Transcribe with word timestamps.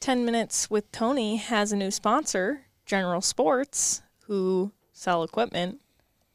10 0.00 0.24
Minutes 0.24 0.70
with 0.70 0.90
Tony 0.92 1.36
has 1.36 1.72
a 1.72 1.76
new 1.76 1.90
sponsor, 1.90 2.62
General 2.86 3.20
Sports, 3.20 4.00
who 4.24 4.72
sell 4.92 5.22
equipment. 5.22 5.80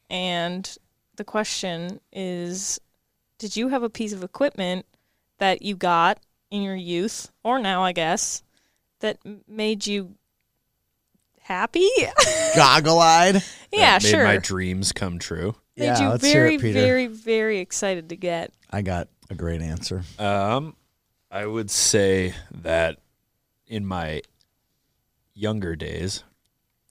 And 0.09 0.77
the 1.15 1.23
question 1.23 1.99
is 2.13 2.79
Did 3.39 3.57
you 3.57 3.69
have 3.69 3.81
a 3.81 3.89
piece 3.89 4.13
of 4.13 4.23
equipment 4.23 4.85
that 5.39 5.63
you 5.63 5.75
got 5.75 6.19
in 6.51 6.61
your 6.61 6.75
youth, 6.75 7.31
or 7.43 7.59
now, 7.59 7.83
I 7.83 7.91
guess, 7.91 8.43
that 8.99 9.17
made 9.47 9.87
you 9.87 10.13
happy? 11.41 11.89
Goggle 12.55 12.99
eyed. 12.99 13.43
yeah, 13.73 13.93
made 13.93 14.03
sure. 14.03 14.23
my 14.23 14.37
dreams 14.37 14.91
come 14.91 15.17
true. 15.17 15.55
made 15.75 15.85
Yeah, 15.85 16.01
you 16.01 16.09
let's 16.09 16.23
hear 16.23 16.43
very, 16.43 16.55
it, 16.55 16.61
Peter. 16.61 16.79
very, 16.79 17.07
very 17.07 17.59
excited 17.59 18.09
to 18.09 18.15
get. 18.15 18.53
I 18.69 18.83
got 18.83 19.07
a 19.31 19.35
great 19.35 19.63
answer. 19.63 20.03
Um, 20.19 20.75
I 21.31 21.47
would 21.47 21.71
say 21.71 22.35
that 22.61 22.99
in 23.67 23.85
my 23.85 24.21
younger 25.33 25.75
days, 25.75 26.23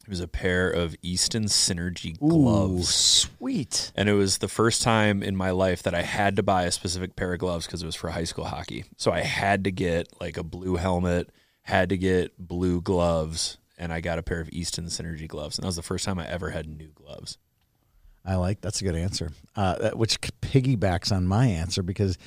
it 0.02 0.10
was 0.10 0.20
a 0.20 0.28
pair 0.28 0.70
of 0.70 0.94
Easton 1.02 1.44
Synergy 1.44 2.20
Ooh, 2.22 2.28
gloves. 2.28 2.94
sweet. 2.94 3.90
And 3.96 4.08
it 4.08 4.12
was 4.12 4.38
the 4.38 4.48
first 4.48 4.82
time 4.82 5.22
in 5.22 5.34
my 5.34 5.50
life 5.50 5.82
that 5.84 5.94
I 5.94 6.02
had 6.02 6.36
to 6.36 6.42
buy 6.42 6.64
a 6.64 6.70
specific 6.72 7.16
pair 7.16 7.32
of 7.32 7.38
gloves 7.38 7.66
because 7.66 7.82
it 7.82 7.86
was 7.86 7.94
for 7.94 8.10
high 8.10 8.24
school 8.24 8.44
hockey. 8.44 8.84
So 8.98 9.12
I 9.12 9.20
had 9.20 9.64
to 9.64 9.70
get 9.72 10.08
like 10.20 10.36
a 10.36 10.42
blue 10.42 10.76
helmet, 10.76 11.30
had 11.62 11.88
to 11.88 11.96
get 11.96 12.36
blue 12.38 12.82
gloves, 12.82 13.56
and 13.78 13.92
I 13.92 14.00
got 14.02 14.18
a 14.18 14.22
pair 14.22 14.40
of 14.40 14.50
Easton 14.50 14.86
Synergy 14.86 15.26
gloves. 15.26 15.56
And 15.56 15.62
that 15.62 15.68
was 15.68 15.76
the 15.76 15.82
first 15.82 16.04
time 16.04 16.18
I 16.18 16.28
ever 16.28 16.50
had 16.50 16.66
new 16.68 16.88
gloves. 16.94 17.38
I 18.26 18.36
like 18.36 18.60
that's 18.60 18.80
a 18.82 18.84
good 18.84 18.96
answer, 18.96 19.32
uh, 19.56 19.76
that- 19.78 19.98
which 19.98 20.20
piggybacks 20.20 21.12
on 21.14 21.26
my 21.26 21.46
answer 21.46 21.82
because 21.82 22.18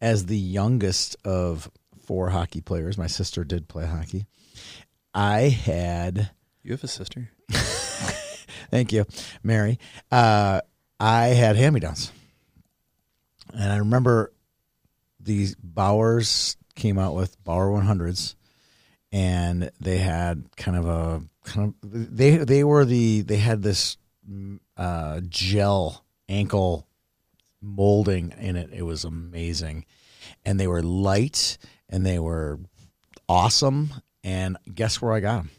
as 0.00 0.26
the 0.26 0.38
youngest 0.38 1.16
of 1.24 1.70
four 2.06 2.30
hockey 2.30 2.60
players, 2.60 2.96
my 2.96 3.06
sister 3.06 3.44
did 3.44 3.68
play 3.68 3.86
hockey. 3.86 4.26
I 5.12 5.48
had, 5.48 6.30
You 6.62 6.72
have 6.72 6.84
a 6.84 6.88
sister? 6.88 7.30
thank 7.50 8.92
you, 8.92 9.04
Mary. 9.42 9.78
Uh, 10.10 10.60
I 10.98 11.26
had 11.28 11.56
hand 11.56 11.74
me 11.74 11.80
downs, 11.80 12.12
and 13.52 13.72
I 13.72 13.78
remember 13.78 14.32
these 15.20 15.54
Bauers 15.56 16.56
came 16.74 16.98
out 16.98 17.14
with 17.14 17.42
Bauer 17.44 17.68
100s, 17.68 18.34
and 19.12 19.70
they 19.80 19.98
had 19.98 20.44
kind 20.56 20.76
of 20.76 20.86
a 20.86 21.22
kind 21.44 21.74
of 21.82 22.16
they 22.16 22.38
they 22.38 22.64
were 22.64 22.84
the 22.84 23.22
they 23.22 23.36
had 23.36 23.62
this 23.62 23.96
uh, 24.76 25.20
gel 25.28 26.04
ankle 26.28 26.86
molding 27.60 28.32
in 28.38 28.56
it. 28.56 28.70
It 28.72 28.82
was 28.82 29.04
amazing, 29.04 29.84
and 30.44 30.58
they 30.58 30.66
were 30.66 30.82
light 30.82 31.58
and 31.88 32.04
they 32.04 32.18
were 32.18 32.58
awesome. 33.28 33.92
And 34.24 34.56
guess 34.72 35.00
where 35.00 35.12
I 35.12 35.20
got 35.20 35.36
them? 35.36 35.50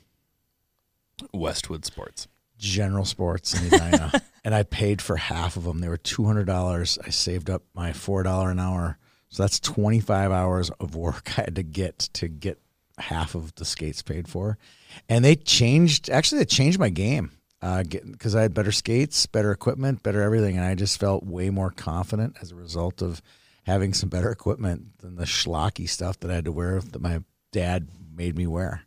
Westwood 1.33 1.85
Sports. 1.85 2.27
General 2.57 3.05
Sports 3.05 3.59
in 3.59 3.67
Edina, 3.67 4.11
and 4.43 4.55
I 4.55 4.63
paid 4.63 5.01
for 5.01 5.15
half 5.15 5.57
of 5.57 5.63
them. 5.63 5.79
They 5.79 5.89
were 5.89 5.97
two 5.97 6.25
hundred 6.25 6.45
dollars. 6.45 6.97
I 7.05 7.09
saved 7.11 7.49
up 7.49 7.63
my 7.73 7.93
four 7.93 8.23
dollar 8.23 8.49
an 8.49 8.59
hour, 8.59 8.97
so 9.29 9.43
that's 9.43 9.59
twenty 9.59 9.99
five 9.99 10.31
hours 10.31 10.69
of 10.79 10.95
work 10.95 11.31
I 11.37 11.41
had 11.43 11.55
to 11.55 11.63
get 11.63 11.99
to 12.13 12.27
get 12.27 12.59
half 12.97 13.35
of 13.35 13.53
the 13.55 13.65
skates 13.65 14.01
paid 14.01 14.27
for, 14.27 14.57
and 15.07 15.23
they 15.23 15.35
changed. 15.35 16.09
Actually, 16.09 16.39
they 16.39 16.45
changed 16.45 16.79
my 16.79 16.89
game 16.89 17.31
uh, 17.61 17.83
because 17.83 18.35
I 18.35 18.41
had 18.41 18.53
better 18.53 18.71
skates, 18.71 19.25
better 19.27 19.51
equipment, 19.51 20.01
better 20.01 20.21
everything, 20.21 20.57
and 20.57 20.65
I 20.65 20.75
just 20.75 20.99
felt 20.99 21.23
way 21.23 21.49
more 21.49 21.71
confident 21.71 22.37
as 22.41 22.51
a 22.51 22.55
result 22.55 23.01
of 23.01 23.21
having 23.67 23.93
some 23.93 24.09
better 24.09 24.31
equipment 24.31 24.97
than 24.99 25.15
the 25.17 25.25
schlocky 25.25 25.87
stuff 25.87 26.19
that 26.21 26.31
I 26.31 26.35
had 26.35 26.45
to 26.45 26.51
wear 26.51 26.79
that 26.81 27.01
my 27.01 27.21
dad 27.51 27.89
made 28.15 28.35
me 28.35 28.47
wear. 28.47 28.81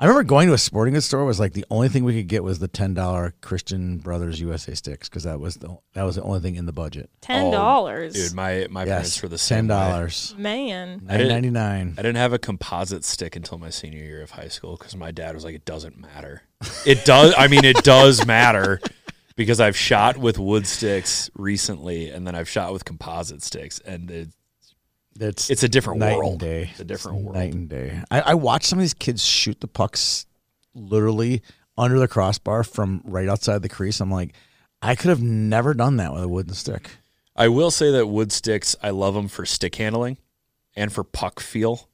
I 0.00 0.04
remember 0.06 0.22
going 0.22 0.46
to 0.46 0.54
a 0.54 0.58
sporting 0.58 0.94
goods 0.94 1.06
store 1.06 1.24
was 1.24 1.40
like 1.40 1.54
the 1.54 1.64
only 1.70 1.88
thing 1.88 2.04
we 2.04 2.14
could 2.14 2.28
get 2.28 2.44
was 2.44 2.60
the 2.60 2.68
ten 2.68 2.94
dollar 2.94 3.34
Christian 3.40 3.98
Brothers 3.98 4.40
USA 4.40 4.74
sticks 4.74 5.08
because 5.08 5.24
that 5.24 5.40
was 5.40 5.56
the 5.56 5.76
that 5.94 6.04
was 6.04 6.14
the 6.14 6.22
only 6.22 6.38
thing 6.38 6.54
in 6.54 6.66
the 6.66 6.72
budget. 6.72 7.10
Ten 7.20 7.46
oh, 7.46 7.50
dollars. 7.50 8.12
Dude, 8.14 8.32
my, 8.32 8.68
my 8.70 8.84
parents 8.84 9.16
Yes, 9.16 9.22
were 9.24 9.28
the 9.28 9.36
ten 9.38 9.38
same 9.38 9.64
way. 9.64 9.74
dollars, 9.74 10.34
Man. 10.38 11.00
I 11.08 11.12
nine 11.12 11.18
didn't- 11.18 11.28
ninety 11.32 11.50
nine. 11.50 11.94
I 11.98 12.02
didn't 12.02 12.16
have 12.18 12.32
a 12.32 12.38
composite 12.38 13.04
stick 13.04 13.34
until 13.34 13.58
my 13.58 13.70
senior 13.70 14.04
year 14.04 14.22
of 14.22 14.30
high 14.30 14.46
school 14.48 14.76
because 14.76 14.94
my 14.94 15.10
dad 15.10 15.34
was 15.34 15.44
like, 15.44 15.56
"It 15.56 15.64
doesn't 15.64 16.00
matter." 16.00 16.42
It 16.86 17.04
does. 17.04 17.34
I 17.36 17.48
mean, 17.48 17.64
it 17.64 17.82
does 17.82 18.24
matter 18.24 18.80
because 19.38 19.60
I've 19.60 19.76
shot 19.76 20.18
with 20.18 20.36
wood 20.38 20.66
sticks 20.66 21.30
recently, 21.34 22.10
and 22.10 22.26
then 22.26 22.34
I've 22.34 22.48
shot 22.48 22.72
with 22.72 22.84
composite 22.84 23.42
sticks, 23.42 23.78
and 23.78 24.10
it, 24.10 24.28
It's 25.18 25.48
it's 25.48 25.62
a 25.62 25.68
different 25.68 26.00
night 26.00 26.16
world. 26.16 26.32
and 26.32 26.40
day. 26.40 26.68
It's 26.72 26.80
a 26.80 26.84
different 26.84 27.22
world. 27.22 27.36
Night 27.36 27.54
and 27.54 27.68
day. 27.68 28.02
I, 28.10 28.20
I 28.20 28.34
watched 28.34 28.66
some 28.66 28.78
of 28.78 28.82
these 28.82 28.94
kids 28.94 29.24
shoot 29.24 29.60
the 29.60 29.68
pucks 29.68 30.26
literally 30.74 31.42
under 31.78 31.98
the 32.00 32.08
crossbar 32.08 32.64
from 32.64 33.00
right 33.04 33.28
outside 33.28 33.62
the 33.62 33.68
crease. 33.68 34.00
I'm 34.00 34.10
like, 34.10 34.34
I 34.82 34.96
could 34.96 35.08
have 35.08 35.22
never 35.22 35.72
done 35.72 35.96
that 35.98 36.12
with 36.12 36.24
a 36.24 36.28
wooden 36.28 36.54
stick. 36.54 36.90
I 37.36 37.46
will 37.46 37.70
say 37.70 37.92
that 37.92 38.08
wood 38.08 38.32
sticks, 38.32 38.74
I 38.82 38.90
love 38.90 39.14
them 39.14 39.28
for 39.28 39.46
stick 39.46 39.76
handling 39.76 40.18
and 40.74 40.92
for 40.92 41.04
puck 41.04 41.38
feel. 41.38 41.87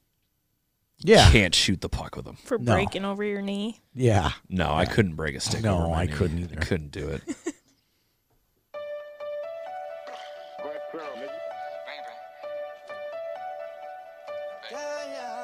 Yeah, 1.07 1.31
Can't 1.31 1.55
shoot 1.55 1.83
the 1.83 1.91
puck 1.91 2.17
with 2.17 2.25
them. 2.25 2.37
For 2.45 2.57
No. 2.59 2.73
breaking 2.73 3.05
over 3.05 3.23
your 3.23 3.43
knee. 3.43 3.81
yeah. 3.95 4.33
No, 4.49 4.73
I 4.73 4.87
couldn't 4.87 5.17
break 5.17 5.37
a 5.37 5.41
stick. 5.41 5.63
No, 5.63 5.77
over 5.81 5.89
my 5.89 6.03
I 6.03 6.07
knee. 6.07 6.13
couldn't 6.13 6.39
either. 6.39 6.61
I 6.61 6.65
couldn't 6.65 6.93
do 6.93 7.09
it. 7.09 7.23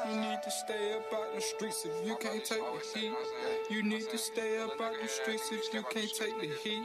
You 0.09 0.19
need 0.19 0.41
to 0.43 0.51
stay 0.51 0.93
up 0.93 1.13
out 1.13 1.20
the 1.41 1.47
streets 1.47 1.85
if 1.85 2.07
you 2.07 2.15
can't 2.17 2.45
take 2.45 2.59
the 2.59 2.99
heat. 2.99 3.11
You 3.69 3.81
need 3.81 4.07
to 4.11 4.17
stay 4.17 4.59
up 4.59 4.79
out 4.79 4.93
the 5.01 5.07
streets 5.07 5.49
if 5.51 5.73
you 5.73 5.81
can't 5.91 6.13
take 6.13 6.39
the 6.39 6.47
heat. 6.63 6.83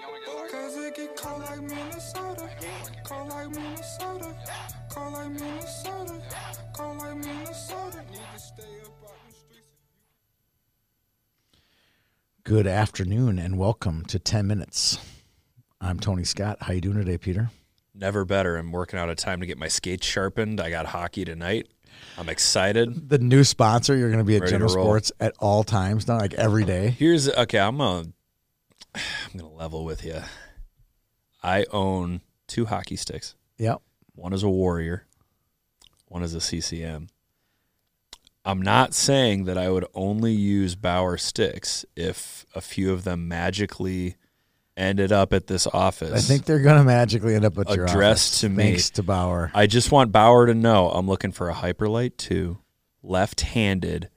Cause 0.51 0.77
it 0.79 0.97
get 0.97 1.15
cold 1.15 1.43
like 1.43 1.61
Minnesota. 1.61 2.49
Cold 3.05 3.29
like 3.29 3.51
Minnesota. 3.51 4.35
Cold 4.89 5.13
like 5.13 5.31
Minnesota. 5.31 6.23
Cold 6.73 6.99
like 6.99 7.17
Minnesota. 7.17 8.03
Need 8.11 8.19
to 8.35 8.41
stay 8.41 8.63
up 8.83 9.05
out 9.05 9.17
the 9.29 9.35
streets. 9.35 9.69
Good 12.45 12.67
afternoon 12.67 13.39
and 13.39 13.59
welcome 13.59 14.07
to 14.07 14.19
Ten 14.19 14.47
Minutes. 14.47 14.99
I'm 15.83 16.01
Tony 16.01 16.25
Scott. 16.25 16.59
How 16.63 16.73
you 16.73 16.81
doing 16.81 16.97
today, 16.97 17.19
Peter? 17.19 17.51
Never 17.95 18.25
better. 18.25 18.57
I'm 18.57 18.73
working 18.73 18.99
out 18.99 19.11
a 19.11 19.15
time 19.15 19.41
to 19.41 19.47
get 19.47 19.59
my 19.59 19.69
skates 19.69 20.07
sharpened. 20.07 20.63
I 20.63 20.71
got 20.71 20.87
hockey 20.87 21.27
tonight. 21.27 21.69
I'm 22.19 22.29
excited. 22.29 23.09
The 23.09 23.19
new 23.19 23.45
sponsor. 23.45 23.97
You're 23.97 24.11
going 24.11 24.19
to 24.19 24.25
be 24.25 24.37
at 24.37 24.43
Ready 24.43 24.53
General. 24.53 24.71
Sports 24.71 25.13
at 25.21 25.35
all 25.39 25.65
times 25.65 26.09
now, 26.09 26.19
like 26.19 26.35
every 26.35 26.65
day. 26.65 26.91
Here's 26.99 27.29
okay. 27.29 27.59
I'm 27.59 27.79
gonna 27.79 28.09
I'm 28.95 29.03
gonna 29.37 29.53
level 29.53 29.85
with 29.85 30.05
you. 30.05 30.21
I 31.43 31.67
own 31.71 32.23
two 32.47 32.67
hockey 32.67 32.97
sticks. 32.97 33.35
Yep. 33.59 33.83
One 34.15 34.33
is 34.33 34.43
a 34.43 34.49
Warrior. 34.49 35.07
One 36.07 36.23
is 36.23 36.35
a 36.35 36.41
CCM. 36.41 37.09
I'm 38.45 38.63
not 38.63 38.95
saying 38.95 39.45
that 39.45 39.59
I 39.59 39.71
would 39.71 39.87
only 39.93 40.33
use 40.33 40.77
Bauer 40.77 41.17
sticks 41.17 41.85
if 41.97 42.47
a 42.55 42.61
few 42.61 42.93
of 42.93 43.03
them 43.03 43.27
magically 43.27 44.17
ended 44.77 45.11
up 45.13 45.33
at 45.33 45.47
this 45.47 45.67
office. 45.67 46.13
I 46.13 46.19
think 46.19 46.45
they're 46.45 46.61
going 46.61 46.77
to 46.79 46.85
magically 46.85 47.35
end 47.35 47.45
up 47.45 47.57
at 47.59 47.75
your 47.75 47.89
office. 47.89 48.41
to 48.41 48.49
me. 48.49 48.63
Thanks 48.65 48.91
to 48.91 49.03
Bauer. 49.03 49.51
I 49.55 49.67
just 49.67 49.91
want 49.91 50.13
Bauer 50.13 50.47
to 50.47 50.55
know 50.55 50.91
I'm 50.91 51.07
looking 51.09 51.33
for 51.33 51.49
a 51.49 51.55
Hyperlite 51.55 52.17
2 52.19 52.59
left-handed 53.03 54.11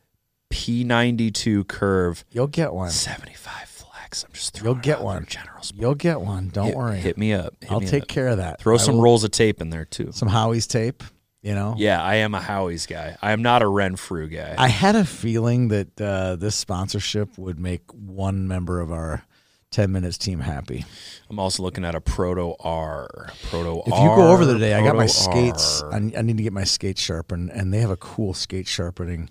P92 0.52 1.68
curve 1.68 2.26
You'll 2.32 2.48
get 2.48 2.74
one. 2.74 2.90
75 2.90 3.70
flex. 3.70 4.24
I'm 4.24 4.34
just 4.34 4.54
throwing 4.56 4.76
You'll 4.76 4.82
get 4.82 5.02
one. 5.02 5.26
General 5.28 5.62
Sport. 5.64 5.82
You'll 5.82 5.96
get 5.96 6.22
one. 6.22 6.50
Don't 6.50 6.68
hit, 6.68 6.76
worry. 6.76 6.98
Hit 7.00 7.18
me 7.18 7.34
up. 7.34 7.56
Hit 7.62 7.72
I'll 7.72 7.80
me 7.80 7.88
take 7.88 8.04
up. 8.04 8.08
care 8.10 8.28
of 8.28 8.38
that. 8.38 8.60
Throw 8.60 8.76
I 8.76 8.78
some 8.78 8.96
will- 8.96 9.04
rolls 9.04 9.24
of 9.24 9.32
tape 9.32 9.62
in 9.62 9.70
there 9.70 9.86
too. 9.86 10.12
Some 10.12 10.28
Howie's 10.28 10.68
tape. 10.68 11.04
You 11.42 11.56
know. 11.56 11.76
Yeah, 11.78 12.04
I 12.04 12.16
am 12.16 12.36
a 12.36 12.42
Howie's 12.42 12.86
guy. 12.86 13.16
I 13.22 13.32
am 13.32 13.42
not 13.42 13.62
a 13.62 13.68
Renfrew 13.68 14.28
guy. 14.28 14.56
I 14.58 14.68
had 14.68 14.98
a 14.98 15.06
feeling 15.06 15.70
that 15.70 16.02
uh, 16.02 16.36
this 16.36 16.56
sponsorship 16.58 17.38
would 17.38 17.58
make 17.58 17.82
one 17.94 18.46
member 18.46 18.82
of 18.82 18.92
our 18.92 19.24
10 19.72 19.92
minutes 19.92 20.18
team 20.18 20.40
happy. 20.40 20.84
I'm 21.30 21.38
also 21.40 21.62
looking 21.64 21.86
at 21.86 21.94
a 21.96 22.02
Proto 22.02 22.56
R. 22.60 23.30
Proto 23.50 23.78
R. 23.82 23.84
If 23.86 23.94
you 23.94 24.10
go 24.16 24.32
over 24.32 24.46
there 24.46 24.56
today, 24.56 24.74
I 24.74 24.84
got 24.84 24.96
my 24.96 25.06
skates. 25.06 25.84
I, 25.92 26.00
need 26.00 26.38
to 26.38 26.44
get 26.44 26.54
my 26.54 26.64
skates 26.64 27.02
sharpened, 27.02 27.52
and 27.52 27.72
they 27.74 27.80
have 27.80 27.92
a 27.92 27.98
cool 27.98 28.34
skate 28.34 28.68
sharpening 28.68 29.30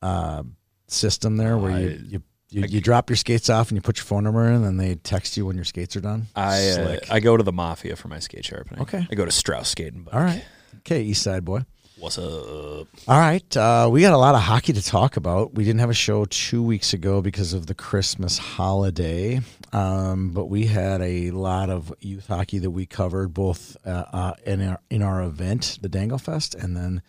uh, 0.00 0.42
system 0.86 1.36
there 1.36 1.58
where 1.58 1.78
you, 1.78 1.88
I- 1.88 1.98
you, 2.08 2.22
you, 2.50 2.62
you 2.66 2.80
drop 2.80 3.10
your 3.10 3.16
skates 3.16 3.50
off 3.50 3.68
and 3.70 3.76
you 3.76 3.82
put 3.82 3.98
your 3.98 4.04
phone 4.04 4.24
number 4.24 4.46
in, 4.46 4.54
and 4.54 4.64
then 4.64 4.76
they 4.76 4.94
text 4.94 5.36
you 5.36 5.44
when 5.44 5.56
your 5.56 5.64
skates 5.64 5.96
are 5.96 6.00
done. 6.00 6.28
I 6.36 6.68
uh, 6.70 6.98
I 7.10 7.18
go 7.20 7.36
to 7.36 7.42
the 7.42 7.52
Mafia 7.52 7.96
for 7.96 8.06
my 8.08 8.20
skate 8.20 8.44
sharpening. 8.44 8.80
Okay. 8.82 9.04
I 9.10 9.14
go 9.16 9.24
to 9.24 9.32
Strauss 9.32 9.68
Skating 9.70 10.02
Bike. 10.04 10.14
All 10.14 10.20
right. 10.20 10.44
Okay, 10.78 11.02
East 11.02 11.22
Side 11.22 11.44
boy. 11.44 11.64
What's 11.96 12.18
up? 12.18 12.88
All 13.06 13.18
right. 13.18 13.56
Uh, 13.56 13.88
we 13.90 14.00
got 14.00 14.12
a 14.12 14.18
lot 14.18 14.34
of 14.34 14.40
hockey 14.40 14.72
to 14.72 14.82
talk 14.82 15.16
about. 15.16 15.54
We 15.54 15.64
didn't 15.64 15.78
have 15.78 15.90
a 15.90 15.94
show 15.94 16.24
two 16.24 16.60
weeks 16.60 16.92
ago 16.92 17.22
because 17.22 17.52
of 17.52 17.66
the 17.66 17.74
Christmas 17.74 18.36
holiday, 18.36 19.40
um, 19.72 20.30
but 20.30 20.46
we 20.46 20.66
had 20.66 21.00
a 21.00 21.30
lot 21.30 21.70
of 21.70 21.94
youth 22.00 22.26
hockey 22.26 22.58
that 22.58 22.72
we 22.72 22.84
covered 22.84 23.32
both 23.32 23.76
uh, 23.86 24.04
uh, 24.12 24.34
in, 24.44 24.66
our, 24.66 24.80
in 24.90 25.02
our 25.02 25.22
event, 25.22 25.78
the 25.82 25.88
Danglefest, 25.88 26.60
and 26.60 26.76
then 26.76 27.00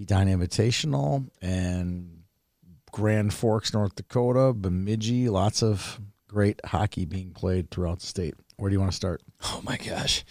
Edina 0.00 0.36
Invitational, 0.38 1.28
and 1.42 2.22
Grand 2.92 3.34
Forks, 3.34 3.74
North 3.74 3.94
Dakota, 3.94 4.54
Bemidji. 4.54 5.28
Lots 5.28 5.62
of 5.62 6.00
great 6.28 6.60
hockey 6.64 7.04
being 7.04 7.32
played 7.32 7.70
throughout 7.70 8.00
the 8.00 8.06
state. 8.06 8.34
Where 8.56 8.70
do 8.70 8.74
you 8.74 8.80
want 8.80 8.92
to 8.92 8.96
start? 8.96 9.22
Oh 9.44 9.60
my 9.64 9.76
gosh. 9.76 10.24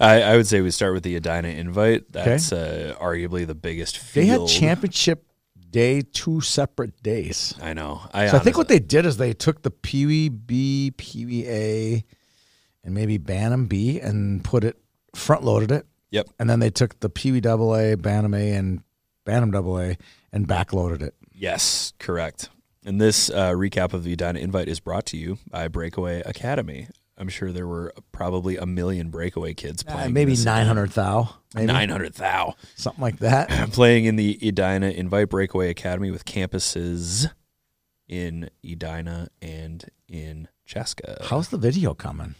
I, 0.00 0.22
I 0.22 0.36
would 0.36 0.46
say 0.46 0.60
we 0.60 0.70
start 0.70 0.94
with 0.94 1.02
the 1.02 1.16
Edina 1.16 1.48
Invite. 1.48 2.10
That's 2.12 2.52
uh, 2.52 2.94
arguably 3.00 3.46
the 3.46 3.54
biggest 3.54 3.98
field. 3.98 4.26
They 4.26 4.28
had 4.30 4.48
championship 4.48 5.26
day, 5.70 6.02
two 6.02 6.40
separate 6.40 7.02
days. 7.02 7.54
I 7.60 7.74
know. 7.74 8.00
I, 8.12 8.28
So 8.28 8.36
I 8.36 8.40
think 8.40 8.56
what 8.56 8.68
they 8.68 8.78
did 8.78 9.04
is 9.06 9.16
they 9.16 9.32
took 9.32 9.62
the 9.62 9.70
Pee 9.70 10.06
Wee 10.06 10.28
B, 10.28 10.92
Pee 10.96 11.44
A, 11.46 12.04
and 12.84 12.94
maybe 12.94 13.18
Bantam 13.18 13.66
B 13.66 14.00
and 14.00 14.42
put 14.44 14.64
it 14.64 14.78
front 15.14 15.42
loaded 15.44 15.70
it, 15.72 15.86
Yep. 16.10 16.28
and 16.38 16.48
then 16.48 16.60
they 16.60 16.70
took 16.70 17.00
the 17.00 17.08
Pee 17.08 17.32
Wee 17.32 17.40
Double 17.40 17.74
A, 17.74 17.96
Bantam 17.96 18.34
A, 18.34 18.52
and 18.52 18.82
Bantam 19.24 19.50
Double 19.50 19.78
A 19.80 19.96
and 20.32 20.46
back 20.46 20.72
loaded 20.72 21.02
it. 21.02 21.14
Yes, 21.32 21.92
correct. 21.98 22.48
And 22.84 23.00
this 23.00 23.28
uh, 23.30 23.50
recap 23.50 23.92
of 23.92 24.04
the 24.04 24.12
Edina 24.12 24.38
Invite 24.38 24.68
is 24.68 24.78
brought 24.78 25.06
to 25.06 25.16
you 25.16 25.38
by 25.50 25.66
Breakaway 25.68 26.22
Academy. 26.24 26.88
I'm 27.18 27.28
sure 27.28 27.50
there 27.50 27.66
were 27.66 27.94
probably 28.12 28.56
a 28.58 28.66
million 28.66 29.08
Breakaway 29.10 29.54
kids 29.54 29.82
Uh, 29.86 29.92
playing. 29.92 30.12
maybe 30.12 30.36
nine 30.36 30.66
hundred 30.66 30.90
thou, 30.90 31.30
maybe 31.54 31.66
Nine 31.66 31.88
hundred 31.88 32.14
thou 32.14 32.54
something 32.74 33.00
like 33.02 33.18
that. 33.20 33.48
playing 33.72 34.04
in 34.04 34.16
the 34.16 34.38
Edina 34.46 34.88
Invite 34.90 35.30
Breakaway 35.30 35.70
Academy 35.70 36.10
with 36.10 36.24
campuses 36.26 37.30
in 38.08 38.50
Edina 38.64 39.28
and 39.40 39.84
in 40.08 40.48
Chaska. 40.66 41.18
How's 41.24 41.48
the 41.48 41.58
video 41.58 41.94
coming? 41.94 42.34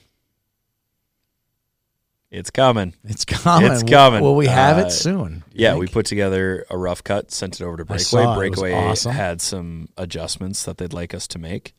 It's 2.31 2.51
coming. 2.51 2.93
It's 3.05 3.25
coming. 3.25 3.71
It's 3.73 3.83
coming. 3.85 4.21
Will 4.21 4.35
we 4.35 4.47
have 4.49 4.79
Uh, 4.79 4.87
it 4.87 4.91
soon? 4.91 5.45
Yeah, 5.53 5.71
think? 5.73 5.81
we 5.81 5.87
put 5.87 6.07
together 6.07 6.67
a 6.69 6.77
rough 6.77 7.03
cut, 7.05 7.31
sent 7.31 7.61
it 7.61 7.65
over 7.65 7.77
to 7.79 7.85
Breakaway. 7.85 8.03
saw 8.05 8.19
it. 8.19 8.23
It 8.25 8.27
was 8.29 8.37
Breakaway 8.37 8.73
awesome. 8.75 9.13
had 9.13 9.41
some 9.41 9.89
adjustments 9.97 10.65
that 10.65 10.77
they'd 10.77 10.93
like 10.93 11.15
us 11.15 11.27
to 11.29 11.39
make. 11.39 11.73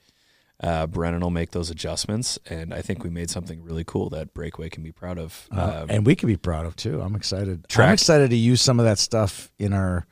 Uh, 0.59 0.88
Brennan 0.88 1.21
will 1.21 1.30
make 1.30 1.51
those 1.51 1.69
adjustments, 1.69 2.39
and 2.50 2.74
I 2.74 2.81
think 2.81 3.04
we 3.04 3.12
made 3.12 3.30
something 3.30 3.63
really 3.63 3.83
cool 3.83 4.09
that 4.09 4.33
Breakaway 4.33 4.69
can 4.69 4.81
be 4.81 4.92
proud 4.92 5.19
of. 5.19 5.48
Uh, 5.56 5.81
Um, 5.83 5.89
and 5.89 6.06
we 6.06 6.15
can 6.15 6.27
be 6.27 6.38
proud 6.38 6.65
of 6.65 6.75
too. 6.75 7.00
I'm 7.01 7.15
excited. 7.15 7.65
I'm 7.77 7.94
excited 7.94 8.31
to 8.31 8.36
use 8.36 8.59
some 8.62 8.80
of 8.80 8.86
that 8.86 8.98
stuff 8.98 9.51
in 9.59 9.71
our 9.74 10.06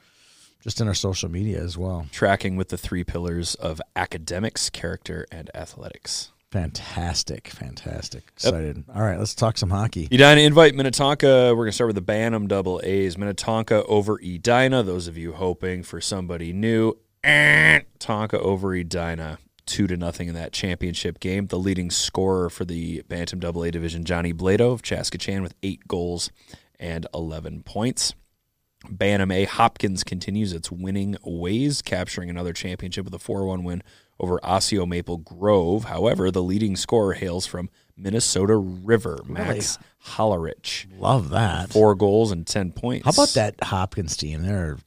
just 0.61 0.81
in 0.81 0.87
our 0.87 0.93
social 0.95 1.29
media 1.29 1.59
as 1.61 1.77
well. 1.77 2.07
tracking 2.11 2.55
with 2.55 2.69
the 2.69 2.77
three 2.77 3.03
pillars 3.03 3.53
of 3.55 3.79
academics, 3.95 4.69
character, 4.69 5.25
and 5.31 5.49
athletics. 5.55 6.31
Fantastic, 6.51 7.47
fantastic. 7.49 8.23
Excited. 8.29 8.83
All 8.95 9.01
right, 9.01 9.19
let's 9.19 9.35
talk 9.35 9.57
some 9.57 9.69
hockey. 9.69 10.07
Edina 10.11 10.41
invite 10.41 10.73
Minnetonka. 10.73 11.49
We're 11.49 11.55
going 11.65 11.67
to 11.69 11.71
start 11.73 11.89
with 11.89 11.95
the 11.95 12.01
Bantam 12.01 12.47
double 12.47 12.81
A's. 12.83 13.17
Minnetonka 13.17 13.83
over 13.85 14.19
Edina. 14.23 14.81
Those 14.81 15.07
of 15.07 15.17
you 15.17 15.33
hoping 15.33 15.83
for 15.83 15.99
somebody 16.01 16.53
new, 16.53 16.93
eh, 17.23 17.81
Tonka 17.99 18.35
over 18.35 18.73
Edina. 18.73 19.37
Two 19.65 19.87
to 19.87 19.97
nothing 19.97 20.27
in 20.27 20.35
that 20.35 20.53
championship 20.53 21.19
game. 21.19 21.47
The 21.47 21.57
leading 21.57 21.89
scorer 21.89 22.49
for 22.49 22.65
the 22.65 23.01
Bantam 23.07 23.43
AA 23.43 23.71
division, 23.71 24.03
Johnny 24.05 24.33
Blado 24.33 24.71
of 24.71 24.81
Chaska 24.81 25.17
Chan, 25.17 25.41
with 25.41 25.55
eight 25.63 25.87
goals 25.87 26.29
and 26.79 27.07
11 27.13 27.63
points. 27.63 28.13
Bantam 28.89 29.31
A 29.31 29.45
Hopkins 29.45 30.03
continues 30.03 30.53
its 30.53 30.71
winning 30.71 31.17
ways, 31.23 31.81
capturing 31.81 32.29
another 32.29 32.53
championship 32.53 33.05
with 33.05 33.13
a 33.15 33.19
4 33.19 33.45
1 33.45 33.63
win 33.63 33.81
over 34.19 34.39
Osseo 34.43 34.85
Maple 34.85 35.17
Grove. 35.17 35.85
However, 35.85 36.31
the 36.31 36.43
leading 36.43 36.75
scorer 36.75 37.13
hails 37.13 37.45
from 37.45 37.69
Minnesota 37.97 38.55
River, 38.55 39.19
Max 39.25 39.77
Hollerich. 40.05 40.85
Love 40.99 41.29
that. 41.29 41.69
Four 41.69 41.95
goals 41.95 42.31
and 42.31 42.45
10 42.45 42.71
points. 42.73 43.05
How 43.05 43.11
about 43.11 43.33
that 43.33 43.55
Hopkins 43.63 44.15
team? 44.17 44.43
They're 44.43 44.77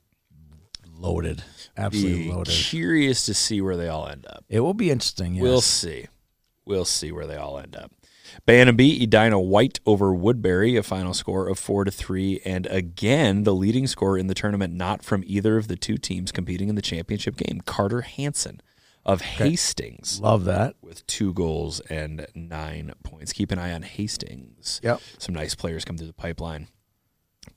loaded, 0.99 1.43
absolutely 1.77 2.25
Be 2.25 2.33
loaded. 2.33 2.53
curious 2.53 3.25
to 3.27 3.35
see 3.35 3.61
where 3.61 3.77
they 3.77 3.89
all 3.89 4.07
end 4.09 4.27
up. 4.29 4.45
It 4.49 4.61
will 4.61 4.75
be 4.75 4.91
interesting. 4.91 5.35
Yes. 5.35 5.43
We'll 5.43 5.61
see. 5.61 6.07
We'll 6.67 6.85
see 6.85 7.13
where 7.13 7.27
they 7.27 7.37
all 7.37 7.59
end 7.59 7.77
up. 7.77 7.93
Bantam 8.45 8.77
B, 8.77 9.03
Edina 9.03 9.41
White 9.41 9.81
over 9.87 10.13
Woodbury, 10.15 10.77
a 10.77 10.83
final 10.83 11.15
score 11.15 11.49
of 11.49 11.59
four 11.59 11.85
to 11.85 11.91
three, 11.91 12.41
and 12.45 12.67
again 12.67 13.45
the 13.45 13.55
leading 13.55 13.87
scorer 13.87 14.19
in 14.19 14.27
the 14.27 14.35
tournament, 14.35 14.75
not 14.75 15.03
from 15.03 15.25
either 15.27 15.57
of 15.57 15.67
the 15.69 15.77
two 15.77 15.97
teams 15.97 16.31
competing 16.31 16.69
in 16.69 16.75
the 16.75 16.83
championship 16.83 17.37
game, 17.39 17.63
Carter 17.65 18.03
Hansen 18.03 18.61
of 19.07 19.23
Hastings, 19.23 20.21
Love 20.21 20.45
that. 20.45 20.75
with 20.83 21.07
two 21.07 21.33
goals 21.33 21.81
and 21.89 22.27
nine 22.35 22.93
points. 23.03 23.33
Keep 23.33 23.51
an 23.53 23.59
eye 23.59 23.73
on 23.73 23.81
Hastings. 23.81 24.81
Yep. 24.85 25.01
Some 25.17 25.35
nice 25.35 25.55
players 25.55 25.87
come 25.87 25.97
through 25.97 26.09
the 26.09 26.13
pipeline. 26.13 26.69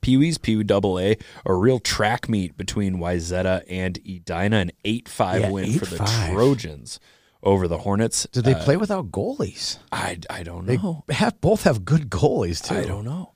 Pee 0.00 0.16
Wee's 0.16 0.38
Pee 0.38 0.56
Wee 0.56 0.64
Double 0.64 0.98
A, 0.98 1.16
a 1.46 1.54
real 1.54 1.78
track 1.78 2.28
meet 2.28 2.56
between 2.56 2.96
Wayzata 2.96 3.62
and 3.68 3.98
Edina, 3.98 4.56
an 4.58 4.72
8 4.84 5.08
5 5.08 5.40
Yeah, 5.40 5.50
win 5.50 5.78
for 5.78 5.86
the 5.86 5.96
8-5. 5.98 6.32
Trojans 6.32 7.00
over 7.42 7.68
the 7.68 7.78
Hornets. 7.78 8.26
Did 8.32 8.44
they 8.44 8.54
Uh, 8.54 8.62
play 8.64 8.76
without 8.76 9.10
goalies? 9.10 9.78
I, 9.90 10.18
I 10.30 10.42
don't 10.42 10.66
They 10.66 10.76
know. 10.76 11.04
have 11.10 11.40
both 11.40 11.64
have 11.64 11.84
good 11.84 12.10
goalies 12.10 12.64
too. 12.66 12.74
I 12.76 12.84
don't 12.84 13.04
know. 13.04 13.32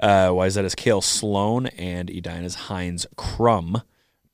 Uh, 0.00 0.28
Wayzata's 0.30 0.74
Kale 0.74 1.00
Sloan 1.00 1.66
and 1.68 2.10
Edina's 2.10 2.54
Heinz 2.54 3.06
Crum 3.16 3.82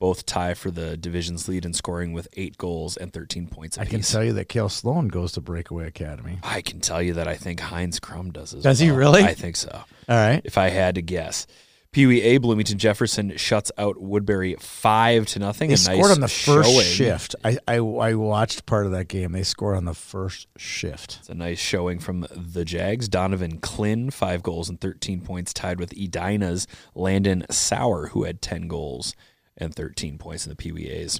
both 0.01 0.25
tie 0.25 0.55
for 0.55 0.71
the 0.71 0.97
division's 0.97 1.47
lead 1.47 1.63
in 1.63 1.73
scoring 1.73 2.11
with 2.11 2.27
eight 2.33 2.57
goals 2.57 2.97
and 2.97 3.13
13 3.13 3.47
points 3.47 3.77
apiece. 3.77 3.87
I 3.87 3.91
can 3.91 4.01
tell 4.01 4.23
you 4.23 4.33
that 4.33 4.49
Kale 4.49 4.67
Sloan 4.67 5.09
goes 5.09 5.33
to 5.33 5.41
Breakaway 5.41 5.85
Academy. 5.87 6.39
I 6.41 6.61
can 6.63 6.79
tell 6.81 7.03
you 7.03 7.13
that 7.13 7.27
I 7.27 7.35
think 7.35 7.59
Heinz 7.59 7.99
Crum 7.99 8.31
does 8.31 8.55
as 8.55 8.63
Does 8.63 8.79
he 8.79 8.87
well. 8.89 8.97
really? 8.97 9.23
I 9.23 9.35
think 9.35 9.55
so. 9.55 9.69
All 9.71 9.85
right. 10.17 10.41
If 10.43 10.57
I 10.57 10.69
had 10.69 10.95
to 10.95 11.03
guess. 11.03 11.45
Pee 11.91 12.07
Wee 12.07 12.21
A 12.21 12.37
Bloomington 12.37 12.79
Jefferson 12.79 13.35
shuts 13.37 13.69
out 13.77 14.01
Woodbury 14.01 14.55
five 14.59 15.25
to 15.27 15.39
nothing. 15.39 15.67
They 15.67 15.73
a 15.73 15.77
scored 15.77 15.97
nice 16.07 16.11
on 16.11 16.21
the 16.21 16.27
first 16.29 16.71
showing. 16.71 16.85
shift. 16.85 17.35
I, 17.43 17.57
I 17.67 17.75
I 17.75 18.13
watched 18.15 18.65
part 18.65 18.85
of 18.85 18.93
that 18.93 19.07
game. 19.09 19.33
They 19.33 19.43
scored 19.43 19.75
on 19.75 19.83
the 19.85 19.93
first 19.93 20.47
shift. 20.57 21.17
It's 21.19 21.29
a 21.29 21.33
nice 21.35 21.59
showing 21.59 21.99
from 21.99 22.25
the 22.33 22.63
Jags. 22.63 23.09
Donovan 23.09 23.59
Klin, 23.59 24.11
five 24.11 24.41
goals 24.41 24.69
and 24.69 24.79
13 24.79 25.19
points, 25.19 25.53
tied 25.53 25.79
with 25.81 25.91
Edina's 25.91 26.65
Landon 26.95 27.45
Sauer, 27.51 28.07
who 28.07 28.23
had 28.23 28.41
10 28.41 28.69
goals 28.69 29.13
and 29.57 29.73
13 29.73 30.17
points 30.17 30.45
in 30.45 30.49
the 30.49 30.55
Pee 30.55 30.71
Wee 30.71 30.89
A's. 30.89 31.19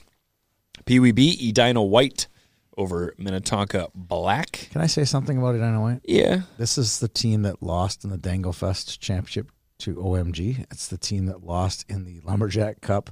Pee 0.85 0.99
Wee 0.99 1.11
B, 1.11 1.49
Edina 1.49 1.83
White 1.83 2.27
over 2.77 3.13
Minnetonka 3.17 3.89
Black. 3.93 4.69
Can 4.71 4.81
I 4.81 4.87
say 4.87 5.03
something 5.03 5.37
about 5.37 5.55
Edina 5.55 5.81
White? 5.81 6.01
Yeah. 6.03 6.41
This 6.57 6.77
is 6.77 6.99
the 6.99 7.07
team 7.07 7.43
that 7.43 7.61
lost 7.61 8.03
in 8.03 8.09
the 8.09 8.17
Danglefest 8.17 8.99
Championship 8.99 9.51
to 9.79 9.95
OMG. 9.95 10.65
It's 10.71 10.87
the 10.87 10.97
team 10.97 11.25
that 11.27 11.43
lost 11.43 11.85
in 11.89 12.05
the 12.05 12.21
Lumberjack 12.21 12.81
Cup 12.81 13.11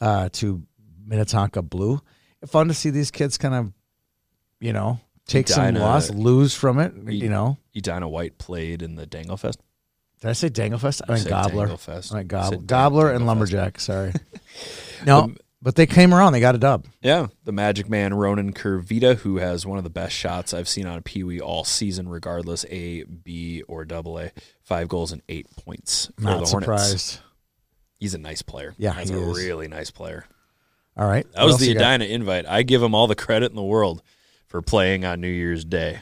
uh, 0.00 0.28
to 0.34 0.62
Minnetonka 1.04 1.62
Blue. 1.62 2.00
Fun 2.46 2.68
to 2.68 2.74
see 2.74 2.90
these 2.90 3.10
kids 3.10 3.38
kind 3.38 3.54
of, 3.54 3.72
you 4.60 4.72
know, 4.72 5.00
take 5.26 5.48
some 5.48 5.74
loss, 5.74 6.10
lose 6.10 6.54
from 6.54 6.78
it. 6.78 6.94
You 7.06 7.28
know, 7.28 7.58
Edina 7.76 8.08
White 8.08 8.38
played 8.38 8.82
in 8.82 8.94
the 8.94 9.06
Danglefest. 9.06 9.56
Did 10.20 10.28
I 10.30 10.32
say 10.32 10.48
Danglefest? 10.48 11.02
I 11.08 11.12
You 11.12 11.14
mean 11.14 11.22
said 11.24 11.30
Gobbler. 11.30 11.68
Danglefest. 11.68 12.12
I 12.12 12.16
meant 12.16 12.28
Gobbler, 12.28 12.50
said 12.58 12.66
Gobbler 12.66 13.10
and 13.12 13.26
Lumberjack. 13.26 13.80
Sorry. 13.80 14.12
no, 15.06 15.18
um, 15.20 15.36
but 15.62 15.74
they 15.74 15.86
came 15.86 16.12
around. 16.14 16.32
They 16.32 16.40
got 16.40 16.54
a 16.54 16.58
dub. 16.58 16.86
Yeah, 17.02 17.28
the 17.44 17.52
Magic 17.52 17.88
Man 17.88 18.14
Ronan 18.14 18.52
Curvita, 18.52 19.16
who 19.16 19.36
has 19.38 19.66
one 19.66 19.78
of 19.78 19.84
the 19.84 19.90
best 19.90 20.14
shots 20.14 20.52
I've 20.54 20.68
seen 20.68 20.86
on 20.86 20.98
a 20.98 21.02
Pee 21.02 21.24
Wee 21.24 21.40
all 21.40 21.64
season, 21.64 22.08
regardless 22.08 22.64
A, 22.70 23.04
B, 23.04 23.62
or 23.68 23.84
Double 23.84 24.18
A. 24.18 24.30
Five 24.62 24.88
goals 24.88 25.12
and 25.12 25.22
eight 25.28 25.46
points 25.56 26.10
for 26.16 26.22
Not 26.24 26.44
the 26.44 26.46
Hornets. 26.50 26.50
surprised. 26.90 27.20
He's 27.98 28.14
a 28.14 28.18
nice 28.18 28.42
player. 28.42 28.74
Yeah, 28.78 28.92
he's 28.94 29.08
he 29.08 29.16
a 29.16 29.18
is. 29.20 29.36
really 29.38 29.66
nice 29.66 29.90
player. 29.90 30.24
All 30.96 31.06
right. 31.08 31.26
That 31.32 31.40
What 31.42 31.46
was 31.46 31.58
the? 31.58 31.70
Edina 31.72 32.04
invite. 32.04 32.46
I 32.46 32.62
give 32.62 32.82
him 32.82 32.94
all 32.94 33.06
the 33.06 33.14
credit 33.16 33.50
in 33.50 33.56
the 33.56 33.62
world 33.62 34.02
for 34.46 34.62
playing 34.62 35.04
on 35.04 35.20
New 35.20 35.28
Year's 35.28 35.64
Day. 35.64 36.00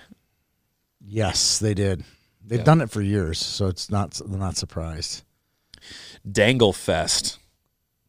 Yes, 1.01 1.59
they 1.59 1.75
did. 1.75 2.05
They've 2.47 2.61
Yeah. 2.61 2.65
done 2.65 2.81
it 2.81 2.91
for 2.91 3.03
years, 3.03 3.39
so 3.39 3.67
it's 3.67 3.91
not 3.91 4.21
they're 4.25 4.39
not 4.39 4.57
surprised. 4.57 5.23
Danglefest. 6.29 7.39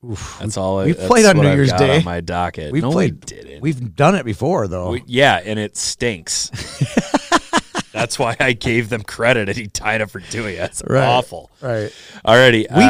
Oof. 0.08 0.38
That's 0.39 0.58
all. 0.58 0.84
We've 0.84 0.96
that's 0.96 1.08
played 1.08 1.25
on 1.25 1.38
New 1.38 1.48
I've 1.48 1.56
Year's 1.58 1.74
Day. 1.74 1.98
On 1.98 2.06
my 2.06 2.22
docket. 2.22 2.72
We've 2.72 2.84
no, 2.84 2.91
played. 2.91 3.13
we 3.15 3.20
didn't. 3.20 3.62
We've 3.62 3.96
done 3.96 4.15
it 4.15 4.25
before, 4.25 4.67
though. 4.67 4.91
We- 4.91 5.03
yeah, 5.08 5.41
and 5.44 5.58
it 5.60 5.75
stinks. 5.75 6.51
That's 7.91 8.20
why 8.20 8.36
I 8.39 8.53
gave 8.53 8.89
them 8.89 9.01
credit, 9.01 9.50
and 9.50 9.58
he 9.58 9.65
tied 9.67 10.01
up 10.01 10.12
for 10.12 10.20
doing 10.20 10.53
it. 10.53 10.60
That's 10.60 10.84
Right. 10.86 11.03
awful. 11.03 11.50
right. 11.62 11.91
Alrighty, 12.24 12.67
We 12.75 12.84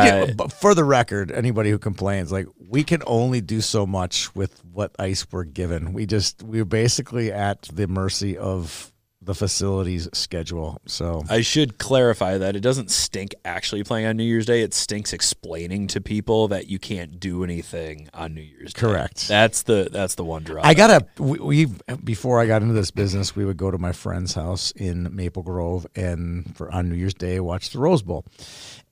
uh, 0.44 0.50
for 0.50 0.76
the 0.76 0.84
record, 0.84 1.32
anybody 1.32 1.70
who 1.70 1.80
complains, 1.80 2.30
like 2.30 2.46
we 2.68 2.84
can 2.84 3.02
only 3.08 3.40
do 3.40 3.62
so 3.62 3.88
much 3.88 4.36
with 4.36 4.62
what 4.66 4.94
ice 5.00 5.26
we're 5.32 5.46
given. 5.46 5.94
We 5.94 6.06
just 6.08 6.44
we're 6.44 6.66
basically 6.66 7.32
at 7.32 7.62
the 7.72 7.88
mercy 7.88 8.38
of 8.38 8.92
the 9.22 9.34
facility's 9.34 10.08
schedule. 10.14 10.80
So 10.86 11.24
I 11.30 11.42
should 11.42 11.78
clarify 11.80 12.38
that 12.38 12.56
it 12.56 12.60
doesn't 12.62 12.92
stink 12.92 13.34
actually 13.44 13.84
playing 13.84 14.06
on 14.06 14.16
New 14.16 14.24
Year's 14.24 14.46
Day. 14.46 14.62
It 14.62 14.74
stinks 14.74 15.12
explaining 15.12 15.88
to 15.88 16.00
people 16.02 16.48
that 16.50 16.68
you 16.68 16.80
can't 16.80 17.20
do 17.20 17.44
anything 17.44 18.10
on 18.14 18.36
New 18.36 18.42
Year's 18.42 18.74
Day. 18.74 18.80
Correct. 18.80 19.28
That's 19.28 19.64
the 19.64 19.90
that's 19.92 20.16
the 20.16 20.24
one 20.24 20.44
draw. 20.44 20.62
I 20.64 20.74
gotta. 20.74 21.06
We, 21.18 21.40
we 21.40 21.66
before 22.04 22.40
I 22.40 22.46
got 22.46 22.62
into 22.62 22.74
this 22.74 22.92
business, 22.92 23.36
we 23.36 23.44
would 23.44 23.58
go 23.58 23.72
to 23.72 23.78
my 23.78 23.92
friend's 23.92 24.34
house 24.36 24.72
in 24.72 25.14
Maple 25.16 25.44
Grove 25.44 25.88
and 25.96 26.56
for 26.56 26.72
on 26.72 26.90
New 26.90 26.96
Year's 26.96 27.16
Day 27.16 27.40
watch 27.40 27.72
the 27.72 27.80
Rose 27.80 28.04
Bowl. 28.04 28.24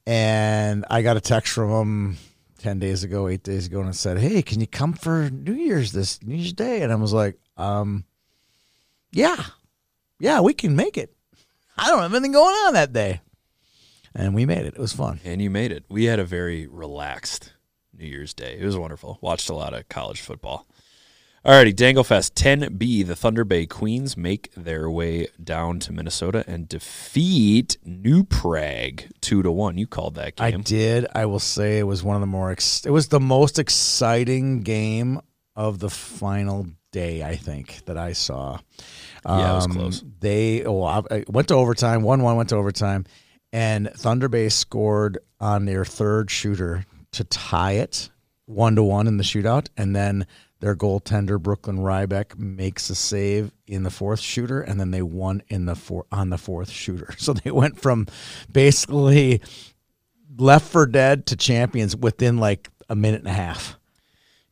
And 0.08 0.86
I 0.90 1.02
got 1.02 1.18
a 1.18 1.22
text 1.22 1.54
from 1.54 1.70
him. 1.72 2.18
ten 2.58 2.80
days 2.80 3.04
ago, 3.04 3.28
eight 3.28 3.44
days 3.44 3.68
ago, 3.68 3.82
and 3.82 3.96
said, 3.96 4.18
"Hey, 4.18 4.42
can 4.42 4.60
you 4.60 4.68
come 4.68 4.94
for 4.94 5.30
New 5.30 5.54
Year's 5.54 5.92
this 5.92 6.22
New 6.24 6.36
Year's 6.36 6.54
Day?" 6.54 6.82
And 6.82 6.92
I 6.92 6.96
was 6.96 7.14
like, 7.14 7.38
um, 7.58 8.06
"Yeah, 9.12 9.44
yeah, 10.20 10.42
we 10.42 10.54
can 10.54 10.76
make 10.76 10.98
it. 10.98 11.14
I 11.78 11.90
don't 11.90 12.02
have 12.02 12.14
anything 12.14 12.32
going 12.32 12.56
on 12.56 12.74
that 12.74 12.94
day." 12.94 13.22
And 14.14 14.34
we 14.34 14.46
made 14.46 14.66
it. 14.66 14.76
It 14.76 14.80
was 14.80 14.94
fun. 14.94 15.20
And 15.26 15.42
you 15.42 15.50
made 15.50 15.74
it. 15.74 15.84
We 15.90 16.06
had 16.06 16.20
a 16.20 16.24
very 16.24 16.68
relaxed 16.68 17.54
New 17.94 18.06
Year's 18.06 18.34
Day. 18.34 18.58
It 18.60 18.66
was 18.66 18.78
wonderful. 18.78 19.20
Watched 19.22 19.50
a 19.50 19.54
lot 19.54 19.74
of 19.74 19.90
college 19.90 20.22
football. 20.22 20.66
Alrighty, 21.46 21.76
Danglefest 21.76 22.34
10B. 22.34 23.06
The 23.06 23.16
Thunder 23.16 23.44
Bay 23.44 23.68
Queens 23.68 24.18
make 24.18 24.52
their 24.56 24.90
way 24.90 25.28
down 25.44 25.80
to 25.82 25.92
Minnesota 25.92 26.44
and 26.48 26.68
defeat 26.68 27.78
New 27.86 28.24
Prague 28.24 29.04
two 29.22 29.44
to 29.44 29.52
one. 29.52 29.78
You 29.78 29.86
called 29.86 30.16
that 30.16 30.38
game. 30.38 30.48
I 30.48 30.52
did. 30.64 31.06
I 31.14 31.28
will 31.28 31.40
say 31.40 31.78
it 31.78 31.84
was 31.84 32.02
one 32.02 32.16
of 32.16 32.22
the 32.22 32.26
more. 32.26 32.50
Ex- 32.52 32.84
it 32.86 32.90
was 32.90 33.10
the 33.10 33.20
most 33.20 33.60
exciting 33.60 34.62
game 34.62 35.22
of 35.56 35.78
the 35.80 35.90
final 35.90 36.66
day. 36.96 37.22
I 37.24 37.36
think 37.36 37.84
that 37.86 37.98
I 37.98 38.14
saw. 38.14 38.60
Yeah, 39.26 39.52
it 39.52 39.56
was 39.56 39.66
Um, 39.66 39.72
close. 39.74 40.04
They 40.22 40.64
oh, 40.64 40.84
I 40.84 41.26
went 41.28 41.50
to 41.50 41.56
overtime. 41.56 42.02
One 42.04 42.24
one 42.24 42.36
went 42.38 42.50
to 42.50 42.56
overtime, 42.56 43.06
and 43.52 43.90
Thunder 43.96 44.30
Bay 44.30 44.50
scored 44.50 45.18
on 45.40 45.66
their 45.66 45.84
third 45.84 46.32
shooter 46.32 46.86
to 47.12 47.24
tie 47.26 47.74
it 47.74 48.10
one 48.46 48.76
to 48.76 48.84
one 48.84 49.08
in 49.08 49.18
the 49.18 49.24
shootout, 49.24 49.68
and 49.76 49.96
then 49.96 50.26
their 50.62 50.76
goaltender 50.76 51.42
Brooklyn 51.42 51.80
Rybeck 51.80 52.38
makes 52.38 52.90
a 52.90 52.96
save 52.96 53.52
in 53.68 53.84
the 53.84 53.90
fourth 53.90 54.20
shooter, 54.20 54.62
and 54.62 54.80
then 54.80 54.92
they 54.92 55.02
won 55.02 55.42
in 55.50 55.66
the 55.66 55.76
four 55.76 56.06
on 56.12 56.30
the 56.30 56.38
fourth 56.38 56.70
shooter. 56.70 57.14
So 57.18 57.34
they 57.34 57.52
went 57.52 57.82
from 57.82 58.08
basically 58.52 59.42
left 60.38 60.68
for 60.72 60.86
dead 60.86 61.26
to 61.28 61.36
champions 61.36 61.96
within 61.96 62.38
like 62.38 62.70
a 62.90 62.96
minute 62.96 63.20
and 63.22 63.30
a 63.30 63.34
half. 63.34 63.78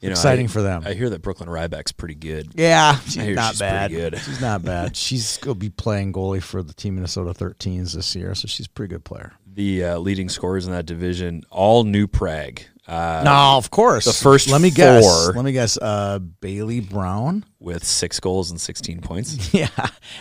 You 0.04 0.10
know, 0.10 0.14
exciting 0.14 0.46
I- 0.46 0.50
for 0.50 0.62
them. 0.62 0.84
I 0.86 0.94
hear 0.94 1.10
that 1.10 1.22
Brooklyn 1.22 1.50
Ryback's 1.50 1.92
pretty 1.94 2.16
good. 2.16 2.52
Yeah, 2.56 3.00
she's 3.00 3.36
not 3.36 3.52
she's 3.52 3.60
bad. 3.60 3.92
good. 3.92 4.18
She's 4.26 4.42
not 4.42 4.64
bad. 4.64 4.96
She's 5.04 5.38
going 5.38 5.56
to 5.56 5.60
be 5.60 5.70
playing 5.70 6.14
goalie 6.14 6.44
for 6.44 6.62
the 6.62 6.74
Team 6.74 6.96
Minnesota 6.96 7.34
13s 7.34 7.94
this 7.94 8.16
year, 8.16 8.36
so 8.36 8.48
she's 8.48 8.66
a 8.66 8.70
pretty 8.70 8.94
good 8.94 9.04
player. 9.06 9.32
The 9.48 9.84
uh, 9.86 9.98
leading 10.00 10.30
scorers 10.30 10.66
in 10.66 10.74
that 10.74 10.86
division, 10.86 11.44
all 11.50 11.84
New 11.84 12.08
Prague. 12.08 12.62
Uh, 12.86 13.22
no, 13.24 13.32
of 13.58 13.72
course. 13.72 14.04
the 14.04 14.12
first 14.12 14.50
let 14.50 14.60
me 14.60 14.70
guess. 14.70 15.30
Let 15.34 15.46
me 15.46 15.54
guess. 15.54 15.78
Uh, 15.78 16.20
Bailey 16.20 16.82
Brown. 16.82 17.46
with 17.60 17.86
six 17.86 18.20
goals 18.20 18.52
and 18.52 18.60
16 18.60 19.00
points. 19.02 19.54
Yeah, 19.54 19.70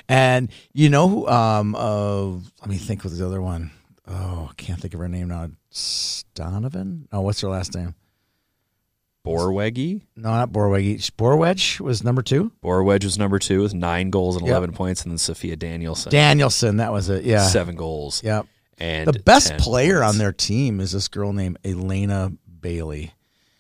and 0.09 0.49
you 0.73 0.89
know 0.91 1.09
who? 1.09 1.27
Um, 1.29 1.75
uh, 1.75 2.27
let 2.27 2.69
me 2.69 2.77
think 2.77 3.05
of 3.05 3.17
the 3.17 3.27
other 3.27 3.43
one. 3.43 3.73
Oh, 4.07 4.49
I 4.51 4.55
can't 4.55 4.79
think 4.81 4.95
of 4.95 5.01
her 5.01 5.09
name 5.09 5.29
now. 5.29 5.49
Donovan. 6.35 7.09
Oh, 7.13 7.21
what's 7.23 7.41
her 7.41 7.49
last 7.49 7.75
name? 7.75 7.95
Borwegi. 9.25 10.03
No, 10.17 10.31
not 10.31 10.51
Borweg. 10.51 10.99
Borwedge 11.13 11.81
was 11.81 12.03
number 12.03 12.23
two. 12.23 12.53
Borwedge 12.63 13.05
was 13.05 13.19
number 13.19 13.39
two 13.39 13.63
with 13.63 13.75
nine 13.75 14.11
goals 14.11 14.37
and 14.37 14.45
Yep. 14.47 14.51
11 14.53 14.73
points. 14.73 15.03
And 15.03 15.13
then 15.13 15.19
Sophia 15.19 15.57
Danielson, 15.57 16.11
Danielson. 16.11 16.79
That 16.79 16.93
was 16.93 17.09
it. 17.09 17.25
Yeah. 17.25 17.47
seven 17.47 17.77
goals. 17.77 18.23
Yep. 18.25 18.47
And 18.79 19.07
The 19.07 19.19
best 19.21 19.57
player 19.59 20.01
points. 20.01 20.15
on 20.15 20.19
their 20.19 20.33
team 20.33 20.81
is 20.81 20.93
this 20.93 21.09
girl 21.09 21.33
named 21.33 21.59
Elena 21.65 22.33
Bailey. 22.61 23.13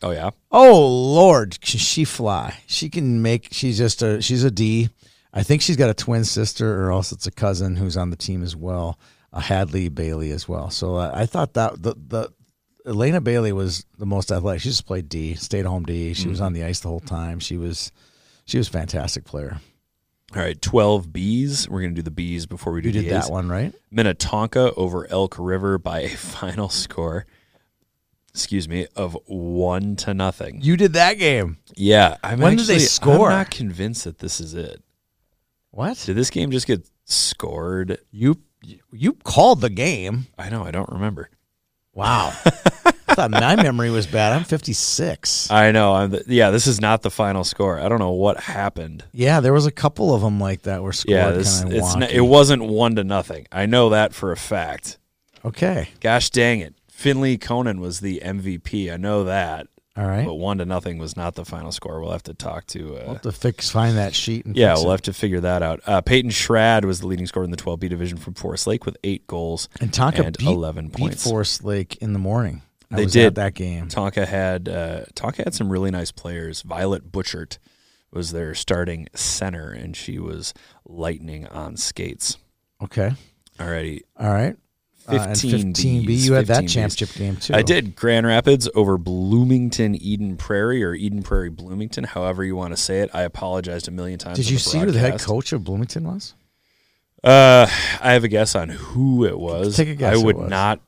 Oh, 0.02 0.10
yeah. 0.10 0.30
Oh 0.50 0.84
Lord, 0.88 1.60
can 1.60 1.78
she 1.78 2.04
fly? 2.04 2.58
She 2.66 2.88
can 2.90 3.22
make. 3.22 3.48
She's 3.52 3.78
just 3.78 4.02
a. 4.02 4.20
She's 4.20 4.42
a 4.42 4.50
D. 4.50 4.88
I 5.32 5.44
think 5.44 5.62
she's 5.62 5.76
got 5.76 5.90
a 5.90 5.94
twin 5.94 6.24
sister, 6.24 6.82
or 6.84 6.90
else 6.90 7.12
it's 7.12 7.28
a 7.28 7.30
cousin 7.30 7.76
who's 7.76 7.96
on 7.96 8.10
the 8.10 8.16
team 8.16 8.42
as 8.42 8.56
well, 8.56 8.98
a 9.32 9.40
Hadley 9.40 9.88
Bailey 9.88 10.32
as 10.32 10.48
well. 10.48 10.70
So 10.70 10.96
uh, 10.96 11.12
I 11.14 11.26
thought 11.26 11.54
that 11.54 11.80
the 11.82 11.94
the 11.94 12.32
Elena 12.86 13.20
Bailey 13.20 13.52
was 13.52 13.84
the 13.98 14.06
most 14.06 14.32
athletic. 14.32 14.62
She 14.62 14.68
just 14.70 14.86
played 14.86 15.08
D, 15.08 15.34
stayed 15.34 15.66
home 15.66 15.84
D. 15.84 16.14
She 16.14 16.28
was 16.28 16.38
Mm-hmm. 16.38 16.46
on 16.46 16.52
the 16.52 16.64
ice 16.64 16.80
the 16.80 16.88
whole 16.88 17.00
time. 17.00 17.38
She 17.38 17.56
was 17.56 17.92
she 18.44 18.58
was 18.58 18.68
a 18.68 18.72
fantastic 18.72 19.24
player. 19.24 19.60
All 20.34 20.40
right, 20.42 20.60
12 20.60 21.08
Bs. 21.08 21.68
We're 21.68 21.82
going 21.82 21.94
to 21.94 22.02
do 22.02 22.10
the 22.10 22.36
Bs 22.38 22.48
before 22.48 22.72
we 22.72 22.80
do 22.80 22.88
You 22.88 23.02
did 23.02 23.04
A's. 23.12 23.26
that 23.26 23.32
one 23.32 23.48
right. 23.50 23.72
Minnetonka 23.90 24.72
over 24.74 25.06
Elk 25.10 25.36
River 25.38 25.76
by 25.78 26.00
a 26.00 26.08
final 26.16 26.68
score, 26.70 27.26
excuse 28.30 28.66
me, 28.68 28.86
of 28.96 29.16
one 29.26 29.94
to 29.96 30.14
nothing. 30.14 30.60
You 30.62 30.76
did 30.78 30.94
that 30.94 31.18
game. 31.18 31.58
Yeah. 31.76 32.16
I'm 32.24 32.40
When 32.40 32.56
did 32.56 32.66
they 32.66 32.78
score? 32.78 33.30
I'm 33.30 33.38
not 33.40 33.50
convinced 33.50 34.04
that 34.04 34.18
this 34.20 34.40
is 34.40 34.54
it. 34.54 34.82
What 35.70 35.98
Did 36.04 36.16
this 36.16 36.30
game 36.30 36.50
just 36.50 36.66
get 36.66 36.88
scored? 37.04 37.98
you 38.10 38.38
you 38.92 39.14
called 39.24 39.60
the 39.60 39.70
game? 39.70 40.26
I 40.38 40.48
know. 40.50 40.64
I 40.64 40.70
don't 40.70 40.88
remember. 40.90 41.28
Wow. 41.94 42.32
I 43.08 43.14
thought 43.14 43.30
my 43.30 43.56
memory 43.56 43.90
was 43.90 44.06
bad. 44.06 44.32
I'm 44.32 44.44
56. 44.44 45.50
I 45.50 45.70
know. 45.70 45.92
I'm 45.94 46.10
the, 46.10 46.24
yeah, 46.26 46.50
this 46.50 46.66
is 46.66 46.80
not 46.80 47.02
the 47.02 47.10
final 47.10 47.44
score. 47.44 47.78
I 47.78 47.88
don't 47.88 47.98
know 47.98 48.12
what 48.12 48.40
happened. 48.40 49.04
Yeah, 49.12 49.40
there 49.40 49.52
was 49.52 49.66
a 49.66 49.70
couple 49.70 50.14
of 50.14 50.22
them 50.22 50.40
like 50.40 50.62
that 50.62 50.82
were 50.82 50.94
scored 50.94 51.16
Yeah, 51.16 51.30
this 51.32 51.60
kind 51.60 51.74
of 51.74 51.78
it's 51.78 52.12
it 52.14 52.20
wasn't 52.22 52.64
one 52.64 52.96
to 52.96 53.04
nothing. 53.04 53.46
I 53.52 53.66
know 53.66 53.90
that 53.90 54.14
for 54.14 54.32
a 54.32 54.36
fact. 54.36 54.98
okay. 55.44 55.88
Gosh 56.00 56.30
dang 56.30 56.60
it. 56.60 56.74
Finley 56.90 57.36
Conan 57.36 57.80
was 57.80 58.00
the 58.00 58.20
MVP. 58.24 58.90
I 58.90 58.96
know 58.96 59.24
that. 59.24 59.66
All 59.96 60.06
right. 60.06 60.24
But 60.24 60.34
one 60.34 60.56
to 60.58 60.64
nothing 60.64 60.96
was 60.98 61.16
not 61.16 61.34
the 61.34 61.44
final 61.44 61.70
score. 61.70 62.00
We'll 62.00 62.12
have 62.12 62.22
to 62.24 62.34
talk 62.34 62.66
to. 62.68 62.96
Uh, 62.96 63.00
We'll 63.04 63.12
have 63.14 63.22
to 63.22 63.32
fix 63.32 63.68
find 63.70 63.98
that 63.98 64.14
sheet 64.14 64.46
and 64.46 64.56
yeah, 64.56 64.74
we'll 64.74 64.88
it. 64.88 64.92
have 64.92 65.02
to 65.02 65.12
figure 65.12 65.40
that 65.40 65.62
out. 65.62 65.80
Uh, 65.86 66.00
Peyton 66.00 66.30
Schrad 66.30 66.84
was 66.86 67.00
the 67.00 67.06
leading 67.06 67.26
scorer 67.26 67.44
in 67.44 67.50
the 67.50 67.56
12B 67.58 67.90
division 67.90 68.16
from 68.16 68.32
Forest 68.34 68.66
Lake 68.66 68.86
with 68.86 68.96
eight 69.04 69.26
goals 69.26 69.68
and 69.80 69.92
Tonka 69.92 70.24
and 70.26 70.38
beat, 70.38 70.48
11 70.48 70.88
beat 70.88 70.96
points. 70.96 71.22
Forest 71.28 71.62
Lake 71.64 71.96
in 71.96 72.14
the 72.14 72.18
morning. 72.18 72.62
I 72.90 72.96
They 72.96 73.04
was 73.04 73.12
did. 73.12 73.26
at 73.26 73.34
that 73.34 73.54
game. 73.54 73.88
Tonka 73.88 74.26
had 74.26 74.68
uh, 74.68 75.04
Tonka 75.14 75.44
had 75.44 75.54
some 75.54 75.70
really 75.70 75.90
nice 75.90 76.10
players. 76.10 76.62
Violet 76.62 77.12
Butchert 77.12 77.58
was 78.10 78.32
their 78.32 78.54
starting 78.54 79.08
center, 79.14 79.70
and 79.72 79.94
she 79.96 80.18
was 80.18 80.52
lightning 80.86 81.46
on 81.48 81.76
skates. 81.76 82.36
Okay. 82.82 83.12
Alrighty, 83.58 84.00
All 84.18 84.30
right. 84.30 84.56
Uh, 85.08 85.26
15 85.34 85.72
15B. 85.74 86.06
You 86.08 86.34
had 86.34 86.46
that 86.46 86.62
15 86.62 86.68
championship 86.68 87.12
game 87.16 87.36
too. 87.36 87.54
I 87.54 87.62
did 87.62 87.96
Grand 87.96 88.26
Rapids 88.26 88.68
over 88.74 88.98
Bloomington 88.98 89.94
Eden 89.96 90.36
Prairie 90.36 90.82
or 90.84 90.94
Eden 90.94 91.22
Prairie 91.22 91.50
Bloomington, 91.50 92.04
however 92.04 92.44
you 92.44 92.54
want 92.56 92.72
to 92.72 92.76
say 92.76 93.00
it. 93.00 93.10
I 93.12 93.22
apologized 93.22 93.88
a 93.88 93.90
million 93.90 94.18
times. 94.18 94.36
Did 94.38 94.46
on 94.46 94.52
you 94.52 94.58
the 94.58 94.62
see 94.62 94.78
who 94.78 94.90
the 94.92 94.98
head 94.98 95.10
broadcast. 95.10 95.26
coach 95.28 95.52
of 95.52 95.64
Bloomington 95.64 96.04
was? 96.04 96.34
Uh, 97.24 97.66
I 98.00 98.12
have 98.12 98.24
a 98.24 98.28
guess 98.28 98.54
on 98.54 98.68
who 98.68 99.24
it 99.24 99.38
was. 99.38 99.76
Take 99.76 99.88
a 99.88 99.94
guess 99.94 100.14
I 100.14 100.18
who 100.18 100.24
would 100.26 100.36
it 100.36 100.40
was. 100.42 100.50
not 100.50 100.80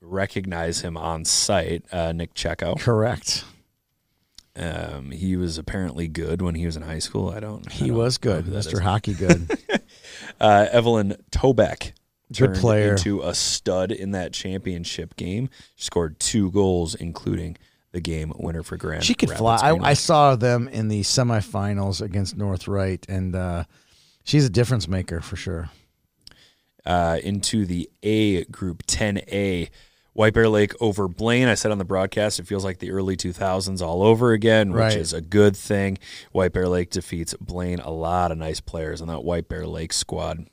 recognize 0.00 0.80
him 0.80 0.96
on 0.96 1.24
sight. 1.24 1.84
Uh, 1.92 2.12
Nick 2.12 2.34
Checco. 2.34 2.78
Correct. 2.80 3.44
Um, 4.54 5.10
he 5.12 5.36
was 5.36 5.56
apparently 5.56 6.08
good 6.08 6.42
when 6.42 6.54
he 6.54 6.66
was 6.66 6.76
in 6.76 6.82
high 6.82 6.98
school. 6.98 7.30
I 7.30 7.40
don't. 7.40 7.66
I 7.68 7.72
He 7.72 7.88
don't 7.88 7.96
was 7.96 8.22
know 8.22 8.32
good, 8.34 8.44
who 8.44 8.50
that 8.52 8.64
Mr. 8.64 8.80
Hockey 8.80 9.14
good. 9.14 9.50
Uh, 10.40 10.66
Evelyn 10.72 11.14
Tobeck. 11.30 11.92
Turned 12.32 12.56
into 12.90 13.22
a 13.22 13.34
stud 13.34 13.92
in 13.92 14.12
that 14.12 14.32
championship 14.32 15.16
game. 15.16 15.48
She 15.76 15.86
Scored 15.86 16.18
two 16.18 16.50
goals, 16.50 16.94
including 16.94 17.56
the 17.92 18.00
game 18.00 18.32
winner 18.36 18.62
for 18.62 18.76
Grand. 18.76 19.04
she 19.04 19.14
could 19.14 19.28
Rapids 19.30 19.38
fly. 19.40 19.70
I, 19.70 19.90
I 19.90 19.94
saw 19.94 20.34
them 20.36 20.66
in 20.68 20.88
the 20.88 21.02
semifinals 21.02 22.00
against 22.00 22.36
North 22.36 22.66
Wright, 22.66 23.04
and 23.08 23.34
uh, 23.36 23.64
she's 24.24 24.46
a 24.46 24.50
difference 24.50 24.88
maker 24.88 25.20
for 25.20 25.36
sure. 25.36 25.70
uh, 26.86 27.18
into 27.22 27.64
the 27.66 27.88
A 28.02 28.44
group, 28.44 28.84
10A. 28.86 29.68
White 30.14 30.34
Bear 30.34 30.48
Lake 30.48 30.74
over 30.78 31.08
Blaine. 31.08 31.48
I 31.48 31.54
said 31.54 31.70
on 31.70 31.78
the 31.78 31.86
broadcast, 31.86 32.38
it 32.38 32.46
feels 32.46 32.64
like 32.64 32.80
the 32.80 32.90
early 32.90 33.16
2000s 33.16 33.80
all 33.80 34.02
over 34.02 34.32
again, 34.32 34.70
which 34.72 34.78
Right. 34.78 34.96
is 34.96 35.14
a 35.14 35.22
good 35.22 35.56
thing. 35.56 35.96
White 36.32 36.52
Bear 36.52 36.68
Lake 36.68 36.90
defeats 36.90 37.34
Blaine. 37.40 37.78
A 37.80 37.90
lot 37.90 38.30
of 38.30 38.36
nice 38.36 38.60
players 38.60 39.00
on 39.00 39.08
that 39.08 39.24
White 39.24 39.48
Bear 39.48 39.66
Lake 39.66 39.92
squad. 39.94 40.48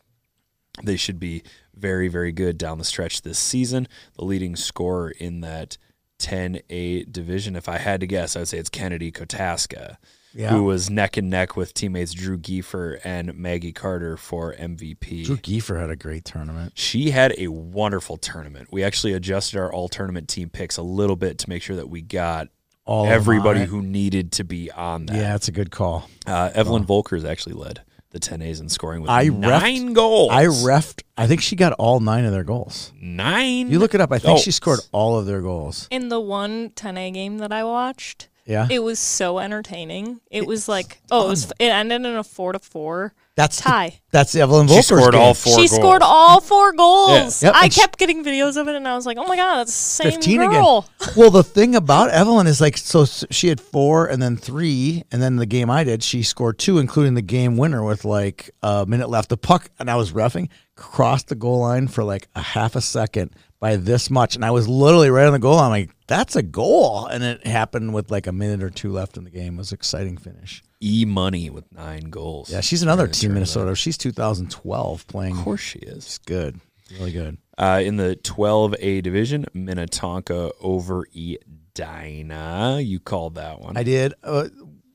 They 0.81 0.95
should 0.95 1.19
be 1.19 1.43
very, 1.79 2.07
very 2.07 2.31
good 2.31 2.57
down 2.57 2.77
the 2.77 2.83
stretch 2.83 3.21
this 3.21 3.39
season. 3.39 3.87
The 4.17 4.25
leading 4.25 4.55
scorer 4.55 5.09
in 5.11 5.41
that 5.41 5.77
10A 6.19 7.11
division, 7.11 7.55
if 7.55 7.69
I 7.69 7.77
had 7.77 8.01
to 8.01 8.07
guess, 8.07 8.35
I 8.35 8.39
would 8.39 8.47
say 8.47 8.57
it's 8.57 8.69
Kennedy 8.69 9.11
Kotaska, 9.11 9.95
Yeah. 10.33 10.49
who 10.49 10.63
was 10.63 10.89
neck 10.89 11.15
and 11.17 11.29
neck 11.29 11.55
with 11.55 11.73
teammates 11.73 12.13
Drew 12.13 12.37
Giefer 12.37 12.99
and 13.03 13.33
Maggie 13.35 13.71
Carter 13.71 14.17
for 14.17 14.53
MVP. 14.53 15.23
Drew 15.25 15.37
Giefer 15.37 15.79
had 15.79 15.89
a 15.89 15.95
great 15.95 16.25
tournament. 16.25 16.73
She 16.75 17.11
had 17.11 17.33
a 17.37 17.47
wonderful 17.47 18.17
tournament. 18.17 18.67
We 18.71 18.83
actually 18.83 19.13
adjusted 19.13 19.57
our 19.57 19.71
all 19.71 19.87
tournament 19.87 20.27
team 20.27 20.49
picks 20.49 20.77
a 20.77 20.83
little 20.83 21.15
bit 21.15 21.37
to 21.39 21.49
make 21.49 21.63
sure 21.63 21.77
that 21.77 21.89
we 21.89 22.01
got 22.01 22.49
All 22.85 23.05
everybody 23.07 23.65
who 23.65 23.81
needed 23.81 24.31
to 24.33 24.43
be 24.43 24.69
on 24.71 25.05
that. 25.07 25.15
Yeah, 25.15 25.35
it's 25.35 25.47
a 25.47 25.51
good 25.53 25.71
call. 25.71 26.09
Uh, 26.27 26.51
Evelyn 26.53 26.85
Volkers 26.85 27.23
actually 27.27 27.53
led 27.55 27.81
the 28.11 28.19
10As 28.19 28.59
in 28.59 28.69
scoring 28.69 29.01
with 29.01 29.11
I 29.11 29.25
nine 29.25 29.93
goals. 29.93 30.31
I 30.31 30.45
refed. 30.45 31.03
I 31.17 31.27
think 31.27 31.41
she 31.41 31.55
got 31.55 31.73
all 31.73 31.99
nine 31.99 32.25
of 32.25 32.31
their 32.31 32.43
goals. 32.43 32.91
nine. 32.99 33.69
You 33.69 33.79
look 33.79 33.93
it 33.93 34.01
up. 34.01 34.11
I 34.11 34.19
think 34.19 34.39
she 34.39 34.51
scored 34.51 34.79
all 34.91 35.17
of 35.17 35.25
their 35.25 35.41
goals. 35.41 35.87
In 35.91 36.09
the 36.09 36.19
one 36.19 36.69
10A 36.71 37.13
game 37.13 37.37
that 37.37 37.51
I 37.51 37.63
watched, 37.63 38.28
Yeah. 38.49 38.67
It 38.69 38.79
was 38.83 38.97
so 38.99 39.37
entertaining. 39.39 40.19
It 40.31 40.45
was 40.47 40.67
like, 40.67 40.99
oh, 41.11 41.27
it 41.27 41.29
was. 41.29 41.51
It 41.59 41.65
ended 41.65 42.01
in 42.03 42.15
a 42.15 42.23
four 42.23 42.51
to 42.53 42.59
four 42.59 43.13
That's 43.35 43.57
the- 43.57 43.63
tie. 43.69 43.99
that's 44.11 44.33
Evelyn 44.33 44.67
She 44.67 44.81
scored 44.81 45.11
game. 45.13 45.21
all 45.21 45.33
four 45.35 45.53
she 45.53 45.67
goals. 45.67 45.75
scored 45.75 46.01
all 46.01 46.41
four 46.41 46.73
goals. 46.73 47.43
Yep, 47.43 47.53
I 47.55 47.65
and 47.65 47.73
she- 47.73 47.79
kept 47.79 47.99
getting 47.99 48.23
videos 48.25 48.59
of 48.59 48.67
it, 48.67 48.75
and 48.75 48.87
I 48.87 48.95
was 48.95 49.05
like, 49.05 49.17
"Oh 49.19 49.27
my 49.27 49.35
god, 49.35 49.57
that's 49.59 49.71
the 49.71 50.03
same 50.03 50.11
15 50.13 50.39
girl." 50.49 50.85
again. 50.99 51.13
Well, 51.15 51.29
the 51.29 51.43
thing 51.43 51.75
about 51.75 52.09
Evelyn 52.09 52.47
is 52.47 52.59
like, 52.59 52.77
so 52.77 53.05
she 53.05 53.49
had 53.49 53.61
four 53.61 54.07
and 54.07 54.19
then 54.21 54.35
three, 54.35 55.03
and 55.11 55.21
then 55.21 55.35
the 55.35 55.45
game 55.45 55.69
I 55.69 55.83
did, 55.83 56.01
she 56.01 56.23
scored 56.23 56.57
two, 56.57 56.79
including 56.79 57.13
the 57.13 57.21
game 57.21 57.55
winner 57.55 57.83
with 57.83 58.03
like 58.03 58.49
a 58.63 58.85
minute 58.87 59.09
left. 59.11 59.29
The 59.29 59.37
puck, 59.37 59.69
and 59.77 59.91
I 59.91 59.95
was 59.95 60.11
roughing, 60.11 60.49
crossed 60.75 61.27
the 61.27 61.35
goal 61.35 61.59
line 61.59 61.87
for 61.87 62.03
like 62.03 62.27
a 62.35 62.41
half 62.41 62.75
a 62.75 62.81
second 62.81 63.29
by 63.59 63.75
this 63.75 64.09
much, 64.09 64.35
and 64.35 64.45
I 64.45 64.51
was 64.51 64.67
literally 64.67 65.09
right 65.09 65.27
on 65.27 65.33
the 65.33 65.39
goal 65.39 65.55
line. 65.55 65.65
I'm 65.65 65.71
like, 65.71 65.89
that's 66.07 66.35
a 66.35 66.41
goal, 66.41 67.05
and 67.07 67.23
it 67.23 67.45
happened 67.45 67.93
with 67.93 68.09
like 68.09 68.27
a 68.27 68.31
minute 68.31 68.63
or 68.63 68.69
two 68.69 68.91
left 68.91 69.17
in 69.17 69.25
the 69.25 69.29
game. 69.29 69.55
It 69.55 69.57
was 69.57 69.71
an 69.71 69.75
exciting 69.75 70.17
finish. 70.17 70.63
E 70.81 71.03
Money 71.05 71.49
with 71.49 71.69
nine 71.71 72.09
goals. 72.09 72.51
Yeah, 72.51 72.61
she's 72.61 72.83
another 72.83 73.07
team. 73.07 73.33
Minnesota. 73.33 73.75
She's 73.75 73.97
2012 73.97 75.07
playing. 75.07 75.37
Of 75.37 75.43
course 75.43 75.61
she 75.61 75.79
is. 75.79 75.97
It's 75.97 76.17
good, 76.19 76.59
really 76.97 77.11
good. 77.11 77.37
Uh, 77.57 77.81
in 77.83 77.97
the 77.97 78.17
12A 78.23 79.03
division, 79.03 79.45
Minnetonka 79.53 80.51
over 80.61 81.05
Edina. 81.13 82.79
You 82.81 82.99
called 82.99 83.35
that 83.35 83.59
one. 83.59 83.75
I 83.75 83.83
did. 83.83 84.13
Uh, 84.23 84.47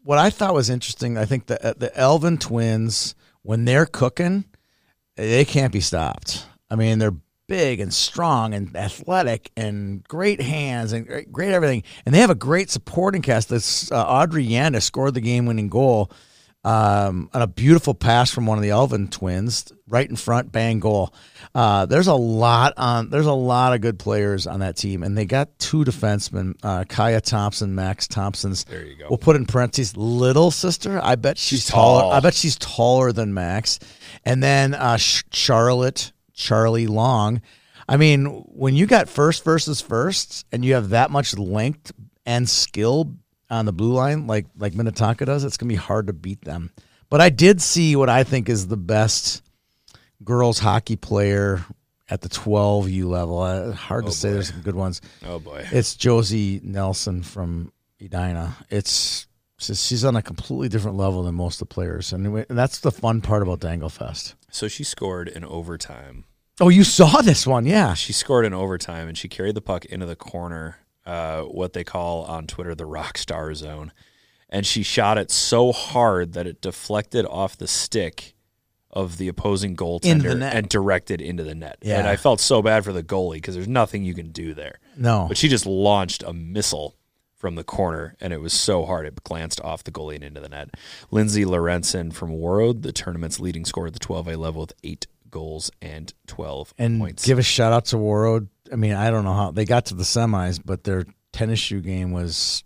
what 0.02 0.18
I 0.18 0.30
thought 0.30 0.54
was 0.54 0.70
interesting, 0.70 1.18
I 1.18 1.26
think 1.26 1.46
the 1.46 1.74
the 1.76 1.94
Elvin 1.96 2.38
twins, 2.38 3.14
when 3.42 3.66
they're 3.66 3.86
cooking, 3.86 4.46
they 5.16 5.44
can't 5.44 5.72
be 5.72 5.80
stopped. 5.80 6.46
I 6.70 6.76
mean, 6.76 6.98
they're 6.98 7.14
big 7.54 7.78
and 7.78 7.94
strong 7.94 8.52
and 8.52 8.74
athletic 8.76 9.52
and 9.56 10.02
great 10.08 10.40
hands 10.40 10.92
and 10.92 11.06
great, 11.06 11.30
great 11.30 11.52
everything. 11.52 11.84
And 12.04 12.12
they 12.12 12.18
have 12.18 12.30
a 12.30 12.34
great 12.34 12.68
supporting 12.68 13.22
cast. 13.22 13.48
This 13.48 13.92
uh, 13.92 14.02
Audrey 14.04 14.44
Yanda 14.44 14.82
scored 14.82 15.14
the 15.14 15.20
game 15.20 15.46
winning 15.46 15.68
goal 15.68 16.10
um, 16.64 17.30
on 17.32 17.42
a 17.42 17.46
beautiful 17.46 17.94
pass 17.94 18.32
from 18.32 18.46
one 18.46 18.58
of 18.58 18.62
the 18.62 18.70
Elvin 18.70 19.06
twins, 19.08 19.70
right 19.86 20.08
in 20.08 20.16
front, 20.16 20.50
bang 20.50 20.80
goal. 20.80 21.14
Uh, 21.54 21.86
there's 21.86 22.06
a 22.08 22.14
lot 22.14 22.72
on. 22.76 23.10
There's 23.10 23.26
a 23.26 23.32
lot 23.32 23.72
of 23.74 23.80
good 23.82 23.98
players 24.00 24.46
on 24.48 24.60
that 24.60 24.76
team, 24.76 25.02
and 25.04 25.16
they 25.16 25.26
got 25.26 25.56
two 25.58 25.84
defensemen, 25.84 26.54
uh, 26.62 26.84
Kaya 26.88 27.20
Thompson, 27.20 27.74
Max 27.74 28.08
Thompson's. 28.08 28.64
There 28.64 28.84
you 28.84 28.96
go. 28.96 29.06
We'll 29.10 29.18
put 29.18 29.36
in 29.36 29.44
parentheses, 29.46 29.94
little 29.96 30.50
sister. 30.50 30.98
I 31.00 31.14
bet 31.16 31.36
she's, 31.38 31.60
She's 31.60 31.68
taller. 31.68 32.00
tall. 32.00 32.12
I 32.12 32.20
bet 32.20 32.34
she's 32.34 32.56
taller 32.56 33.12
than 33.12 33.32
Max. 33.34 33.78
And 34.24 34.42
then 34.42 34.72
uh, 34.74 34.96
Charlotte, 34.96 36.12
Charlie 36.34 36.86
Long. 36.86 37.40
I 37.88 37.96
mean, 37.96 38.26
when 38.48 38.74
you 38.74 38.86
got 38.86 39.08
first 39.08 39.44
versus 39.44 39.80
first, 39.80 40.44
and 40.52 40.64
you 40.64 40.74
have 40.74 40.90
that 40.90 41.10
much 41.10 41.36
length 41.36 41.92
and 42.26 42.48
skill 42.48 43.14
on 43.50 43.66
the 43.66 43.72
blue 43.72 43.92
line, 43.92 44.26
like 44.26 44.46
like 44.58 44.74
Minnetonka 44.74 45.24
does, 45.26 45.44
it's 45.44 45.56
gonna 45.56 45.68
be 45.68 45.74
hard 45.76 46.06
to 46.08 46.12
beat 46.12 46.42
them. 46.44 46.70
But 47.10 47.20
I 47.20 47.28
did 47.30 47.60
see 47.62 47.94
what 47.96 48.08
I 48.08 48.24
think 48.24 48.48
is 48.48 48.66
the 48.68 48.76
best 48.76 49.42
girls 50.24 50.58
hockey 50.58 50.96
player 50.96 51.64
at 52.08 52.22
the 52.22 52.28
12U 52.28 53.04
level. 53.06 53.40
Uh, 53.40 53.72
hard 53.72 54.04
Oh, 54.04 54.08
to 54.08 54.12
say. 54.12 54.32
There's 54.32 54.48
some 54.48 54.62
good 54.62 54.74
ones. 54.74 55.00
oh 55.26 55.38
boy. 55.38 55.66
It's 55.70 55.94
Josie 55.94 56.60
Nelson 56.64 57.22
from 57.22 57.72
Edina. 58.02 58.56
It's 58.70 59.26
she's- 59.58 59.82
she's 59.84 60.04
on 60.04 60.16
a 60.16 60.22
completely 60.22 60.68
different 60.68 60.96
level 60.96 61.22
than 61.22 61.34
most 61.34 61.60
of 61.60 61.68
the 61.68 61.74
players, 61.74 62.12
and 62.12 62.44
that's 62.48 62.78
the 62.78 62.92
fun 62.92 63.20
part 63.20 63.42
about 63.42 63.60
Danglefest. 63.60 64.34
So 64.50 64.68
she 64.68 64.84
scored 64.84 65.28
in 65.28 65.44
overtime. 65.44 66.24
Oh, 66.60 66.68
you 66.68 66.84
saw 66.84 67.20
this 67.22 67.46
one, 67.46 67.66
yeah? 67.66 67.94
She 67.94 68.12
scored 68.12 68.44
in 68.46 68.54
overtime 68.54 69.08
and 69.08 69.18
she 69.18 69.26
carried 69.28 69.56
the 69.56 69.60
puck 69.60 69.84
into 69.86 70.06
the 70.06 70.14
corner, 70.16 70.78
uh, 71.04 71.42
what 71.42 71.72
they 71.72 71.82
call 71.82 72.22
on 72.24 72.46
Twitter 72.46 72.74
the 72.76 72.86
rock 72.86 73.18
star 73.18 73.52
zone. 73.54 73.90
And 74.48 74.64
she 74.64 74.84
shot 74.84 75.18
it 75.18 75.32
so 75.32 75.72
hard 75.72 76.32
that 76.34 76.46
it 76.46 76.60
deflected 76.60 77.26
off 77.26 77.56
the 77.56 77.66
stick 77.66 78.34
of 78.92 79.18
the 79.18 79.26
opposing 79.26 79.74
goaltender 79.74 80.38
the 80.38 80.46
and 80.46 80.68
directed 80.68 81.20
into 81.20 81.42
the 81.42 81.56
net. 81.56 81.78
Yeah. 81.82 81.98
And 81.98 82.06
I 82.06 82.14
felt 82.14 82.40
so 82.40 82.62
bad 82.62 82.84
for 82.84 82.92
the 82.92 83.02
goalie 83.02 83.34
because 83.34 83.56
there's 83.56 83.66
nothing 83.66 84.04
you 84.04 84.14
can 84.14 84.30
do 84.30 84.54
there. 84.54 84.78
No, 84.96 85.24
But 85.26 85.36
she 85.36 85.48
just 85.48 85.66
launched 85.66 86.22
a 86.22 86.32
missile 86.32 86.94
from 87.44 87.56
the 87.56 87.62
corner, 87.62 88.16
and 88.22 88.32
it 88.32 88.40
was 88.40 88.54
so 88.54 88.86
hard 88.86 89.04
it 89.04 89.22
glanced 89.22 89.60
off 89.60 89.84
the 89.84 89.90
goalie 89.90 90.14
and 90.14 90.24
into 90.24 90.40
the 90.40 90.48
net. 90.48 90.70
Lindsay 91.10 91.44
Lorenzen 91.44 92.10
from 92.10 92.30
Warroad, 92.30 92.80
the 92.80 92.90
tournament's 92.90 93.38
leading 93.38 93.66
scorer 93.66 93.88
at 93.88 93.92
the 93.92 93.98
12A 93.98 94.38
level 94.38 94.62
with 94.62 94.72
eight 94.82 95.06
goals 95.30 95.70
and 95.82 96.14
12 96.26 96.72
and 96.78 96.98
points. 96.98 97.26
give 97.26 97.38
a 97.38 97.42
shout 97.42 97.70
out 97.70 97.84
to 97.84 97.96
Warroad. 97.96 98.48
I 98.72 98.76
mean, 98.76 98.94
I 98.94 99.10
don't 99.10 99.24
know 99.24 99.34
how 99.34 99.50
they 99.50 99.66
got 99.66 99.84
to 99.86 99.94
the 99.94 100.04
semis, 100.04 100.58
but 100.64 100.84
their 100.84 101.04
tennis 101.34 101.58
shoe 101.58 101.82
game 101.82 102.12
was 102.12 102.64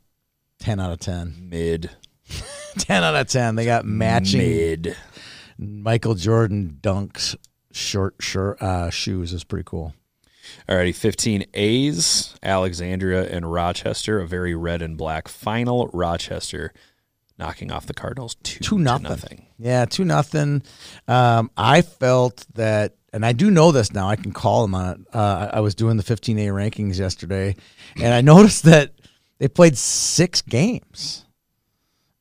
ten 0.61 0.79
out 0.79 0.93
of 0.93 1.01
ten. 1.01 1.35
mid, 1.41 1.91
Ten 2.79 3.03
out 3.03 3.17
of 3.17 3.27
ten. 3.27 3.57
They 3.57 3.65
got 3.65 3.85
matching 3.85 4.39
mid. 4.39 4.97
Michael 5.59 6.15
Jordan 6.15 6.79
dunks 6.81 7.35
short 7.73 8.15
shirt 8.21 8.63
uh, 8.63 8.91
shoes. 8.91 9.33
Is 9.33 9.43
pretty 9.43 9.65
cool. 9.67 9.93
Alrighty, 10.69 10.95
15 10.95 11.45
A's, 11.55 12.35
Alexandria 12.43 13.29
and 13.29 13.51
Rochester, 13.51 14.21
a 14.21 14.27
very 14.27 14.55
red 14.55 14.83
and 14.83 14.97
black 14.97 15.29
final. 15.29 15.89
Rochester 15.93 16.73
knocking 17.39 17.71
off 17.71 17.87
the 17.87 17.95
Cardinals 17.95 18.37
2 18.43 18.61
two 18.61 18.77
to 18.77 18.83
nothing. 18.83 19.03
nothing. 19.09 19.47
Yeah, 19.59 19.85
two 19.85 20.05
nothing. 20.05 20.63
Um, 21.07 21.51
I 21.57 21.83
felt 21.83 22.45
that, 22.55 22.97
and 23.13 23.25
I 23.25 23.33
do 23.33 23.51
know 23.51 23.73
this 23.73 23.93
now. 23.93 24.09
I 24.09 24.17
can 24.17 24.33
call 24.33 24.63
them 24.63 24.75
on 24.75 24.89
it. 24.89 25.15
Uh, 25.15 25.49
I 25.53 25.59
I 25.59 25.61
was 25.61 25.75
doing 25.75 25.97
the 25.97 26.03
15A 26.03 26.49
rankings 26.49 26.99
yesterday, 26.99 27.57
and 27.97 28.13
I 28.13 28.21
noticed 28.35 28.65
that 28.65 28.93
they 29.39 29.49
played 29.49 29.79
six 29.79 30.43
games. 30.43 31.25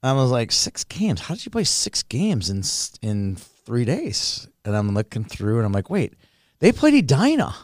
I 0.04 0.14
was 0.14 0.32
like, 0.32 0.52
six 0.52 0.84
games? 0.84 1.22
How 1.22 1.34
did 1.34 1.46
you 1.46 1.52
play 1.52 1.64
six 1.64 2.04
games 2.04 2.50
in 2.50 2.64
in 3.08 3.36
three 3.36 3.86
days? 3.86 4.48
And 4.64 4.76
I'm 4.76 4.94
looking 4.94 5.24
through, 5.24 5.58
and 5.58 5.66
I'm 5.66 5.72
like, 5.72 5.90
wait, 5.90 6.14
they 6.60 6.72
played 6.72 6.94
Edina. 6.94 7.56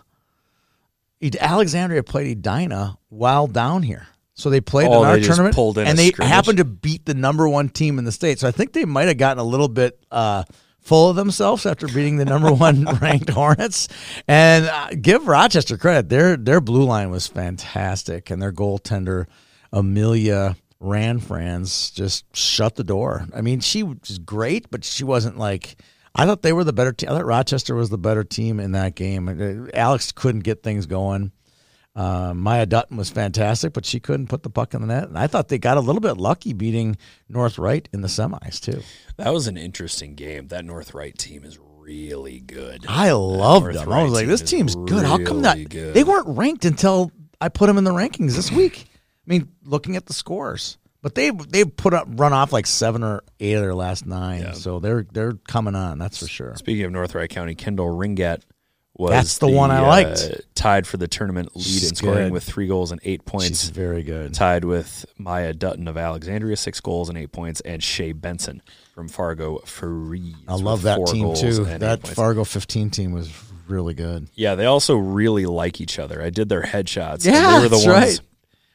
Alexandria 1.40 2.04
played 2.04 2.38
Edina 2.38 2.98
while 3.10 3.48
down 3.48 3.84
here. 3.84 4.08
So 4.36 4.50
they 4.50 4.62
played 4.62 4.88
Oh, 4.88 5.04
in 5.04 5.10
our 5.10 5.18
they 5.18 5.24
tournament, 5.24 5.56
and 5.88 5.98
they 5.98 6.10
scrimmage? 6.10 6.32
happened 6.32 6.58
to 6.58 6.66
beat 6.66 7.06
the 7.06 7.14
number 7.14 7.48
one 7.48 7.70
team 7.70 8.00
in 8.00 8.06
the 8.06 8.12
state. 8.12 8.40
So 8.40 8.48
I 8.48 8.52
think 8.52 8.74
they 8.74 8.84
might 8.86 9.08
have 9.08 9.18
gotten 9.18 9.38
a 9.40 9.44
little 9.44 9.68
bit 9.68 10.04
uh, 10.10 10.44
full 10.82 11.12
of 11.12 11.16
themselves 11.16 11.68
after 11.68 11.88
beating 11.88 12.18
the 12.18 12.26
number 12.26 12.52
one 12.52 12.84
ranked 13.02 13.30
Hornets. 13.30 13.88
And 14.28 14.66
uh, 14.66 14.90
give 15.00 15.28
Rochester 15.28 15.78
credit; 15.78 16.10
their 16.10 16.36
their 16.36 16.62
blue 16.62 16.84
line 16.84 17.12
was 17.12 17.28
fantastic, 17.28 18.32
and 18.32 18.42
their 18.42 18.52
goaltender 18.52 19.28
Amelia 19.72 20.56
Ranfranz 20.82 21.94
just 21.94 22.26
shut 22.36 22.76
the 22.76 22.84
door. 22.84 23.28
I 23.36 23.42
mean, 23.42 23.60
she 23.60 23.84
was 23.84 24.18
great, 24.18 24.70
but 24.72 24.84
she 24.84 25.04
wasn't 25.04 25.38
like. 25.38 25.78
I 26.16 26.26
thought 26.26 26.42
they 26.42 26.54
were 26.54 26.64
the 26.64 26.74
better 26.74 26.92
team. 26.94 27.10
I 27.10 27.14
thought 27.14 27.26
Rochester 27.26 27.76
was 27.76 27.90
the 27.90 27.98
better 27.98 28.24
team 28.24 28.60
in 28.60 28.74
that 28.74 28.96
game. 28.96 29.28
Uh, 29.28 29.70
Alex 29.74 30.12
couldn't 30.12 30.42
get 30.42 30.62
things 30.64 30.86
going. 30.86 31.32
Uh, 31.96 32.34
Maya 32.34 32.66
Dutton 32.66 32.98
was 32.98 33.10
fantastic, 33.10 33.74
but 33.74 33.86
she 33.86 34.00
couldn't 34.00 34.28
put 34.28 34.42
the 34.44 34.50
puck 34.50 34.74
in 34.74 34.82
the 34.82 34.88
net. 34.88 35.04
And 35.04 35.18
I 35.18 35.28
thought 35.28 35.48
they 35.50 35.60
got 35.60 35.78
a 35.78 35.82
little 35.82 36.02
bit 36.02 36.18
lucky 36.18 36.54
beating 36.54 36.98
North 37.30 37.58
Wright 37.60 37.88
in 37.94 38.02
the 38.02 38.08
semis 38.08 38.60
too. 38.60 38.82
That 39.18 39.32
was 39.32 39.48
an 39.48 39.58
interesting 39.58 40.16
game. 40.16 40.48
That 40.48 40.66
North 40.66 40.94
Wright 40.94 41.16
team 41.18 41.44
is 41.44 41.60
really 41.80 42.40
good. 42.40 42.86
I 42.88 43.12
loved 43.12 43.76
them. 43.76 43.92
I 43.92 44.04
was 44.04 44.14
like, 44.14 44.28
this 44.28 44.42
is 44.42 44.50
team's 44.50 44.76
good. 44.76 45.06
How 45.06 45.18
come 45.24 45.42
really 45.42 45.66
good. 45.66 45.94
They 45.94 46.04
weren't 46.04 46.28
ranked 46.38 46.66
until 46.66 47.12
I 47.40 47.50
put 47.50 47.68
them 47.68 47.78
in 47.78 47.84
the 47.84 47.92
rankings 47.92 48.36
this 48.36 48.52
week. 48.52 48.88
I 48.90 49.30
mean, 49.30 49.50
looking 49.64 49.96
at 49.96 50.06
the 50.08 50.14
scores, 50.14 50.78
but 51.04 51.14
they 51.14 51.30
they 51.30 51.66
put 51.66 51.94
up 51.94 52.08
run 52.10 52.34
off 52.34 52.52
like 52.52 52.66
seven 52.66 53.04
or 53.04 53.24
eight 53.40 53.54
of 53.54 53.62
their 53.62 53.76
last 53.76 54.08
nine. 54.08 54.42
Yeah. 54.42 54.52
So 54.54 54.80
they're 54.80 55.06
they're 55.12 55.34
coming 55.34 55.76
on. 55.76 56.00
That's 56.00 56.18
for 56.18 56.28
sure. 56.28 56.56
Speaking 56.56 56.86
of 56.86 56.92
North 56.92 57.14
Wright 57.14 57.30
County, 57.30 57.54
Kendall 57.54 57.88
Ringat 57.96 58.42
was 58.96 59.12
That's 59.12 59.38
the 59.40 59.48
one 59.48 59.70
I 59.72 59.80
uh, 59.80 59.88
liked. 59.88 60.42
tied 60.56 60.88
for 60.88 60.98
the 60.98 61.08
tournament 61.08 61.56
lead 61.56 61.66
She's 61.66 61.90
in 61.90 61.96
scoring 61.96 62.26
good. 62.26 62.32
with 62.32 62.44
three 62.44 62.68
goals 62.68 62.92
and 62.92 63.02
eight 63.04 63.26
points. 63.26 63.62
She's 63.62 63.70
very 63.70 64.04
good. 64.04 64.34
Tied 64.34 64.64
with 64.66 65.06
Maya 65.18 65.54
Dutton 65.54 65.88
of 65.88 65.98
Alexandria, 65.98 66.56
six 66.56 66.80
goals 66.80 67.10
and 67.10 67.18
eight 67.18 67.32
points, 67.32 67.60
and 67.62 67.84
Shay 67.84 68.14
Benson 68.14 68.62
from 68.94 69.10
Fargo 69.10 69.58
Freeze. 69.66 70.36
I 70.48 70.56
love 70.56 70.84
that 70.84 71.06
team 71.08 71.34
too. 71.36 71.66
That. 71.66 72.08
Fargo 72.08 72.44
15 72.44 72.92
team 72.92 73.12
was 73.12 73.32
really 73.68 73.94
good. 73.94 74.30
Yeah, 74.36 74.56
they 74.56 74.66
also 74.66 74.96
really 74.96 75.48
like 75.48 75.82
each 75.82 75.98
other. 76.00 76.22
I 76.22 76.30
did 76.30 76.50
their 76.50 76.62
headshots. 76.62 77.26
Yeah, 77.26 77.58
they 77.58 77.64
were 77.64 77.70
the 77.70 77.70
that's 77.70 77.86
ones 77.88 78.20
right. 78.20 78.20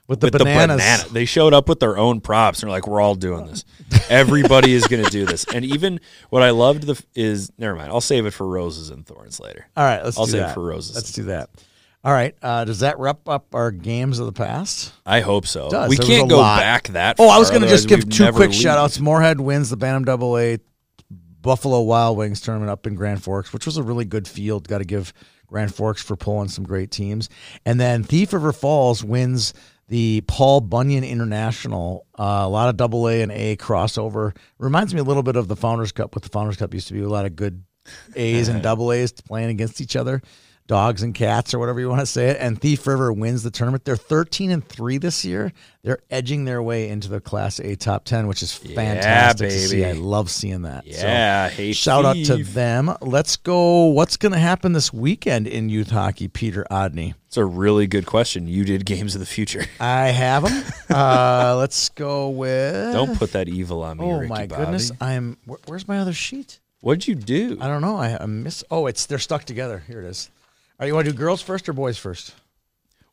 With 0.08 0.20
the 0.20 0.26
with 0.26 0.38
bananas. 0.38 0.76
the 0.78 0.82
banana. 0.82 1.08
They 1.12 1.24
showed 1.26 1.52
up 1.54 1.68
with 1.68 1.78
their 1.80 1.96
own 1.98 2.20
props. 2.20 2.60
and 2.62 2.68
They're 2.68 2.76
like, 2.76 2.86
"We're 2.88 3.00
all 3.00 3.14
doing 3.14 3.46
this. 3.46 3.64
Everybody 4.08 4.72
is 4.72 4.86
going 4.86 5.04
to 5.04 5.10
do 5.10 5.26
this." 5.26 5.44
And 5.52 5.64
even 5.64 6.00
what 6.30 6.42
I 6.42 6.50
loved 6.50 6.84
the 6.84 7.00
is 7.14 7.52
never 7.58 7.76
mind. 7.76 7.92
I'll 7.92 8.00
save 8.00 8.24
it 8.26 8.30
for 8.32 8.46
roses 8.48 8.90
and 8.90 9.06
thorns 9.06 9.38
later. 9.38 9.66
All 9.76 9.84
right, 9.84 10.02
let's 10.02 10.18
I'll 10.18 10.26
save 10.26 10.42
it 10.42 10.54
for 10.54 10.64
roses. 10.64 10.94
Let's 10.96 11.12
do 11.12 11.24
that. 11.24 11.50
All 12.04 12.12
right. 12.12 12.34
Uh, 12.40 12.64
does 12.64 12.80
that 12.80 12.98
wrap 12.98 13.28
up 13.28 13.54
our 13.54 13.70
games 13.70 14.18
of 14.18 14.26
the 14.26 14.32
past? 14.32 14.92
I 15.04 15.20
hope 15.20 15.46
so. 15.46 15.68
does. 15.68 15.90
We 15.90 15.96
There 15.96 16.06
can't 16.06 16.30
go 16.30 16.38
lot. 16.38 16.58
back 16.60 16.88
that. 16.88 17.16
Oh, 17.18 17.26
far, 17.26 17.36
I 17.36 17.38
was 17.38 17.50
going 17.50 17.62
to 17.62 17.68
just 17.68 17.88
give 17.88 18.08
two 18.08 18.30
quick 18.32 18.50
leave. 18.50 18.54
shout 18.54 18.78
outs. 18.78 19.00
Moorhead 19.00 19.40
wins 19.40 19.68
the 19.68 19.76
Bantam 19.76 20.04
Double 20.04 20.38
A 20.38 20.58
Buffalo 21.42 21.80
Wild 21.82 22.16
Wings 22.16 22.40
tournament 22.40 22.70
up 22.70 22.86
in 22.86 22.94
Grand 22.94 23.22
Forks, 23.22 23.52
which 23.52 23.66
was 23.66 23.76
a 23.76 23.82
really 23.82 24.04
good 24.04 24.26
field. 24.28 24.68
Got 24.68 24.78
to 24.78 24.84
give 24.84 25.12
Grand 25.48 25.74
Forks 25.74 26.02
for 26.02 26.16
pulling 26.16 26.48
some 26.48 26.64
great 26.64 26.90
teams. 26.90 27.28
And 27.66 27.80
then 27.80 28.04
Thief 28.04 28.32
River 28.32 28.52
Falls 28.52 29.02
wins 29.02 29.52
the 29.88 30.22
Paul 30.26 30.60
Bunyan 30.60 31.04
International. 31.04 32.06
Uh, 32.18 32.42
a 32.44 32.48
lot 32.48 32.68
of 32.68 32.76
double 32.76 33.08
A 33.08 33.22
and 33.22 33.32
A 33.32 33.56
crossover. 33.56 34.36
Reminds 34.58 34.94
me 34.94 35.00
a 35.00 35.04
little 35.04 35.22
bit 35.22 35.36
of 35.36 35.48
the 35.48 35.56
Founders 35.56 35.92
Cup. 35.92 36.14
What 36.14 36.22
the 36.22 36.28
Founders 36.28 36.56
Cup 36.56 36.72
used 36.72 36.88
to 36.88 36.94
be 36.94 37.00
a 37.00 37.08
lot 37.08 37.26
of 37.26 37.34
good 37.34 37.64
A's 38.14 38.48
and 38.48 38.62
double 38.62 38.92
A's 38.92 39.12
playing 39.12 39.50
against 39.50 39.80
each 39.80 39.96
other, 39.96 40.22
dogs 40.68 41.02
and 41.02 41.14
cats 41.14 41.52
or 41.52 41.58
whatever 41.58 41.80
you 41.80 41.88
want 41.88 41.98
to 42.00 42.06
say 42.06 42.28
it. 42.28 42.36
And 42.38 42.60
Thief 42.60 42.86
River 42.86 43.12
wins 43.12 43.42
the 43.42 43.50
tournament. 43.50 43.84
They're 43.84 43.96
13 43.96 44.50
and 44.52 44.64
three 44.68 44.98
this 44.98 45.24
year. 45.24 45.52
They're 45.82 45.98
edging 46.10 46.44
their 46.44 46.62
way 46.62 46.88
into 46.90 47.08
the 47.08 47.20
Class 47.20 47.58
A 47.58 47.74
top 47.74 48.04
10, 48.04 48.26
which 48.28 48.42
is 48.42 48.52
fantastic 48.52 49.48
to 49.48 49.58
see. 49.58 49.84
I 49.84 49.92
love 49.92 50.30
seeing 50.30 50.62
that. 50.62 50.84
So, 50.84 50.90
Yeah, 51.06 51.48
hey, 51.48 51.72
shout 51.72 52.04
out 52.04 52.16
to 52.16 52.44
them. 52.44 52.94
Let's 53.00 53.36
go. 53.36 53.86
What's 53.86 54.16
going 54.16 54.32
to 54.32 54.38
happen 54.38 54.72
this 54.74 54.92
weekend 54.92 55.46
in 55.48 55.68
youth 55.70 55.90
hockey, 55.90 56.28
Peter 56.28 56.66
Odney? 56.70 57.14
It's 57.26 57.36
a 57.38 57.44
really 57.44 57.86
good 57.86 58.06
question. 58.06 58.46
You 58.46 58.64
did 58.64 58.84
games 58.84 59.14
of 59.14 59.20
the 59.20 59.26
future. 59.26 59.64
I 59.80 60.08
have 60.08 60.44
them. 60.44 60.62
uh, 60.90 61.56
let's 61.58 61.88
go 61.90 62.28
with. 62.28 62.92
Don't 62.92 63.18
put 63.18 63.32
that 63.32 63.48
evil 63.48 63.82
on 63.82 63.98
me, 63.98 64.04
Oh 64.04 64.18
Ricky 64.18 64.28
my 64.28 64.46
Bobby. 64.46 64.62
goodness! 64.64 64.92
I'm. 65.00 65.36
Where, 65.46 65.58
where's 65.66 65.88
my 65.88 65.98
other 65.98 66.12
sheet? 66.14 66.60
What'd 66.80 67.06
you 67.08 67.14
do? 67.16 67.58
I 67.60 67.66
don't 67.68 67.82
know. 67.82 67.96
I, 67.96 68.16
I 68.20 68.26
miss. 68.26 68.62
Oh, 68.70 68.86
it's 68.86 69.06
they're 69.06 69.18
stuck 69.18 69.44
together. 69.44 69.82
Here 69.86 70.00
it 70.00 70.06
is. 70.06 70.30
Right, 70.78 70.86
you 70.86 70.94
want 70.94 71.06
to 71.06 71.12
do 71.12 71.18
girls 71.18 71.42
first 71.42 71.68
or 71.68 71.72
boys 71.72 71.98
first? 71.98 72.34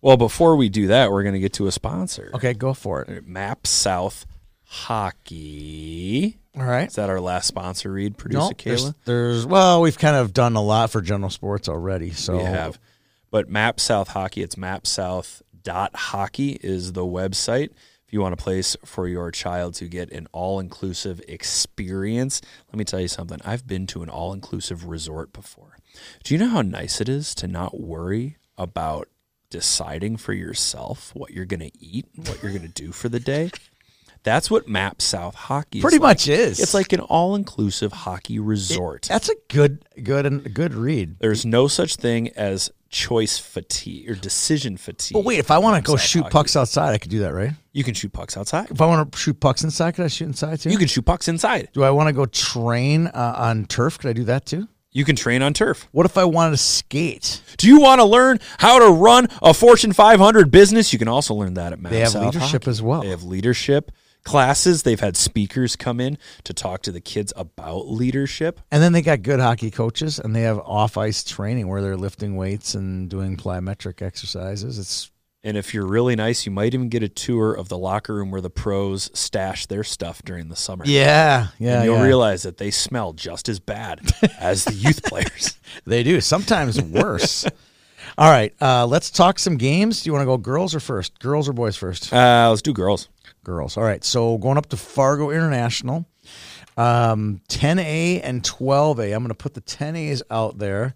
Well, 0.01 0.17
before 0.17 0.56
we 0.56 0.69
do 0.69 0.88
that, 0.88 1.12
we're 1.12 1.23
going 1.23 1.34
to 1.34 1.39
get 1.39 1.54
to 1.54 1.65
a 1.67 1.71
sponsor. 1.71 2.30
Okay, 2.36 2.54
go 2.54 2.73
for 2.73 3.01
it. 3.01 3.28
Map 3.28 3.65
South 3.65 4.28
Hockey. 4.65 6.38
All 6.56 6.63
right. 6.63 6.88
Is 6.88 6.95
that 6.95 7.10
our 7.10 7.19
last 7.19 7.47
sponsor 7.47 7.91
read, 7.91 8.17
producer 8.17 8.39
No, 8.39 8.51
there's, 8.63 8.86
Kayla? 8.86 8.95
there's 9.06 9.45
well, 9.47 9.82
we've 9.82 9.97
kind 9.97 10.15
of 10.15 10.32
done 10.34 10.56
a 10.56 10.62
lot 10.62 10.91
for 10.91 11.01
general 11.01 11.30
sports 11.30 11.67
already. 11.67 12.12
So 12.12 12.38
We 12.38 12.43
have. 12.43 12.80
But 13.32 13.49
Map 13.49 13.80
South 13.80 14.10
Hockey, 14.10 14.43
it's 14.43 14.56
mapsouth.hockey 14.56 16.51
is 16.62 16.93
the 16.93 17.06
website. 17.06 17.69
If 18.08 18.13
you 18.13 18.21
want 18.21 18.34
a 18.34 18.38
place 18.38 18.78
for 18.86 19.08
your 19.08 19.32
child 19.32 19.73
to 19.75 19.88
get 19.88 20.12
an 20.12 20.28
all 20.32 20.60
inclusive 20.60 21.19
experience, 21.28 22.41
let 22.71 22.78
me 22.78 22.86
tell 22.86 23.01
you 23.01 23.08
something. 23.08 23.39
I've 23.43 23.65
been 23.67 23.88
to 23.88 24.04
an 24.04 24.10
all 24.10 24.32
inclusive 24.32 24.86
resort 24.86 25.34
before. 25.34 25.78
Do 26.23 26.34
you 26.34 26.39
know 26.39 26.49
how 26.49 26.62
nice 26.62 27.01
it 27.01 27.10
is 27.10 27.36
to 27.36 27.47
not 27.47 27.79
worry 27.79 28.38
about 28.58 29.10
deciding 29.49 30.17
for 30.17 30.34
yourself 30.34 31.12
what 31.13 31.31
you're 31.31 31.45
going 31.45 31.60
to 31.60 31.71
eat 31.79 32.08
and 32.15 32.27
what 32.27 32.41
you're 32.41 32.51
going 32.51 32.63
to 32.63 32.67
do 32.67 32.91
for 32.91 33.10
the 33.10 33.19
day? 33.19 33.51
That's 34.23 34.49
what 34.49 34.67
Map 34.67 35.03
South 35.03 35.36
Hockey 35.36 35.81
pretty 35.81 35.97
is 35.97 36.01
like. 36.01 36.10
much 36.10 36.27
is. 36.27 36.60
It's 36.60 36.73
like 36.73 36.93
an 36.93 36.99
all 36.99 37.36
inclusive 37.36 37.91
hockey 37.91 38.39
resort. 38.39 39.03
that's 39.03 39.29
a 39.29 39.36
good, 39.49 39.86
good 40.01 40.25
and 40.25 40.51
good 40.51 40.73
read. 40.73 41.19
There's 41.19 41.45
no 41.45 41.67
such 41.67 41.97
thing 41.97 42.29
as 42.29 42.71
choice 42.89 43.38
fatigue 43.38 44.10
or 44.10 44.15
decision 44.15 44.77
fatigue. 44.77 45.13
But 45.13 45.25
wait, 45.25 45.38
if 45.38 45.51
I 45.51 45.60
want 45.60 45.84
to 45.84 45.91
go 45.91 45.95
shoot 45.95 46.23
hockey. 46.23 46.31
pucks 46.31 46.55
outside, 46.55 46.93
I 46.93 46.97
could 46.97 47.12
do 47.12 47.19
that, 47.19 47.34
right? 47.34 47.51
you 47.71 47.84
can 47.84 47.93
shoot 47.93 48.13
pucks 48.13 48.36
outside. 48.36 48.71
If 48.71 48.81
I 48.81 48.86
want 48.88 49.12
to 49.12 49.17
shoot 49.17 49.39
pucks 49.39 49.63
inside, 49.63 49.95
could 49.95 50.05
I 50.05 50.08
shoot 50.08 50.25
inside 50.25 50.62
too? 50.62 50.69
You 50.69 50.77
can 50.77 50.88
shoot 50.88 51.05
pucks 51.05 51.27
inside. 51.27 51.69
do 51.73 51.84
I 51.84 51.91
want 51.91 52.08
to 52.08 52.13
go 52.13 52.25
train 52.25 53.08
uh, 53.08 53.36
on 53.38 53.65
turf? 53.65 53.99
Could 53.99 54.10
I 54.10 54.13
do 54.13 54.23
that 54.23 54.45
too? 54.45 54.67
You 54.95 55.03
can 55.03 55.17
train 55.17 55.41
on 55.41 55.53
turf. 55.53 55.89
What 55.91 56.05
if 56.05 56.17
I 56.17 56.23
wanted 56.23 56.51
to 56.51 56.58
skate? 56.58 57.41
Do 57.58 57.67
you 57.67 57.81
want 57.81 57.99
to 57.99 58.05
learn 58.05 58.39
how 58.60 58.79
to 58.79 58.89
run 58.89 59.27
a 59.41 59.53
Fortune 59.53 59.91
500 59.91 60.49
business? 60.49 60.93
You 60.93 60.99
can 60.99 61.10
also 61.10 61.34
learn 61.34 61.55
that 61.55 61.73
at 61.73 61.81
Mount 61.81 61.91
They 61.91 61.99
have 61.99 62.12
South 62.12 62.34
leadership 62.34 62.63
Hockey. 62.63 62.71
as 62.71 62.81
well. 62.81 63.01
They 63.01 63.10
have 63.10 63.23
leadership 63.23 63.91
classes. 64.23 64.84
They've 64.84 64.97
had 64.97 65.17
speakers 65.17 65.75
come 65.75 65.99
in 65.99 66.17
to 66.45 66.53
talk 66.53 66.81
to 66.84 66.93
the 66.93 67.01
kids 67.01 67.34
about 67.36 67.89
leadership. 67.91 68.62
And 68.71 68.81
then 68.81 68.93
they 68.93 69.01
got 69.01 69.21
good 69.21 69.41
hockey 69.41 69.69
coaches, 69.69 70.17
and 70.17 70.34
they 70.34 70.43
have 70.43 70.60
off 70.60 70.95
ice 70.97 71.25
training 71.25 71.67
where 71.67 71.81
they're 71.81 71.97
lifting 71.97 72.38
weights 72.38 72.73
and 72.73 73.10
doing 73.10 73.36
plyometric 73.36 74.01
exercises. 74.01 74.79
It's 74.79 75.12
And 75.45 75.55
if 75.55 75.75
you're 75.75 75.86
really 75.86 76.15
nice, 76.15 76.47
you 76.47 76.51
might 76.51 76.73
even 76.73 76.89
get 76.89 77.03
a 77.03 77.08
tour 77.08 77.53
of 77.53 77.69
the 77.69 77.77
locker 77.77 78.15
room 78.15 78.31
where 78.31 78.41
the 78.41 78.49
pros 78.49 79.12
stash 79.13 79.67
their 79.67 79.84
stuff 79.84 80.23
during 80.23 80.49
the 80.49 80.55
summer. 80.55 80.84
yeah, 80.88 81.49
yeah. 81.60 81.75
and 81.75 81.86
you'll 81.86 81.97
yeah. 81.97 82.03
realize 82.03 82.41
that 82.41 82.58
they 82.58 82.71
smell 82.71 83.13
just 83.13 83.47
as 83.47 83.60
bad 83.60 84.01
as 84.39 84.65
the 84.65 84.73
youth 84.73 85.03
players. 85.03 85.60
they 85.86 86.01
do 86.01 86.19
sometimes 86.19 86.81
worse. 86.81 87.45
All 88.17 88.31
right, 88.31 88.55
uh, 88.60 88.88
let's 88.88 89.12
talk 89.12 89.38
some 89.38 89.58
games. 89.58 90.01
Do 90.01 90.10
you 90.10 90.13
want 90.13 90.23
to 90.23 90.25
go 90.25 90.38
girls 90.38 90.73
or 90.73 90.79
first? 90.79 91.19
Girls 91.19 91.47
or 91.47 91.53
boys 91.53 91.77
first? 91.77 92.12
Uh, 92.12 92.47
let's 92.49 92.63
do 92.63 92.73
girls. 92.73 93.08
girls. 93.43 93.77
All 93.77 93.84
right. 93.84 94.03
So 94.03 94.39
going 94.39 94.58
up 94.58 94.67
to 94.69 94.77
Fargo 94.77 95.29
International, 95.29 96.08
um, 96.75 97.41
10A 97.49 98.21
and 98.23 98.41
12A. 98.41 99.13
I'm 99.13 99.21
going 99.21 99.29
to 99.29 99.36
put 99.36 99.53
the 99.53 99.62
10As 99.62 100.23
out 100.31 100.58
there. 100.58 100.95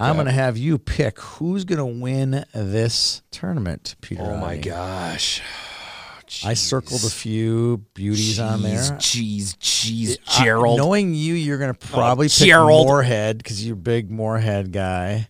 I'm 0.00 0.14
going 0.14 0.26
to 0.26 0.32
have 0.32 0.56
you 0.56 0.78
pick 0.78 1.18
who's 1.20 1.64
going 1.64 1.78
to 1.78 2.00
win 2.02 2.44
this 2.54 3.22
tournament, 3.30 3.96
Peter. 4.00 4.22
Oh 4.22 4.36
my 4.36 4.56
gosh. 4.56 5.42
I 6.44 6.54
circled 6.54 7.04
a 7.04 7.10
few 7.10 7.78
beauties 7.94 8.38
on 8.38 8.62
there. 8.62 8.78
Jeez, 8.78 9.56
jeez, 9.56 10.18
Uh, 10.26 10.44
Gerald. 10.44 10.76
knowing 10.78 11.14
you, 11.14 11.34
you're 11.34 11.58
going 11.58 11.72
to 11.74 11.86
probably 11.88 12.26
pick 12.28 12.46
Gerald. 12.48 12.86
Moorhead 12.86 13.38
because 13.38 13.64
you're 13.66 13.74
a 13.74 13.78
big 13.78 14.10
Moorhead 14.10 14.70
guy. 14.70 15.28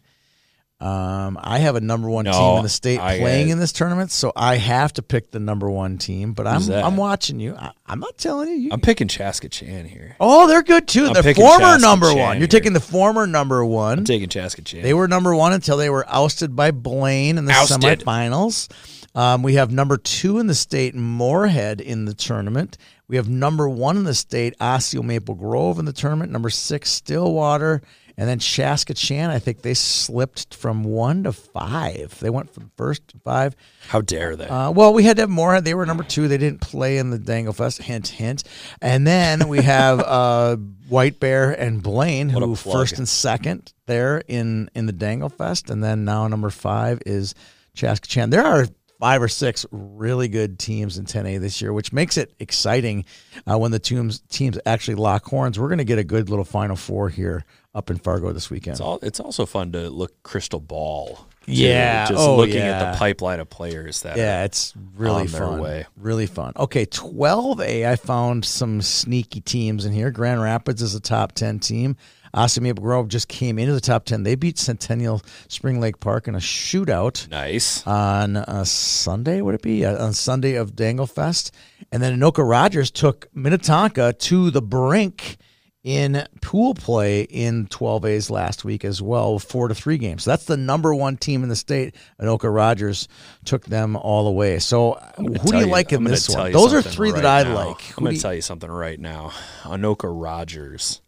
Um, 0.81 1.37
I 1.43 1.59
have 1.59 1.75
a 1.75 1.81
number 1.81 2.09
one 2.09 2.25
No, 2.27 2.31
team 2.33 2.57
in 2.59 2.63
the 2.63 2.69
state 2.69 3.01
I- 3.01 3.19
playing 3.19 3.49
in 3.49 3.59
this 3.59 3.73
tournament, 3.73 4.13
so 4.13 4.33
I 4.37 4.57
have 4.57 4.93
to 4.93 5.03
pick 5.03 5.33
the 5.33 5.41
number 5.41 5.69
one 5.69 5.99
team. 5.99 6.35
But 6.35 6.47
I'm 6.47 6.63
that? 6.67 6.85
I'm 6.85 6.97
watching 6.97 7.41
you. 7.41 7.57
I, 7.57 7.73
I'm 7.85 7.99
not 7.99 8.17
telling 8.17 8.49
you. 8.49 8.55
you 8.55 8.69
I'm 8.71 8.81
picking 8.81 9.09
Chaska 9.09 9.49
Chan 9.49 9.87
here. 9.87 10.15
Oh, 10.21 10.47
they're 10.47 10.63
good 10.63 10.87
too. 10.87 11.07
I'm 11.07 11.15
the 11.15 11.35
former 11.35 11.59
Chaska 11.65 11.83
number 11.83 12.07
Chan 12.13 12.19
one. 12.19 12.39
You're 12.39 12.47
taking 12.47 12.75
the 12.75 12.81
former 12.81 13.27
number 13.27 13.65
one. 13.65 13.99
I'm 13.99 14.05
taking 14.05 14.29
Chaska 14.29 14.63
Chan. 14.63 14.83
They 14.83 14.95
were 14.95 15.09
number 15.09 15.35
one 15.35 15.53
until 15.53 15.77
they 15.77 15.91
were 15.91 16.05
ousted 16.09 16.55
by 16.55 16.71
Blaine 16.71 17.39
in 17.39 17.45
the 17.47 17.53
Ousted. 17.55 17.81
semifinals. 17.81 18.69
Um, 19.17 19.43
we 19.43 19.55
have 19.55 19.73
number 19.73 19.97
two 19.97 20.39
in 20.39 20.47
the 20.47 20.55
state, 20.55 20.95
Moorhead, 20.95 21.81
in 21.81 22.05
the 22.05 22.15
tournament. 22.15 22.79
We 23.09 23.17
have 23.17 23.29
number 23.29 23.69
one 23.69 23.97
in 23.97 24.05
the 24.05 24.15
state, 24.15 24.55
Osseo 24.61 25.03
Maple 25.03 25.35
Grove 25.35 25.79
in 25.79 25.87
the 25.87 25.93
tournament. 25.93 26.31
Number 26.31 26.51
six, 26.51 26.91
Stillwater. 26.91 27.83
And 28.19 28.29
then 28.29 28.41
Chaska 28.41 28.95
Chan, 28.95 29.31
I 29.31 29.39
think 29.39 29.63
they 29.63 29.75
slipped 29.75 30.53
from 30.53 30.83
one 30.83 31.23
to 31.23 31.33
five. 31.33 32.19
They 32.19 32.31
went 32.31 32.53
from 32.53 32.73
first 32.77 33.07
to 33.09 33.19
five. 33.21 33.55
How 33.87 34.01
dare 34.01 34.35
they? 34.35 34.49
Uh, 34.49 34.73
well, 34.73 34.93
we 34.93 35.05
had 35.05 35.17
to 35.19 35.23
have 35.23 35.31
more. 35.31 35.61
They 35.61 35.73
were 35.73 35.87
number 35.87 36.03
two. 36.03 36.27
They 36.27 36.37
didn't 36.37 36.61
play 36.61 36.99
in 36.99 37.11
the 37.11 37.19
Danglefest. 37.19 37.81
Hint, 37.81 38.09
hint. 38.09 38.43
And 38.83 39.07
then 39.07 39.47
we 39.47 39.63
have 39.63 40.01
uh, 40.01 40.57
White 40.89 41.21
Bear 41.21 41.53
and 41.53 41.81
Blaine, 41.81 42.33
What 42.33 42.43
who 42.43 42.57
first 42.57 42.99
and 42.99 43.09
second 43.09 43.73
there 43.87 44.21
in 44.27 44.69
in 44.75 44.87
the 44.87 44.93
Danglefest. 44.93 45.71
And 45.71 45.83
then 45.83 46.05
now 46.05 46.27
number 46.27 46.51
five 46.51 47.01
is 47.07 47.37
Chaska 47.75 48.09
Chan. 48.09 48.31
There 48.31 48.45
are 48.45 48.67
five 48.99 49.23
or 49.23 49.29
six 49.29 49.65
really 49.71 50.29
good 50.29 50.59
teams 50.59 50.99
in 50.99 51.05
10A 51.05 51.41
this 51.41 51.61
year, 51.63 51.73
which 51.73 51.93
makes 51.93 52.17
it 52.17 52.35
exciting 52.39 53.05
uh, 53.51 53.57
when 53.59 53.71
the 53.71 53.79
teams 53.79 54.21
teams 54.29 54.59
actually 54.67 54.97
lock 54.97 55.25
horns. 55.25 55.59
We're 55.59 55.69
going 55.69 55.79
to 55.79 55.85
get 55.85 55.99
a 55.99 56.05
good 56.05 56.29
little 56.29 56.45
Final 56.45 56.77
Four 56.77 57.09
here 57.09 57.45
up 57.75 57.91
in 57.91 57.99
Fargo 57.99 58.33
this 58.33 58.51
weekend. 58.51 58.73
it's, 58.75 58.81
all, 58.81 58.99
it's 59.03 59.21
also 59.21 59.47
fun 59.47 59.73
to 59.73 59.89
look 59.91 60.23
crystal 60.23 60.59
ball. 60.61 61.27
Yeah. 61.47 62.07
Just 62.07 62.21
Oh, 62.21 62.37
looking 62.37 62.57
yeah. 62.57 62.83
at 62.83 62.93
the 62.93 62.99
pipeline 62.99 63.41
of 63.41 63.49
players 63.49 64.03
that 64.03 64.17
Yeah, 64.19 64.45
it's 64.45 64.75
really 64.97 65.27
fun. 65.29 65.61
way. 65.63 65.87
Really 65.97 66.27
fun. 66.27 66.53
Okay, 66.57 66.85
12A, 66.85 67.87
I 67.89 67.97
found 67.97 68.45
some 68.45 68.83
sneaky 68.83 69.41
teams 69.41 69.85
in 69.87 69.93
here. 69.93 70.11
Grand 70.11 70.43
Rapids 70.43 70.83
is 70.83 70.95
a 70.95 71.01
top 71.01 71.33
10 71.33 71.59
team. 71.61 71.97
Osseo 72.39 72.63
Maple 72.63 72.83
Grove 72.83 73.09
just 73.09 73.27
came 73.27 73.59
into 73.59 73.75
the 73.75 73.81
top 73.81 74.05
10. 74.05 74.23
They 74.23 74.37
beat 74.37 74.59
Centennial 74.59 75.23
Spring 75.49 75.81
Lake 75.81 75.99
Park 75.99 76.29
in 76.29 76.37
a 76.37 76.39
shootout 76.39 77.29
nice. 77.29 77.85
on 77.85 78.37
uh, 78.37 78.63
Sunday, 78.65 79.43
would 79.43 79.57
it 79.57 79.63
be? 79.63 79.85
On 79.85 80.13
Sunday 80.13 80.55
of 80.55 80.77
Danglefest. 80.77 81.51
And 81.91 82.01
then 82.01 82.19
Anoka 82.19 82.49
Rogers 82.49 82.93
took 82.93 83.27
Minnetonka 83.35 84.13
to 84.13 84.51
the 84.53 84.63
brink 84.63 85.39
in 85.83 86.27
pool 86.41 86.75
play 86.75 87.23
in 87.23 87.67
12A's 87.67 88.31
last 88.31 88.65
week 88.65 88.85
as 88.85 89.03
well, 89.03 89.41
four 89.41 89.67
to 89.67 89.75
three 89.75 89.99
games. 89.99 90.23
So 90.23 90.31
that's 90.31 90.45
the 90.45 90.57
number 90.57 90.95
one 90.95 91.17
team 91.17 91.43
in 91.43 91.49
the 91.49 91.57
state. 91.57 91.97
Anoka 92.21 92.55
Rogers 92.55 93.09
took 93.47 93.65
them 93.65 93.97
all 93.97 94.29
away. 94.29 94.61
So 94.61 94.93
who 95.17 95.29
do 95.31 95.39
Tell 95.39 95.61
you 95.63 95.67
like 95.67 95.91
I'm 95.91 96.07
in 96.07 96.13
this 96.13 96.29
one? 96.29 96.53
Those 96.53 96.73
are 96.73 96.83
three 96.83 97.11
that 97.11 97.25
I 97.25 97.43
now. 97.43 97.55
like. 97.55 97.81
Who 97.81 97.95
I'm 97.99 98.05
going 98.05 98.17
to 98.17 98.23
tell 98.23 98.35
you 98.35 98.43
something 98.43 98.71
right 98.71 99.01
now. 99.01 99.33
Anoka 99.63 100.09
Rogers. 100.09 101.01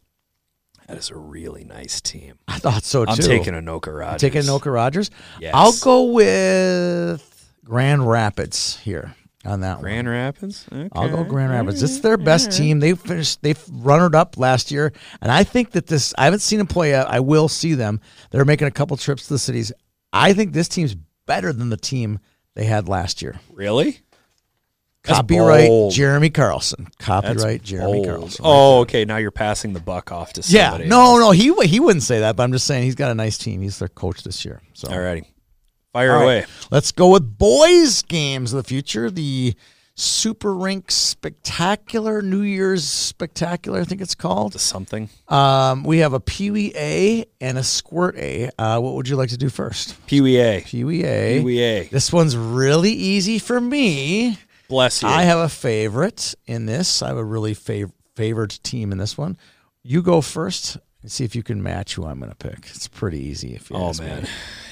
That 0.90 0.98
is 0.98 1.11
a 1.11 1.16
really 1.16 1.62
nice 1.62 2.00
team. 2.00 2.35
I 2.48 2.59
thought 2.59 2.83
so 2.83 3.05
too. 3.05 3.12
I'm 3.12 3.18
taking 3.18 3.55
Anoka 3.55 3.96
Rogers. 3.96 4.20
Taking 4.20 4.42
Anoka 4.42 4.74
Rogers. 4.74 5.09
Yes. 5.38 5.53
I'll 5.55 5.72
go 5.79 6.07
with 6.07 7.53
Grand 7.64 8.09
Rapids 8.09 8.76
here 8.79 9.14
on 9.44 9.61
that 9.61 9.74
one. 9.74 9.83
Grand 9.83 10.09
Rapids. 10.09 10.66
Okay. 10.72 10.88
I'll 10.92 11.09
go 11.09 11.22
Grand 11.22 11.53
Rapids. 11.53 11.81
It's 11.81 12.00
their 12.00 12.16
best 12.16 12.50
team. 12.50 12.81
They 12.81 12.94
finished. 12.94 13.40
They've 13.40 13.62
runnered 13.70 14.16
up 14.16 14.37
last 14.37 14.72
year, 14.72 14.92
and 15.22 15.31
I 15.31 15.44
think 15.44 15.70
that 15.72 15.87
this. 15.87 16.12
I 16.18 16.24
haven't 16.24 16.40
seen 16.40 16.59
them 16.59 16.66
play 16.66 16.90
yet. 16.90 17.09
I 17.09 17.20
will 17.20 17.46
see 17.46 17.74
them. 17.74 18.00
They're 18.33 18.44
making 18.44 18.66
a 18.66 18.72
couple 18.72 18.96
trips 18.96 19.29
to 19.29 19.35
the 19.35 19.38
cities. 19.38 19.70
I 20.12 20.33
think 20.33 20.53
this 20.53 20.66
team's 20.66 20.96
better 21.24 21.53
than 21.53 21.70
the 21.70 21.76
team 21.76 22.18
they 22.57 22.64
had 22.64 22.88
last 22.88 23.22
year. 23.22 23.38
Really? 23.53 24.00
That's 25.05 25.19
Copyright. 25.19 25.93
Jeremy 25.93 26.29
Carlson. 26.31 26.85
That's 26.85 26.97
Copyright 27.07 27.63
Jeremy 27.63 27.93
bold. 27.93 28.07
Carlson. 28.07 28.45
Oh, 28.45 28.81
okay. 28.81 29.05
Now 29.05 29.17
you're 29.17 29.31
passing 29.31 29.73
the 29.73 29.81
buck 29.81 30.13
off 30.13 30.35
to 30.35 30.43
somebody. 30.43 30.59
yeah. 30.59 30.71
somebody. 30.71 30.89
No, 30.91 31.01
else. 31.01 31.21
no, 31.21 31.31
he 31.31 31.67
he 31.69 31.81
wouldn't 31.81 32.03
say 32.03 32.21
that, 32.21 32.37
but 32.37 32.43
I'm 32.43 32.53
just 32.53 32.67
saying 32.67 32.85
he's 32.85 32.95
got 32.95 33.11
a 33.11 33.15
nice 33.15 33.39
team. 33.39 33.63
He's 33.63 33.79
their 33.79 33.89
coach 33.89 34.23
this 34.23 34.45
year. 34.45 34.61
So 34.75 34.89
Alrighty. 34.89 35.25
Fire 35.93 36.13
All 36.13 36.19
right, 36.19 36.25
away. 36.25 36.47
Let's 36.71 36.93
go 36.93 37.09
with 37.09 37.39
boys' 37.39 38.03
games 38.03 38.53
of 38.53 38.63
the 38.63 38.69
future. 38.69 39.11
The 39.11 39.55
Super 39.97 40.55
Rink 40.55 40.91
Spectacular, 40.91 42.23
New 42.23 42.43
Year's 42.43 42.85
Spectacular, 42.85 43.81
I 43.81 43.85
think 43.85 44.01
it's 44.01 44.15
called. 44.15 44.53
To 44.53 44.59
something. 44.59 45.11
Um, 45.29 45.83
we 45.83 45.99
have 45.99 46.13
a 46.13 46.21
Pee 46.21 46.73
A 46.77 47.25
and 47.41 47.59
a 47.59 47.65
Squirt 47.65 48.17
A. 48.17 48.51
Uh, 48.57 48.79
what 48.81 48.95
would 48.95 49.09
you 49.09 49.17
like 49.17 49.31
to 49.31 49.37
do 49.37 49.49
first? 49.49 49.97
Pee 50.07 50.21
Wee 50.21 50.39
A. 50.39 50.61
Pee 50.61 50.85
Wee 50.85 51.05
A. 51.05 51.39
Pee 51.39 51.45
Wee 51.45 51.61
A. 51.61 51.85
This 51.89 52.13
one's 52.13 52.37
really 52.37 52.93
easy 52.93 53.39
for 53.39 53.61
me. 53.61 54.39
Bless 54.71 55.03
you. 55.03 55.09
I 55.09 55.25
have 55.25 55.41
a 55.41 55.49
favorite 55.51 56.35
in 56.47 56.65
this. 56.65 57.03
I 57.03 57.09
have 57.09 57.19
a 57.19 57.25
really 57.25 57.55
fav- 57.55 57.93
favored 58.17 58.51
team 58.63 58.93
in 58.93 58.97
this 58.99 59.19
one. 59.19 59.37
You 59.83 60.01
go 60.01 60.21
first 60.23 60.79
and 61.03 61.11
see 61.11 61.25
if 61.25 61.35
you 61.35 61.43
can 61.43 61.63
match 61.63 61.95
who 61.95 62.07
I'm 62.07 62.19
going 62.21 62.31
to 62.31 62.37
pick. 62.37 62.69
It's 62.75 62.89
pretty 62.89 63.19
easy. 63.21 63.55
If 63.55 63.69
you 63.71 63.77
oh 63.77 63.89
ask 63.91 64.01
me. 64.01 64.07
man. 64.09 64.27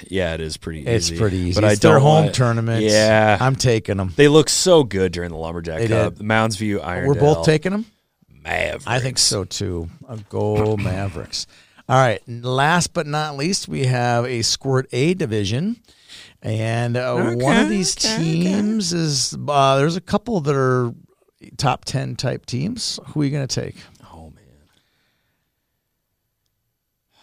Yeah, 0.08 0.34
it 0.34 0.40
is 0.40 0.56
pretty 0.56 0.86
It's 0.86 1.10
easy. 1.10 1.18
pretty 1.18 1.36
easy. 1.38 1.60
But 1.60 1.70
it's 1.72 1.80
I 1.80 1.82
don't 1.82 1.92
their 1.94 2.00
home 2.00 2.24
want- 2.24 2.34
tournament. 2.34 2.84
Yeah. 2.84 3.36
I'm 3.40 3.56
taking 3.56 3.96
them. 3.98 4.12
they 4.16 4.28
look 4.28 4.48
so 4.48 4.84
good 4.84 5.12
during 5.12 5.30
the 5.30 5.36
Lumberjack 5.36 5.78
They 5.80 5.88
Cup. 5.88 6.14
did. 6.16 6.22
Mounds 6.24 6.56
View, 6.56 6.80
Iron. 6.80 7.06
We're 7.08 7.14
both 7.14 7.44
taking 7.44 7.72
them. 7.72 7.84
Mavericks. 8.44 8.86
I 8.86 9.00
think 9.00 9.18
so 9.18 9.44
too. 9.44 9.88
A 10.08 10.16
go 10.28 10.76
Mavericks. 10.76 11.46
All 11.88 11.96
right. 11.96 12.20
Last 12.28 12.92
but 12.92 13.06
not 13.06 13.36
least, 13.36 13.66
we 13.68 13.86
have 13.86 14.24
a 14.26 14.42
Squirt 14.42 14.88
A 14.92 15.14
division, 15.14 15.80
and 16.42 16.96
uh, 16.96 17.32
one 17.34 17.56
of 17.56 17.68
these 17.68 17.94
teams 17.94 18.92
is 18.92 19.36
uh, 19.48 19.76
there's 19.76 19.96
a 19.96 20.00
couple 20.00 20.40
that 20.40 20.54
are 20.54 20.92
top 21.56 21.84
ten 21.84 22.16
type 22.16 22.46
teams. 22.46 23.00
Who 23.08 23.22
are 23.22 23.24
you 23.24 23.30
going 23.30 23.46
to 23.46 23.60
take? 23.60 23.76
Oh 24.12 24.30
man. 24.30 24.44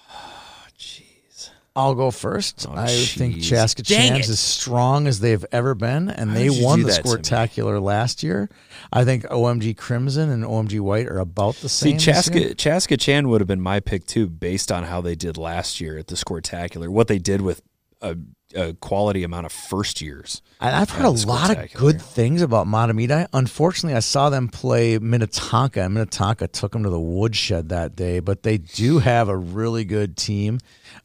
Jeez. 0.77 1.49
I'll 1.77 1.95
go 1.95 2.11
first. 2.11 2.65
Oh, 2.69 2.73
I 2.75 2.87
think. 2.87 3.41
Chaska 3.41 3.83
Dang 3.83 4.09
Chan's 4.09 4.29
it. 4.29 4.33
as 4.33 4.39
strong 4.41 5.07
as 5.07 5.21
they've 5.21 5.45
ever 5.51 5.75
been, 5.75 6.09
and 6.09 6.31
Why 6.31 6.35
they 6.35 6.49
won 6.49 6.81
the 6.81 6.87
that? 6.87 7.05
Squirtacular 7.05 7.81
last 7.81 8.21
year. 8.21 8.49
I 8.91 9.05
think 9.05 9.23
OMG 9.25 9.77
Crimson 9.77 10.29
and 10.29 10.43
OMG 10.43 10.81
White 10.81 11.07
are 11.07 11.19
about 11.19 11.55
the 11.55 11.69
same. 11.69 11.99
See. 11.99 12.05
Chaska, 12.05 12.53
Chaska 12.53 12.97
Chan 12.97 13.29
would 13.29 13.39
have 13.39 13.47
been 13.47 13.61
my 13.61 13.79
pick 13.79 14.05
too, 14.05 14.27
based 14.27 14.73
on 14.73 14.83
how 14.83 14.99
they 14.99 15.15
did 15.15 15.37
last 15.37 15.79
year 15.79 15.97
at 15.97 16.07
the 16.07 16.15
Squirtacular. 16.15 16.89
What 16.89 17.07
they 17.07 17.19
did 17.19 17.41
with 17.41 17.61
a, 18.01 18.17
a 18.55 18.73
quality 18.73 19.23
amount 19.23 19.45
of 19.45 19.51
first 19.51 20.01
years. 20.01 20.41
And 20.61 20.75
I've 20.75 20.89
heard 20.89 21.05
a 21.05 21.09
lot 21.09 21.55
of 21.55 21.73
good 21.73 22.01
things 22.01 22.41
about 22.41 22.67
Mahtomedi. 22.67 23.27
Unfortunately, 23.33 23.95
I 23.95 23.99
saw 23.99 24.29
them 24.29 24.47
play 24.47 24.97
Minnetonka, 24.97 25.81
and 25.81 25.93
Minnetonka 25.93 26.47
took 26.47 26.71
them 26.71 26.83
to 26.83 26.89
the 26.89 26.99
woodshed 26.99 27.69
that 27.69 27.95
day. 27.95 28.19
But 28.19 28.43
they 28.43 28.57
do 28.57 28.99
have 28.99 29.29
a 29.29 29.35
really 29.37 29.83
good 29.83 30.17
team. 30.17 30.59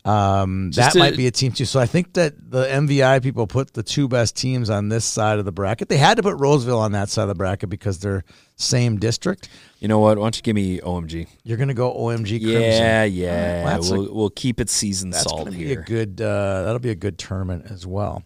Um, 0.04 0.70
that 0.72 0.92
to- 0.92 0.98
might 0.98 1.16
be 1.16 1.26
a 1.26 1.30
team 1.30 1.52
too. 1.52 1.64
So 1.64 1.80
I 1.80 1.86
think 1.86 2.14
that 2.14 2.34
the 2.50 2.64
MVI 2.64 3.22
people 3.22 3.46
put 3.46 3.74
the 3.74 3.82
two 3.82 4.08
best 4.08 4.36
teams 4.36 4.70
on 4.70 4.88
this 4.88 5.04
side 5.04 5.38
of 5.38 5.44
the 5.44 5.52
bracket. 5.52 5.88
They 5.88 5.98
had 5.98 6.16
to 6.16 6.22
put 6.22 6.36
Roseville 6.38 6.78
on 6.78 6.92
that 6.92 7.08
side 7.08 7.22
of 7.22 7.28
the 7.28 7.34
bracket 7.34 7.68
because 7.68 7.98
they're 7.98 8.24
same 8.60 8.98
district. 8.98 9.48
You 9.78 9.88
know 9.88 9.98
what? 9.98 10.18
Why 10.18 10.24
don't 10.24 10.36
you 10.36 10.42
give 10.42 10.54
me 10.54 10.78
OMG? 10.78 11.26
You're 11.42 11.56
going 11.56 11.68
to 11.68 11.74
go 11.74 11.92
OMG 11.94 12.38
Crimson. 12.40 12.60
Yeah, 12.60 13.04
yeah. 13.04 13.64
Well, 13.64 13.80
we'll, 13.82 14.14
we'll 14.14 14.30
keep 14.30 14.60
it 14.60 14.68
seasoned 14.68 15.14
That's 15.14 15.24
salt 15.24 15.46
to 15.46 15.52
be 15.52 15.64
here. 15.64 15.80
a 15.80 15.84
good. 15.84 16.20
Uh, 16.20 16.64
that'll 16.64 16.78
be 16.80 16.90
a 16.90 16.94
good 16.94 17.16
tournament 17.18 17.66
as 17.70 17.86
well. 17.86 18.22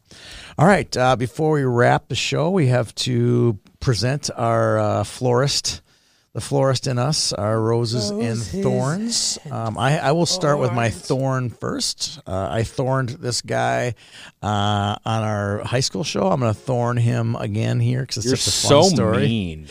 All 0.59 0.67
right. 0.67 0.95
Uh, 0.97 1.15
before 1.15 1.53
we 1.53 1.63
wrap 1.63 2.09
the 2.09 2.17
show, 2.17 2.51
we 2.51 2.67
have 2.67 2.93
to 2.97 3.59
present 3.79 4.31
our 4.37 4.79
uh, 4.79 5.05
florist, 5.05 5.81
the 6.35 6.41
florist 6.41 6.89
in 6.89 6.99
us, 6.99 7.33
are 7.33 7.61
roses, 7.61 8.11
and 8.11 8.37
thorns. 8.43 9.39
Um, 9.49 9.79
I, 9.79 10.01
I 10.01 10.11
will 10.11 10.27
start 10.27 10.59
with 10.59 10.73
my 10.73 10.91
thorn 10.91 11.49
first. 11.49 12.19
Uh, 12.27 12.49
I 12.51 12.65
thorned 12.65 13.11
this 13.11 13.41
guy 13.41 13.95
uh, 14.43 14.97
on 15.07 15.23
our 15.23 15.63
high 15.63 15.79
school 15.79 16.03
show. 16.03 16.27
I'm 16.27 16.41
going 16.41 16.53
to 16.53 16.59
thorn 16.59 16.97
him 16.97 17.37
again 17.37 17.79
here 17.79 18.01
because 18.01 18.17
it's 18.17 18.27
You're 18.27 18.37
such 18.37 18.65
a 18.65 18.69
fun 18.69 18.83
so 18.91 18.95
story. 18.97 19.29
mean. 19.29 19.69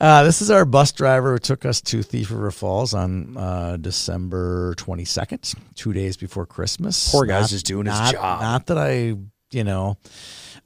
Uh, 0.00 0.22
this 0.22 0.40
is 0.40 0.52
our 0.52 0.64
bus 0.64 0.92
driver 0.92 1.32
who 1.32 1.38
took 1.40 1.64
us 1.64 1.80
to 1.80 2.04
Thief 2.04 2.30
River 2.30 2.52
Falls 2.52 2.94
on 2.94 3.36
uh, 3.36 3.76
December 3.76 4.76
22nd, 4.76 5.56
two 5.74 5.92
days 5.92 6.16
before 6.16 6.46
Christmas. 6.46 7.10
Poor 7.10 7.26
guy's 7.26 7.50
just 7.50 7.66
doing 7.66 7.86
his 7.86 7.98
not, 7.98 8.12
job. 8.12 8.40
Not 8.40 8.66
that 8.66 8.78
I, 8.78 9.16
you 9.50 9.64
know, 9.64 9.96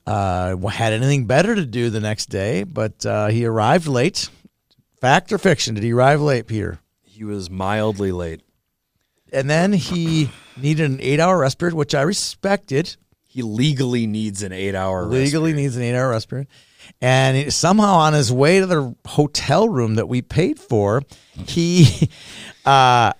uh, 0.06 0.56
had 0.66 0.92
anything 0.92 1.24
better 1.24 1.54
to 1.54 1.64
do 1.64 1.88
the 1.88 2.00
next 2.00 2.26
day, 2.26 2.64
but 2.64 3.06
uh, 3.06 3.28
he 3.28 3.46
arrived 3.46 3.86
late. 3.86 4.28
Fact 5.00 5.32
or 5.32 5.38
fiction? 5.38 5.74
Did 5.74 5.84
he 5.84 5.92
arrive 5.92 6.20
late, 6.20 6.46
Peter? 6.46 6.80
He 7.02 7.24
was 7.24 7.50
mildly 7.50 8.12
late. 8.12 8.42
And 9.32 9.48
then 9.48 9.72
he 9.72 10.30
needed 10.56 10.90
an 10.90 11.00
eight-hour 11.00 11.38
rest 11.38 11.58
period, 11.58 11.74
which 11.74 11.94
I 11.94 12.02
respected. 12.02 12.96
He 13.26 13.42
legally 13.42 14.06
needs 14.06 14.42
an 14.42 14.52
eight-hour. 14.52 15.04
rest 15.04 15.12
legally 15.12 15.52
needs 15.52 15.76
an 15.76 15.82
eight 15.82 15.94
hour 15.94 16.10
rest 16.10 16.28
period. 16.28 16.48
And 17.00 17.52
somehow 17.52 17.94
on 17.94 18.14
his 18.14 18.32
way 18.32 18.60
to 18.60 18.66
the 18.66 18.94
hotel 19.06 19.68
room 19.68 19.96
that 19.96 20.08
we 20.08 20.22
paid 20.22 20.58
for, 20.58 21.02
he 21.46 22.10
uh, 22.64 23.12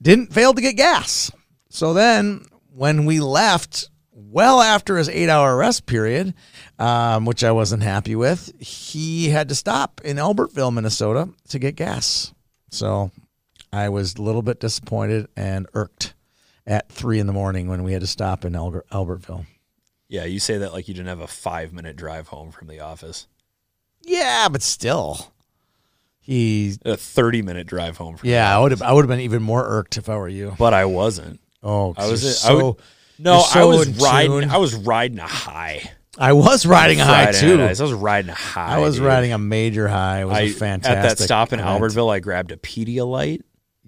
didn't 0.00 0.32
fail 0.32 0.54
to 0.54 0.60
get 0.60 0.76
gas. 0.76 1.30
So 1.68 1.92
then 1.92 2.44
when 2.74 3.04
we 3.04 3.20
left, 3.20 3.90
well 4.30 4.60
after 4.60 4.96
his 4.96 5.08
eight 5.08 5.28
hour 5.28 5.56
rest 5.56 5.86
period, 5.86 6.34
um, 6.78 7.24
which 7.24 7.42
I 7.44 7.52
wasn't 7.52 7.82
happy 7.82 8.14
with, 8.16 8.52
he 8.60 9.30
had 9.30 9.48
to 9.48 9.54
stop 9.54 10.00
in 10.04 10.16
Albertville, 10.16 10.72
Minnesota 10.72 11.28
to 11.48 11.58
get 11.58 11.76
gas. 11.76 12.32
So 12.70 13.10
I 13.72 13.88
was 13.88 14.16
a 14.16 14.22
little 14.22 14.42
bit 14.42 14.60
disappointed 14.60 15.28
and 15.36 15.66
irked 15.74 16.14
at 16.66 16.88
three 16.90 17.18
in 17.18 17.26
the 17.26 17.32
morning 17.32 17.68
when 17.68 17.82
we 17.82 17.92
had 17.92 18.02
to 18.02 18.06
stop 18.06 18.44
in 18.44 18.52
Alber- 18.52 18.82
Albertville. 18.92 19.46
Yeah, 20.08 20.24
you 20.24 20.40
say 20.40 20.58
that 20.58 20.72
like 20.72 20.88
you 20.88 20.94
didn't 20.94 21.08
have 21.08 21.20
a 21.20 21.26
five-minute 21.26 21.96
drive 21.96 22.28
home 22.28 22.50
from 22.50 22.66
the 22.68 22.80
office. 22.80 23.26
Yeah, 24.02 24.48
but 24.50 24.62
still, 24.62 25.32
he. 26.18 26.76
A 26.84 26.96
thirty-minute 26.96 27.66
drive 27.66 27.96
home 27.96 28.16
from. 28.16 28.28
Yeah, 28.28 28.54
I 28.56 28.60
would 28.60 28.72
have. 28.72 28.82
I 28.82 28.92
would 28.92 29.02
have 29.02 29.08
been 29.08 29.20
even 29.20 29.42
more 29.42 29.64
irked 29.64 29.96
if 29.98 30.08
I 30.08 30.16
were 30.16 30.28
you. 30.28 30.54
but 30.58 30.74
I 30.74 30.84
wasn't. 30.86 31.40
Oh, 31.62 31.94
I 31.96 32.08
was. 32.08 32.22
you're 32.22 32.30
I 32.30 32.34
so. 32.60 32.66
would- 32.66 32.76
no, 33.22 33.40
so 33.42 33.60
I 33.60 33.64
was 33.64 33.88
riding. 34.02 34.40
tune. 34.40 34.50
I 34.50 34.56
was 34.58 34.74
riding 34.74 35.18
a 35.18 35.26
high. 35.26 35.90
I 36.18 36.32
was 36.32 36.66
riding 36.66 37.00
a 37.00 37.04
high 37.04 37.32
too. 37.32 37.60
I 37.62 37.68
was 37.68 37.92
riding 37.92 38.30
a 38.30 38.34
high. 38.34 38.76
I 38.76 38.78
was 38.78 38.96
dude. 38.96 39.06
riding 39.06 39.32
a 39.32 39.38
major 39.38 39.88
high. 39.88 40.22
It 40.22 40.24
was 40.24 40.36
I, 40.36 40.40
a 40.42 40.48
fantastic. 40.50 41.10
At 41.10 41.18
that 41.18 41.24
stop 41.24 41.52
in 41.52 41.60
event. 41.60 41.80
Albertville, 41.82 42.12
I 42.12 42.18
grabbed 42.20 42.52
a 42.52 42.56
Pedialyte. 42.56 43.42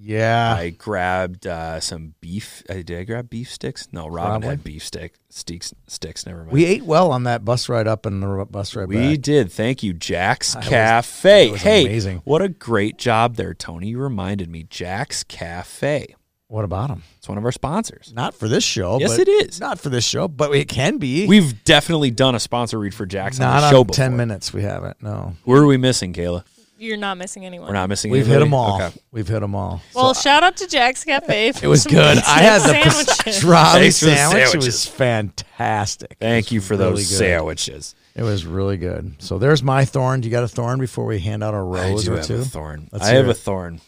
Yeah, 0.04 0.54
I 0.58 0.70
grabbed 0.70 1.46
uh, 1.46 1.78
some 1.78 2.14
beef. 2.20 2.64
Uh, 2.68 2.74
did 2.74 2.92
I 2.92 3.04
grab 3.04 3.30
beef 3.30 3.52
sticks? 3.52 3.88
No, 3.92 4.08
Robin 4.08 4.30
Probably. 4.40 4.48
had 4.48 4.64
beef 4.64 4.84
stick 4.84 5.14
sticks. 5.28 5.72
Sticks. 5.86 6.26
Never 6.26 6.40
mind. 6.40 6.50
we 6.52 6.64
ate 6.64 6.82
well 6.84 7.12
on 7.12 7.24
that 7.24 7.44
bus 7.44 7.68
ride 7.68 7.86
up 7.86 8.04
and 8.06 8.20
the 8.22 8.46
bus 8.50 8.74
ride 8.74 8.88
We 8.88 9.14
back. 9.14 9.20
did. 9.20 9.52
Thank 9.52 9.82
you, 9.82 9.92
Jack's 9.92 10.56
was- 10.56 10.66
Cafe. 10.66 11.50
was 11.52 11.62
hey, 11.62 11.84
amazing. 11.84 12.22
what 12.24 12.42
a 12.42 12.48
great 12.48 12.98
job 12.98 13.36
there, 13.36 13.54
Tony. 13.54 13.88
You 13.90 13.98
reminded 13.98 14.48
me. 14.50 14.64
Jack's 14.64 15.22
Cafe. 15.22 16.16
What 16.52 16.66
about 16.66 16.88
them? 16.88 17.02
It's 17.16 17.26
one 17.30 17.38
of 17.38 17.44
our 17.46 17.50
sponsors. 17.52 18.12
Not 18.14 18.34
for 18.34 18.46
this 18.46 18.62
show. 18.62 18.98
Yes, 19.00 19.16
but 19.16 19.26
it 19.26 19.48
is. 19.48 19.58
Not 19.58 19.80
for 19.80 19.88
this 19.88 20.04
show, 20.04 20.28
but 20.28 20.54
it 20.54 20.68
can 20.68 20.98
be. 20.98 21.26
We've 21.26 21.64
definitely 21.64 22.10
done 22.10 22.34
a 22.34 22.40
sponsor 22.40 22.78
read 22.78 22.94
for 22.94 23.06
Jack's 23.06 23.40
on 23.40 23.46
not 23.46 23.60
the 23.60 23.66
on 23.68 23.72
show 23.72 23.84
before. 23.84 23.94
ten 23.94 24.16
minutes. 24.18 24.52
We 24.52 24.62
haven't. 24.62 25.02
No, 25.02 25.34
Who 25.44 25.52
are 25.54 25.64
we 25.64 25.78
missing, 25.78 26.12
Kayla? 26.12 26.44
You're 26.76 26.98
not 26.98 27.16
missing 27.16 27.46
anyone. 27.46 27.68
We're 27.68 27.72
not 27.74 27.88
missing. 27.88 28.10
we've 28.10 28.26
hit 28.26 28.40
them 28.40 28.52
all. 28.52 28.82
Okay. 28.82 28.92
We've 29.12 29.26
hit 29.28 29.40
them 29.40 29.54
all. 29.54 29.80
Well, 29.94 30.06
uh, 30.08 30.14
shout 30.14 30.42
out 30.42 30.56
to 30.58 30.66
Jack's 30.66 31.04
Cafe. 31.04 31.52
For 31.52 31.64
It 31.64 31.68
was 31.68 31.84
some 31.84 31.92
good. 31.92 32.18
I 32.18 32.40
had 32.42 32.60
the 32.60 32.68
sandwiches. 32.68 33.06
pastrami 33.18 33.72
Thanks 33.72 33.98
for 34.00 34.04
sandwich. 34.06 34.54
It 34.54 34.64
was 34.64 34.84
fantastic. 34.86 36.16
Thank 36.20 36.46
It 36.46 36.52
you 36.56 36.60
for 36.60 36.74
really 36.76 36.90
those 36.90 37.08
good. 37.10 37.16
sandwiches. 37.18 37.94
It 38.14 38.22
was 38.24 38.44
really 38.44 38.76
good. 38.76 39.14
So 39.22 39.38
there's 39.38 39.62
my 39.62 39.84
thorn. 39.84 40.20
Do 40.20 40.28
you 40.28 40.32
got 40.32 40.44
a 40.44 40.48
thorn 40.48 40.80
before 40.80 41.06
we 41.06 41.18
hand 41.20 41.42
out 41.42 41.54
a 41.54 41.58
I 41.58 41.60
rose 41.60 42.04
do 42.04 42.12
or 42.12 42.16
have 42.18 42.26
two? 42.26 42.36
a 42.40 42.44
thorn. 42.44 42.88
Let's 42.92 43.06
I 43.06 43.10
hear 43.12 43.16
have 43.18 43.28
a 43.28 43.34
thorn. 43.34 43.80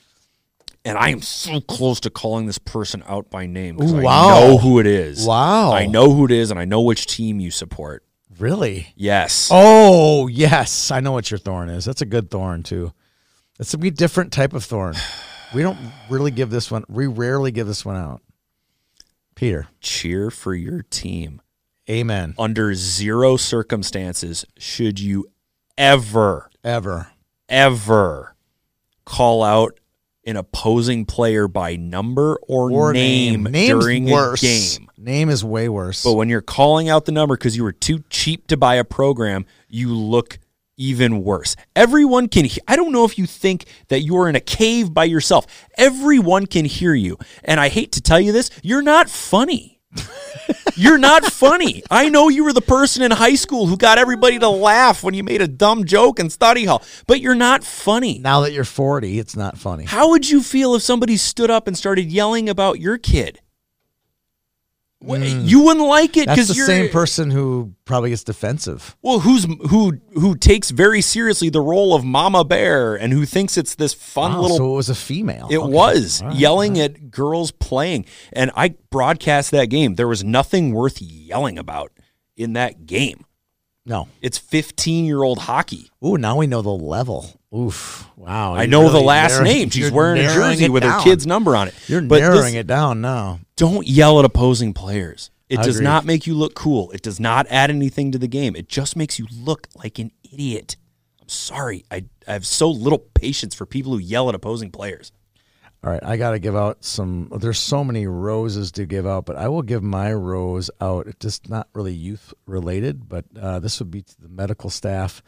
And 0.86 0.98
I 0.98 1.08
am 1.10 1.22
so 1.22 1.60
close 1.62 1.98
to 2.00 2.10
calling 2.10 2.46
this 2.46 2.58
person 2.58 3.02
out 3.06 3.30
by 3.30 3.46
name 3.46 3.76
because 3.76 3.92
Ooh, 3.94 4.00
I 4.00 4.02
wow. 4.02 4.28
know 4.40 4.58
who 4.58 4.78
it 4.80 4.86
is. 4.86 5.26
Wow. 5.26 5.72
I 5.72 5.86
know 5.86 6.12
who 6.12 6.26
it 6.26 6.30
is 6.30 6.50
and 6.50 6.60
I 6.60 6.66
know 6.66 6.82
which 6.82 7.06
team 7.06 7.40
you 7.40 7.50
support. 7.50 8.04
Really? 8.38 8.88
Yes. 8.94 9.48
Oh, 9.50 10.26
yes. 10.26 10.90
I 10.90 11.00
know 11.00 11.12
what 11.12 11.30
your 11.30 11.38
thorn 11.38 11.70
is. 11.70 11.84
That's 11.86 12.02
a 12.02 12.06
good 12.06 12.30
thorn, 12.30 12.62
too. 12.62 12.92
That's 13.56 13.72
a 13.72 13.78
different 13.78 14.32
type 14.32 14.52
of 14.52 14.64
thorn. 14.64 14.94
We 15.54 15.62
don't 15.62 15.78
really 16.10 16.32
give 16.32 16.50
this 16.50 16.70
one, 16.70 16.84
we 16.88 17.06
rarely 17.06 17.50
give 17.52 17.66
this 17.68 17.84
one 17.84 17.96
out. 17.96 18.20
Peter, 19.36 19.68
Cheer 19.80 20.30
for 20.30 20.54
your 20.54 20.82
team. 20.82 21.40
amen. 21.88 22.34
Under 22.38 22.74
zero 22.74 23.36
circumstances 23.36 24.44
should 24.58 24.98
you 25.00 25.26
ever, 25.78 26.50
Ever. 26.62 27.08
ever 27.48 28.34
call 29.04 29.42
out 29.42 29.78
an 30.26 30.37
opposing 30.37 31.04
player 31.04 31.46
by 31.48 31.76
number 31.76 32.38
or, 32.48 32.70
Or 32.70 32.92
name, 32.92 33.44
Name's 33.44 33.68
during 33.84 34.06
worse. 34.06 34.42
a 34.42 34.46
game. 34.78 34.88
Name 34.96 35.28
is 35.28 35.44
way 35.44 35.68
worse. 35.68 36.02
But 36.02 36.14
when 36.14 36.28
you're 36.28 36.40
calling 36.40 36.88
out 36.88 37.04
the 37.04 37.12
number 37.12 37.37
because 37.37 37.56
you 37.56 37.62
were 37.64 37.72
too 37.72 38.02
cheap 38.10 38.46
to 38.46 38.56
buy 38.56 38.76
a 38.76 38.84
program, 38.84 39.44
you 39.68 39.92
look 39.94 40.38
even 40.76 41.22
worse. 41.22 41.54
Everyone 41.76 42.26
can. 42.28 42.46
He- 42.46 42.60
I 42.66 42.74
don't 42.76 42.90
know 42.90 43.04
if 43.04 43.16
you 43.18 43.26
think 43.26 43.66
that 43.88 44.00
you're 44.00 44.28
in 44.28 44.34
a 44.34 44.40
cave 44.40 44.92
by 44.94 45.04
yourself. 45.04 45.46
Everyone 45.76 46.46
can 46.46 46.64
hear 46.64 46.94
you, 46.94 47.18
and 47.44 47.60
I 47.60 47.68
hate 47.68 47.92
to 47.92 48.00
tell 48.00 48.18
you 48.18 48.32
this, 48.32 48.50
you're 48.62 48.82
not 48.82 49.08
funny. 49.10 49.80
You're 50.76 50.98
not 50.98 51.24
funny. 51.24 51.84
I 51.88 52.08
know 52.08 52.28
you 52.28 52.42
were 52.42 52.52
the 52.52 52.60
person 52.60 53.02
in 53.02 53.12
high 53.12 53.37
school 53.37 53.66
who 53.66 53.76
got 53.76 53.96
everybody 53.96 54.40
to 54.40 54.48
laugh 54.48 55.04
when 55.04 55.14
you 55.14 55.22
made 55.22 55.40
a 55.40 55.46
dumb 55.46 55.84
joke 55.84 56.18
in 56.18 56.30
study 56.30 56.64
hall, 56.64 56.82
but 57.06 57.20
you're 57.20 57.37
not 57.37 57.62
funny. 57.62 58.18
Now 58.18 58.40
that 58.40 58.52
you're 58.52 58.64
40, 58.64 59.20
it's 59.20 59.37
not 59.37 59.56
funny. 59.56 59.84
How 59.84 60.10
would 60.10 60.28
you 60.28 60.42
feel 60.42 60.74
if 60.74 60.82
somebody 60.82 61.16
stood 61.16 61.50
up 61.50 61.68
and 61.68 61.78
started 61.78 62.10
yelling 62.10 62.48
about 62.48 62.80
your 62.80 62.98
kid? 62.98 63.40
Wh- 65.06 65.20
You 65.48 65.60
wouldn't 65.64 65.86
like 65.86 66.16
it 66.16 66.28
Mm. 66.28 66.34
Because 66.34 66.48
the 66.48 66.54
you're 66.54 66.66
same 66.66 66.88
person 66.90 67.30
who 67.30 67.74
probably 67.84 68.10
gets 68.10 68.24
defensive. 68.24 68.96
Well, 69.02 69.20
who's 69.20 69.44
who 69.70 69.98
who 70.14 70.34
takes 70.36 70.70
very 70.70 71.00
seriously 71.00 71.50
the 71.50 71.60
role 71.60 71.94
of 71.94 72.04
Mama 72.04 72.44
Bear 72.44 72.94
and 72.94 73.12
who 73.12 73.26
thinks 73.26 73.56
it's 73.58 73.74
this 73.74 73.92
fun 73.94 74.32
Wow, 74.32 74.40
little 74.42 74.56
so 74.56 74.72
it 74.72 74.76
was 74.76 74.88
a 74.88 74.94
female. 74.94 75.48
It 75.50 75.58
Okay. 75.58 75.72
was 75.72 76.22
right, 76.22 76.34
yelling 76.34 76.78
at 76.80 77.10
girls 77.10 77.50
playing. 77.50 78.06
And 78.32 78.50
I 78.56 78.74
broadcast 78.90 79.50
that 79.50 79.66
game. 79.66 79.96
There 79.96 80.08
was 80.08 80.24
nothing 80.24 80.72
worth 80.72 81.00
yelling 81.02 81.58
about 81.58 81.92
in 82.36 82.54
that 82.54 82.86
game. 82.86 83.24
No. 83.86 84.08
It's 84.22 84.38
15 84.38 85.04
year 85.04 85.22
old 85.22 85.38
hockey. 85.40 85.90
Ooh, 86.04 86.16
now 86.16 86.36
we 86.38 86.46
know 86.46 86.62
the 86.62 86.70
level. 86.70 87.38
Oof. 87.54 88.08
Wow. 88.16 88.54
I 88.54 88.66
know 88.66 88.90
the 88.90 89.00
last 89.00 89.32
narrowing- 89.32 89.44
name. 89.52 89.70
She's 89.70 89.90
wearing 89.90 90.20
a 90.24 90.28
jersey 90.32 90.64
it 90.64 90.72
with 90.72 90.82
her 90.82 91.00
kid's 91.02 91.26
number 91.26 91.54
on 91.54 91.68
it. 91.68 91.74
You're 91.86 92.00
But 92.02 92.20
narrowing 92.20 92.54
this- 92.54 92.60
it 92.60 92.66
down 92.66 93.00
now. 93.00 93.40
Don't 93.56 93.86
yell 93.86 94.18
at 94.18 94.24
opposing 94.24 94.72
players. 94.72 95.30
It 95.50 95.58
does 95.58 95.76
Agreed. 95.76 95.84
not 95.84 96.04
make 96.06 96.26
you 96.26 96.34
look 96.34 96.54
cool. 96.54 96.90
It 96.92 97.02
does 97.02 97.20
not 97.20 97.46
add 97.50 97.70
anything 97.70 98.10
to 98.12 98.18
the 98.18 98.26
game. 98.26 98.56
It 98.56 98.68
just 98.68 98.96
makes 98.96 99.18
you 99.18 99.26
look 99.30 99.68
like 99.76 99.98
an 99.98 100.10
idiot. 100.32 100.76
I'm 101.20 101.28
sorry. 101.28 101.84
I, 101.90 102.06
I 102.26 102.32
have 102.32 102.46
so 102.46 102.70
little 102.70 102.98
patience 102.98 103.54
for 103.54 103.66
people 103.66 103.92
who 103.92 103.98
yell 103.98 104.28
at 104.30 104.34
opposing 104.34 104.70
players. 104.70 105.12
All 105.84 105.90
right, 105.90 106.02
I 106.02 106.16
got 106.16 106.30
to 106.30 106.38
give 106.38 106.56
out 106.56 106.82
some. 106.82 107.28
There's 107.38 107.58
so 107.58 107.84
many 107.84 108.06
roses 108.06 108.72
to 108.72 108.86
give 108.86 109.06
out, 109.06 109.26
but 109.26 109.36
I 109.36 109.48
will 109.48 109.60
give 109.60 109.82
my 109.82 110.14
rose 110.14 110.70
out. 110.80 111.06
It's 111.06 111.18
just 111.18 111.50
not 111.50 111.68
really 111.74 111.92
youth 111.92 112.32
related, 112.46 113.06
but 113.06 113.26
uh, 113.38 113.58
this 113.58 113.80
would 113.80 113.90
be 113.90 114.00
to 114.00 114.20
the 114.22 114.30
medical 114.30 114.70
staff 114.70 115.22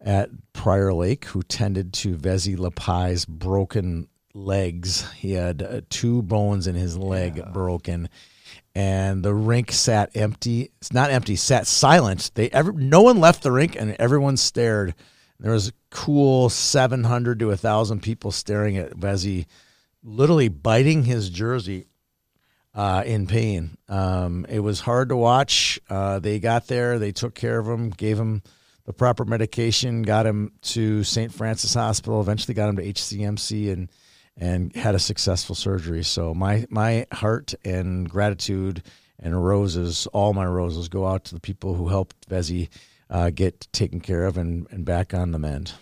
at 0.00 0.30
Prior 0.52 0.94
Lake 0.94 1.24
who 1.24 1.42
tended 1.42 1.92
to 1.94 2.16
Vezi 2.16 2.56
Lapai's 2.56 3.24
broken 3.24 4.06
legs. 4.32 5.10
He 5.14 5.32
had 5.32 5.60
uh, 5.60 5.80
two 5.90 6.22
bones 6.22 6.68
in 6.68 6.76
his 6.76 6.96
leg 6.96 7.42
broken, 7.52 8.08
and 8.76 9.24
the 9.24 9.34
rink 9.34 9.72
sat 9.72 10.12
empty. 10.14 10.70
It's 10.80 10.92
not 10.92 11.10
empty, 11.10 11.34
sat 11.34 11.66
silent. 11.66 12.30
They 12.34 12.48
ever 12.50 12.70
no 12.70 13.02
one 13.02 13.18
left 13.18 13.42
the 13.42 13.50
rink, 13.50 13.74
and 13.74 13.96
everyone 13.98 14.36
stared. 14.36 14.94
There 15.40 15.50
was 15.50 15.68
a 15.68 15.72
cool 15.90 16.48
700 16.48 17.40
to 17.40 17.48
1,000 17.48 18.00
people 18.00 18.30
staring 18.30 18.76
at 18.76 18.96
Vezi 18.96 19.46
literally 20.06 20.48
biting 20.48 21.04
his 21.04 21.28
jersey 21.28 21.88
uh, 22.74 23.02
in 23.04 23.26
pain. 23.26 23.76
Um, 23.88 24.46
it 24.48 24.60
was 24.60 24.80
hard 24.80 25.08
to 25.08 25.16
watch. 25.16 25.80
Uh, 25.90 26.18
they 26.20 26.38
got 26.38 26.68
there, 26.68 26.98
they 26.98 27.12
took 27.12 27.34
care 27.34 27.58
of 27.58 27.66
him, 27.66 27.90
gave 27.90 28.18
him 28.18 28.42
the 28.84 28.92
proper 28.92 29.24
medication, 29.24 30.02
got 30.02 30.26
him 30.26 30.52
to 30.62 31.02
St. 31.02 31.34
Francis 31.34 31.74
Hospital, 31.74 32.20
eventually 32.20 32.54
got 32.54 32.68
him 32.68 32.76
to 32.76 32.84
HCMC, 32.84 33.72
and 33.72 33.90
and 34.38 34.76
had 34.76 34.94
a 34.94 34.98
successful 34.98 35.54
surgery. 35.54 36.04
So 36.04 36.34
my 36.34 36.66
my 36.70 37.06
heart 37.10 37.54
and 37.64 38.08
gratitude 38.08 38.82
and 39.18 39.44
roses, 39.44 40.06
all 40.08 40.34
my 40.34 40.44
roses, 40.44 40.88
go 40.88 41.06
out 41.06 41.24
to 41.24 41.34
the 41.34 41.40
people 41.40 41.74
who 41.74 41.88
helped 41.88 42.28
Vezi 42.28 42.68
uh, 43.08 43.30
get 43.30 43.66
taken 43.72 44.00
care 44.00 44.24
of 44.24 44.36
and, 44.36 44.66
and 44.70 44.84
back 44.84 45.14
on 45.14 45.32
the 45.32 45.38
mend. 45.38 45.72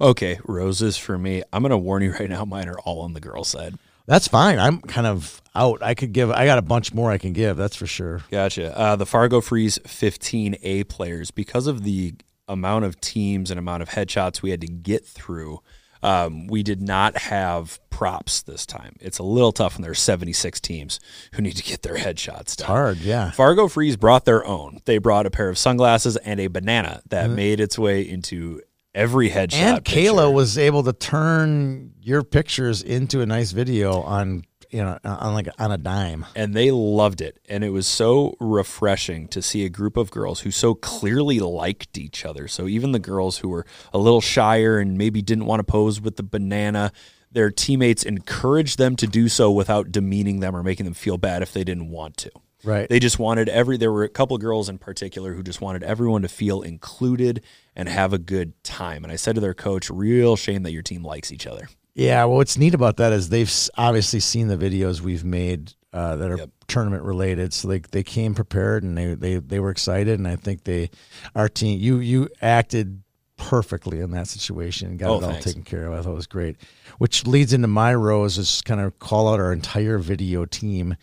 Okay, 0.00 0.38
roses 0.44 0.96
for 0.96 1.16
me. 1.18 1.42
I'm 1.52 1.62
going 1.62 1.70
to 1.70 1.78
warn 1.78 2.02
you 2.02 2.12
right 2.12 2.28
now, 2.28 2.44
mine 2.44 2.68
are 2.68 2.78
all 2.80 3.02
on 3.02 3.12
the 3.14 3.20
girl 3.20 3.44
side. 3.44 3.74
That's 4.06 4.26
fine. 4.26 4.58
I'm 4.58 4.80
kind 4.80 5.06
of 5.06 5.40
out. 5.54 5.80
I 5.82 5.94
could 5.94 6.12
give. 6.12 6.30
I 6.30 6.44
got 6.44 6.58
a 6.58 6.62
bunch 6.62 6.92
more 6.92 7.10
I 7.12 7.18
can 7.18 7.32
give. 7.32 7.56
That's 7.56 7.76
for 7.76 7.86
sure. 7.86 8.22
Gotcha. 8.32 8.76
Uh, 8.76 8.96
the 8.96 9.06
Fargo 9.06 9.40
Freeze 9.40 9.78
15A 9.78 10.88
players, 10.88 11.30
because 11.30 11.66
of 11.68 11.84
the 11.84 12.14
amount 12.48 12.84
of 12.84 13.00
teams 13.00 13.50
and 13.50 13.58
amount 13.58 13.82
of 13.82 13.90
headshots 13.90 14.42
we 14.42 14.50
had 14.50 14.60
to 14.60 14.66
get 14.66 15.06
through, 15.06 15.60
um, 16.02 16.48
we 16.48 16.64
did 16.64 16.82
not 16.82 17.16
have 17.16 17.78
props 17.90 18.42
this 18.42 18.66
time. 18.66 18.96
It's 18.98 19.20
a 19.20 19.22
little 19.22 19.52
tough 19.52 19.76
when 19.76 19.82
there 19.82 19.92
are 19.92 19.94
76 19.94 20.60
teams 20.60 20.98
who 21.34 21.42
need 21.42 21.56
to 21.56 21.62
get 21.62 21.82
their 21.82 21.96
headshots 21.96 22.56
done. 22.56 22.66
Hard, 22.66 22.98
yeah. 22.98 23.30
Fargo 23.30 23.68
Freeze 23.68 23.96
brought 23.96 24.24
their 24.24 24.44
own. 24.44 24.80
They 24.84 24.98
brought 24.98 25.26
a 25.26 25.30
pair 25.30 25.48
of 25.48 25.56
sunglasses 25.56 26.16
and 26.16 26.40
a 26.40 26.48
banana 26.48 27.02
that 27.10 27.26
Mm-hmm. 27.26 27.34
made 27.36 27.60
its 27.60 27.78
way 27.78 28.02
into 28.02 28.60
every 28.94 29.30
headshot. 29.30 29.54
And 29.54 29.84
picture. 29.84 30.00
Kayla 30.00 30.32
was 30.32 30.58
able 30.58 30.82
to 30.84 30.92
turn 30.92 31.92
your 32.00 32.22
pictures 32.22 32.82
into 32.82 33.20
a 33.20 33.26
nice 33.26 33.52
video 33.52 34.02
on 34.02 34.44
you 34.70 34.82
know 34.82 34.98
on 35.04 35.34
like 35.34 35.48
on 35.58 35.70
a 35.70 35.78
dime. 35.78 36.24
and 36.34 36.54
they 36.54 36.70
loved 36.70 37.20
it 37.20 37.38
and 37.48 37.62
it 37.62 37.68
was 37.70 37.86
so 37.86 38.34
refreshing 38.40 39.28
to 39.28 39.42
see 39.42 39.64
a 39.64 39.68
group 39.68 39.98
of 39.98 40.10
girls 40.10 40.40
who 40.40 40.50
so 40.50 40.74
clearly 40.74 41.38
liked 41.40 41.98
each 41.98 42.24
other 42.24 42.48
so 42.48 42.66
even 42.66 42.92
the 42.92 42.98
girls 42.98 43.38
who 43.38 43.50
were 43.50 43.66
a 43.92 43.98
little 43.98 44.22
shyer 44.22 44.78
and 44.78 44.96
maybe 44.96 45.20
didn't 45.20 45.44
want 45.44 45.60
to 45.60 45.64
pose 45.64 46.00
with 46.00 46.16
the 46.16 46.22
banana 46.22 46.90
their 47.30 47.50
teammates 47.50 48.02
encouraged 48.02 48.78
them 48.78 48.96
to 48.96 49.06
do 49.06 49.28
so 49.28 49.50
without 49.50 49.92
demeaning 49.92 50.40
them 50.40 50.56
or 50.56 50.62
making 50.62 50.84
them 50.84 50.94
feel 50.94 51.18
bad 51.18 51.42
if 51.42 51.52
they 51.52 51.64
didn't 51.64 51.90
want 51.90 52.16
to 52.16 52.30
Right. 52.64 52.88
they 52.88 53.00
just 53.00 53.18
wanted 53.18 53.48
every 53.48 53.76
there 53.76 53.90
were 53.92 54.04
a 54.04 54.08
couple 54.08 54.36
girls 54.38 54.68
in 54.68 54.78
particular 54.78 55.34
who 55.34 55.42
just 55.42 55.60
wanted 55.60 55.82
everyone 55.82 56.22
to 56.22 56.28
feel 56.28 56.62
included 56.62 57.42
and 57.74 57.88
have 57.88 58.12
a 58.12 58.18
good 58.18 58.52
time 58.64 59.02
and 59.04 59.12
i 59.12 59.16
said 59.16 59.34
to 59.34 59.40
their 59.40 59.54
coach 59.54 59.90
real 59.90 60.36
shame 60.36 60.62
that 60.62 60.72
your 60.72 60.82
team 60.82 61.02
likes 61.04 61.32
each 61.32 61.46
other 61.46 61.68
Yeah, 61.94 62.24
well, 62.24 62.36
what's 62.36 62.56
neat 62.56 62.72
about 62.74 62.96
that 62.98 63.12
is 63.12 63.28
they've 63.28 63.52
obviously 63.76 64.20
seen 64.20 64.48
the 64.48 64.56
videos 64.56 65.00
we've 65.00 65.24
made 65.24 65.74
uh, 65.92 66.16
that 66.16 66.30
are 66.30 66.38
Yep. 66.38 66.50
tournament 66.68 67.02
related, 67.02 67.52
so 67.52 67.68
they 67.68 67.80
they 67.80 68.02
came 68.02 68.34
prepared 68.34 68.82
and 68.82 68.96
they, 68.96 69.14
they 69.14 69.36
they 69.36 69.58
were 69.60 69.68
excited, 69.70 70.18
and 70.18 70.26
I 70.26 70.36
think 70.36 70.64
they 70.64 70.88
our 71.34 71.48
team 71.50 71.78
you 71.78 71.98
you 71.98 72.28
acted 72.40 73.02
perfectly 73.36 74.00
in 74.00 74.10
that 74.12 74.26
situation, 74.28 74.88
and 74.88 74.98
got 74.98 75.10
Oh, 75.10 75.18
it 75.18 75.24
all 75.24 75.30
thanks. 75.32 75.44
taken 75.44 75.62
care 75.64 75.84
of. 75.86 75.92
I 75.92 76.00
thought 76.00 76.12
it 76.12 76.14
was 76.14 76.26
great, 76.26 76.56
which 76.98 77.26
leads 77.26 77.52
into 77.52 77.68
my 77.68 77.94
rose 77.94 78.38
is 78.38 78.62
kind 78.62 78.80
of 78.80 78.98
call 78.98 79.28
out 79.32 79.38
our 79.40 79.52
entire 79.52 79.98
video 79.98 80.46
team 80.46 80.96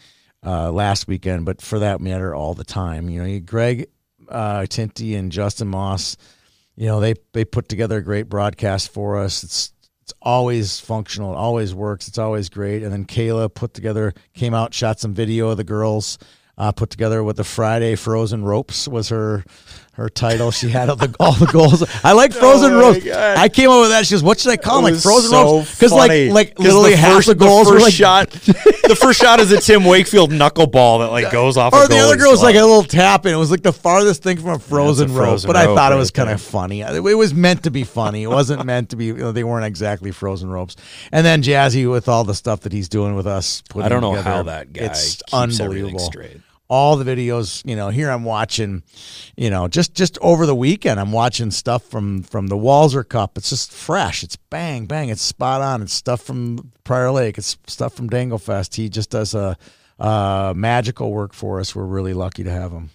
uh, 0.46 0.72
last 0.72 1.08
weekend, 1.08 1.46
but 1.46 1.62
for 1.62 1.80
that 1.80 2.02
matter, 2.02 2.34
all 2.34 2.54
the 2.54 2.64
time. 2.64 3.10
You 3.10 3.24
know, 3.24 3.40
Greg 3.40 3.88
uh, 4.30 4.66
Tinty 4.68 5.16
and 5.16 5.32
Justin 5.32 5.68
Moss 5.68 6.18
you 6.80 6.86
know 6.86 7.02
they 7.02 7.14
they 7.34 7.44
put 7.44 7.68
together 7.68 7.98
a 7.98 8.02
great 8.02 8.30
broadcast 8.30 8.94
for 8.94 9.18
us. 9.18 9.44
It's 9.44 9.74
it's 10.02 10.14
always 10.22 10.80
functional. 10.80 11.34
It 11.34 11.36
always 11.36 11.76
works. 11.76 12.08
It's 12.08 12.18
always 12.18 12.48
great. 12.48 12.84
And 12.84 12.92
then 12.92 13.04
kayla 13.06 13.54
put 13.54 13.74
together 13.74 14.14
came 14.34 14.54
out 14.54 14.74
shot 14.74 14.98
some 14.98 15.14
video 15.14 15.50
of 15.50 15.58
the 15.58 15.66
girls 15.66 16.18
uh, 16.58 16.72
put 16.72 16.90
together 16.90 17.24
with 17.24 17.38
the 17.38 17.44
friday 17.44 17.96
frozen 17.96 18.44
ropes 18.44 18.86
was 18.86 19.08
her 19.10 19.46
her 20.00 20.10
title 20.10 20.52
she 20.52 20.70
had 20.70 20.90
all 20.90 20.96
the, 20.96 21.14
all 21.20 21.34
the 21.34 21.46
goals 21.46 21.84
i 22.04 22.12
like 22.14 22.32
oh 22.36 22.40
frozen 22.40 22.72
Oh 22.74 22.76
my 22.78 22.82
ropes 22.98 23.08
i 23.10 23.50
came 23.50 23.70
up 23.70 23.82
with 23.82 23.90
that 23.92 24.06
she 24.06 24.16
goes 24.16 24.24
what 24.24 24.40
should 24.40 24.52
i 24.52 24.58
call 24.58 24.82
them 24.82 24.92
It 24.92 24.96
like 24.96 25.04
frozen 25.04 25.30
so 25.32 25.58
ropes 25.60 25.76
because 25.76 25.92
like 25.92 26.32
like 26.32 26.58
literally 26.60 26.92
the 26.92 26.98
half 26.98 27.16
first- 27.16 27.28
the 27.28 27.36
goals 27.36 27.68
the 27.68 27.74
were 27.74 27.80
like 27.80 27.94
shot 27.94 28.30
the 28.32 28.98
first 29.00 29.20
shot 29.22 29.40
is 29.40 29.52
a 29.52 29.60
Tim 29.62 29.86
Wakefield 29.86 30.32
knuckleball 30.32 31.00
that 31.00 31.12
like 31.12 31.32
goes 31.32 31.58
off. 31.58 31.74
or 31.74 31.84
a 31.84 31.88
the 31.88 32.00
other 32.00 32.18
girl 32.18 32.32
was 32.32 32.42
like 32.42 32.56
a 32.56 32.60
little 32.60 32.82
tap 32.84 33.28
in. 33.28 33.34
It 33.34 33.38
was 33.38 33.52
like 33.52 33.62
the 33.62 33.72
farthest 33.72 34.24
thing 34.24 34.38
from 34.38 34.50
a 34.50 34.60
frozen, 34.60 35.10
rope. 35.14 35.28
frozen 35.28 35.48
But 35.48 35.58
I 35.58 35.66
thought 35.66 35.92
it 35.92 35.96
was 35.96 36.10
kind 36.10 36.30
of 36.30 36.42
funny. 36.42 36.82
It 36.82 37.00
was 37.16 37.32
meant 37.32 37.64
to 37.64 37.72
be 37.72 37.84
funny. 37.84 38.24
It 38.24 38.28
wasn't 38.30 38.66
meant 38.66 38.90
to 38.90 38.96
be. 38.96 39.06
You 39.06 39.14
know, 39.16 39.32
they 39.32 39.44
weren't 39.44 39.66
exactly 39.66 40.12
frozen 40.12 40.50
ropes. 40.50 40.76
And 41.12 41.24
then 41.24 41.44
Jazzy 41.44 41.90
with 41.90 42.10
all 42.10 42.24
the 42.24 42.34
stuff 42.34 42.62
that 42.62 42.74
he's 42.74 42.90
doing 42.90 43.14
with 43.14 43.28
us. 43.28 43.62
Putting 43.70 43.86
I 43.86 43.90
don't 43.90 44.02
know 44.02 44.14
together, 44.16 44.30
how 44.30 44.44
that 44.44 44.74
guy 44.74 44.86
It's 44.86 45.22
unbelievable. 45.32 46.00
straight. 46.00 46.38
All 46.70 46.96
the 46.98 47.04
videos, 47.04 47.66
you 47.68 47.76
know, 47.76 47.90
here 47.90 48.12
I'm 48.12 48.24
watching, 48.24 48.84
you 49.36 49.50
know, 49.50 49.68
just 49.68 49.96
just 49.96 50.18
over 50.22 50.46
the 50.46 50.56
weekend, 50.56 51.00
I'm 51.00 51.12
watching 51.12 51.50
stuff 51.52 51.84
from 51.84 52.22
from 52.24 52.48
the 52.48 52.56
Walzer 52.56 53.08
Cup. 53.08 53.38
It's 53.38 53.50
just 53.50 53.72
fresh. 53.72 54.24
It's 54.24 54.36
bang 54.36 54.86
bang. 54.86 55.10
It's 55.10 55.22
spot 55.22 55.62
on. 55.62 55.82
It's 55.82 55.94
stuff 55.94 56.22
from 56.22 56.72
Prior 56.84 57.12
Lake. 57.12 57.38
It's 57.38 57.58
stuff 57.68 57.94
from 57.94 58.10
Danglefest. 58.10 58.76
He 58.76 58.90
just 58.90 59.10
does 59.10 59.34
a. 59.34 59.58
Uh, 60.00 60.54
magical 60.56 61.12
work 61.12 61.34
for 61.34 61.60
us. 61.60 61.76
We're 61.76 61.84
really 61.84 62.14
lucky 62.14 62.46
to 62.46 62.50
have 62.50 62.72
him. 62.72 62.90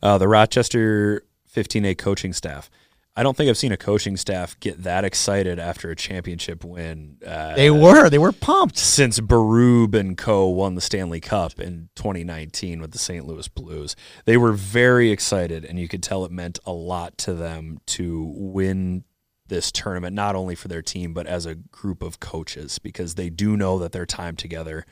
Uh, 0.00 0.16
the 0.16 0.28
Rochester 0.28 1.24
15A 1.52 1.98
coaching 1.98 2.32
staff. 2.32 2.70
I 3.18 3.22
don't 3.22 3.34
think 3.36 3.48
I've 3.48 3.56
seen 3.56 3.72
a 3.72 3.78
coaching 3.78 4.16
staff 4.18 4.60
get 4.60 4.82
that 4.82 5.04
excited 5.04 5.58
after 5.58 5.90
a 5.90 5.96
championship 5.96 6.62
win. 6.64 7.16
Uh, 7.26 7.54
They 7.54 7.70
were. 7.70 8.10
They 8.10 8.18
were 8.18 8.32
pumped. 8.32 8.76
since 8.76 9.18
Berube 9.20 9.94
and 9.94 10.18
Co. 10.18 10.46
won 10.48 10.74
the 10.74 10.82
Stanley 10.82 11.20
Cup 11.20 11.58
in 11.58 11.88
2019 11.96 12.80
with 12.80 12.90
the 12.92 12.98
St. 12.98 13.26
Louis 13.26 13.48
Blues. 13.48 13.96
They 14.26 14.36
were 14.36 14.52
very 14.52 15.10
excited, 15.10 15.64
and 15.64 15.78
you 15.78 15.88
could 15.88 16.02
tell 16.02 16.26
it 16.26 16.30
meant 16.30 16.58
a 16.66 16.72
lot 16.72 17.16
to 17.18 17.32
them 17.32 17.78
to 17.86 18.32
win 18.36 19.04
this 19.48 19.72
tournament, 19.72 20.14
not 20.14 20.34
only 20.36 20.54
for 20.54 20.68
their 20.68 20.82
team, 20.82 21.14
but 21.14 21.26
as 21.26 21.46
a 21.46 21.54
group 21.54 22.02
of 22.02 22.20
coaches, 22.20 22.78
because 22.78 23.14
they 23.14 23.30
do 23.30 23.56
know 23.56 23.78
that 23.78 23.92
their 23.92 24.04
time 24.06 24.36
together 24.36 24.84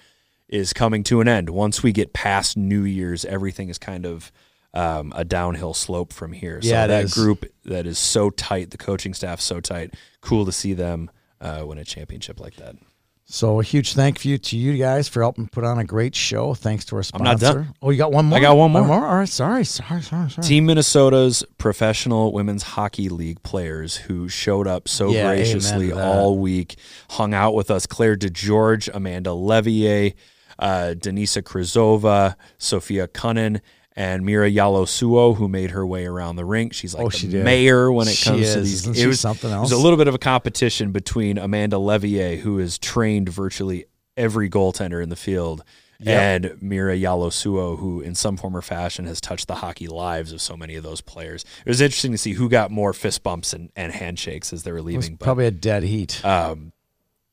is 0.48 0.72
coming 0.72 1.02
to 1.02 1.20
an 1.20 1.28
end. 1.28 1.50
Once 1.50 1.82
we 1.82 1.92
get 1.92 2.12
past 2.14 2.56
New 2.56 2.84
Year's, 2.84 3.24
everything 3.24 3.68
is 3.68 3.78
kind 3.78 4.06
of 4.06 4.30
um, 4.74 5.12
a 5.16 5.24
downhill 5.24 5.72
slope 5.72 6.12
from 6.12 6.32
here. 6.32 6.60
So 6.60 6.68
Yeah, 6.68 6.86
that 6.86 7.04
is. 7.04 7.14
group 7.14 7.46
that 7.64 7.86
is 7.86 7.98
so 7.98 8.28
tight, 8.30 8.70
the 8.70 8.78
coaching 8.78 9.14
staff 9.14 9.40
so 9.40 9.60
tight, 9.60 9.94
cool 10.20 10.44
to 10.44 10.52
see 10.52 10.74
them 10.74 11.10
uh, 11.40 11.64
win 11.66 11.78
a 11.78 11.84
championship 11.84 12.40
like 12.40 12.56
that. 12.56 12.74
So 13.26 13.58
a 13.58 13.62
huge 13.64 13.94
thank 13.94 14.22
you 14.26 14.36
to 14.36 14.56
you 14.58 14.76
guys 14.76 15.08
for 15.08 15.22
helping 15.22 15.48
put 15.48 15.64
on 15.64 15.78
a 15.78 15.84
great 15.84 16.14
show. 16.14 16.52
Thanks 16.52 16.84
to 16.86 16.96
our 16.96 17.02
sponsor. 17.02 17.24
I'm 17.24 17.32
not 17.32 17.40
done. 17.40 17.74
Oh, 17.80 17.88
you 17.88 17.96
got 17.96 18.12
one 18.12 18.26
more? 18.26 18.38
I 18.38 18.42
got 18.42 18.54
one 18.54 18.70
more. 18.70 18.84
More. 18.84 19.06
All 19.06 19.14
right. 19.16 19.28
Sorry. 19.28 19.64
Sorry. 19.64 20.02
Sorry. 20.02 20.28
Sorry. 20.28 20.46
Team 20.46 20.66
Minnesota's 20.66 21.42
professional 21.56 22.32
women's 22.34 22.62
hockey 22.62 23.08
league 23.08 23.42
players 23.42 23.96
who 23.96 24.28
showed 24.28 24.66
up 24.66 24.88
so 24.88 25.10
Yeah, 25.10 25.26
graciously 25.26 25.90
all 25.90 26.36
week, 26.38 26.76
hung 27.10 27.32
out 27.32 27.54
with 27.54 27.70
us. 27.70 27.86
Clair 27.86 28.14
DeGeorge, 28.14 28.90
Amanda 28.92 29.30
Leveille, 29.30 30.12
uh, 30.58 30.94
Denisa 30.94 31.40
Krizova, 31.42 32.36
Sophia 32.58 33.08
Kunin, 33.08 33.60
and 33.96 34.24
Mira 34.24 34.50
Jalosuo, 34.50 35.36
who 35.36 35.48
made 35.48 35.70
her 35.70 35.86
way 35.86 36.04
around 36.06 36.36
the 36.36 36.44
rink. 36.44 36.72
She's 36.72 36.94
like 36.94 37.04
Oh, 37.06 37.10
the 37.10 37.16
she 37.16 37.26
mayor 37.28 37.92
when 37.92 38.08
it 38.08 38.12
She 38.14 38.28
comes 38.30 38.52
to 38.54 38.60
these. 38.60 38.86
Isn't 38.86 38.96
it 38.96 39.06
was 39.06 39.20
something 39.20 39.50
else. 39.50 39.70
It 39.70 39.74
was 39.74 39.80
a 39.80 39.82
little 39.82 39.96
bit 39.98 40.08
of 40.08 40.14
a 40.14 40.18
competition 40.18 40.90
between 40.92 41.38
Amanda 41.38 41.76
Leveille, 41.76 42.38
who 42.40 42.58
has 42.58 42.78
trained 42.78 43.28
virtually 43.28 43.84
every 44.16 44.48
goaltender 44.50 45.02
in 45.02 45.08
the 45.10 45.16
field, 45.16 45.62
Yep. 46.00 46.08
and 46.52 46.62
Mira 46.62 46.96
Jalosuo, 46.96 47.78
who 47.78 48.00
in 48.00 48.16
some 48.16 48.36
form 48.36 48.56
or 48.56 48.62
fashion 48.62 49.04
has 49.06 49.20
touched 49.20 49.46
the 49.46 49.54
hockey 49.56 49.86
lives 49.86 50.32
of 50.32 50.40
so 50.42 50.56
many 50.56 50.74
of 50.74 50.82
those 50.82 51.00
players. 51.00 51.44
It 51.64 51.68
was 51.68 51.80
interesting 51.80 52.10
to 52.12 52.18
see 52.18 52.32
who 52.32 52.48
got 52.48 52.72
more 52.72 52.92
fist 52.92 53.22
bumps 53.22 53.52
and, 53.52 53.70
and 53.76 53.92
handshakes 53.92 54.52
as 54.52 54.64
they 54.64 54.72
were 54.72 54.78
It 54.78 54.82
was 54.82 54.94
leaving. 54.96 55.16
But 55.16 55.24
probably 55.24 55.46
a 55.46 55.50
dead 55.52 55.84
heat. 55.84 56.22
um, 56.24 56.72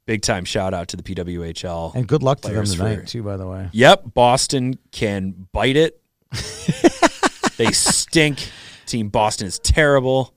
big 0.05 0.22
time 0.22 0.45
shout 0.45 0.74
out 0.76 0.89
to 0.89 0.97
the 0.97 1.03
PWHL. 1.03 1.95
and 1.95 2.07
good 2.07 2.22
luck 2.24 2.41
to 2.41 2.49
them 2.53 2.66
tonight, 2.66 2.95
for- 3.01 3.05
too, 3.05 3.24
by 3.24 3.36
the 3.38 3.47
way. 3.47 3.70
Yep, 3.72 4.14
Boston 4.14 4.78
can 4.91 5.47
bite 5.51 5.76
it. 5.76 6.01
they 7.58 7.72
stink. 7.72 8.50
Team 8.86 9.10
Boston 9.10 9.48
is 9.48 9.60
terrible. 9.60 10.34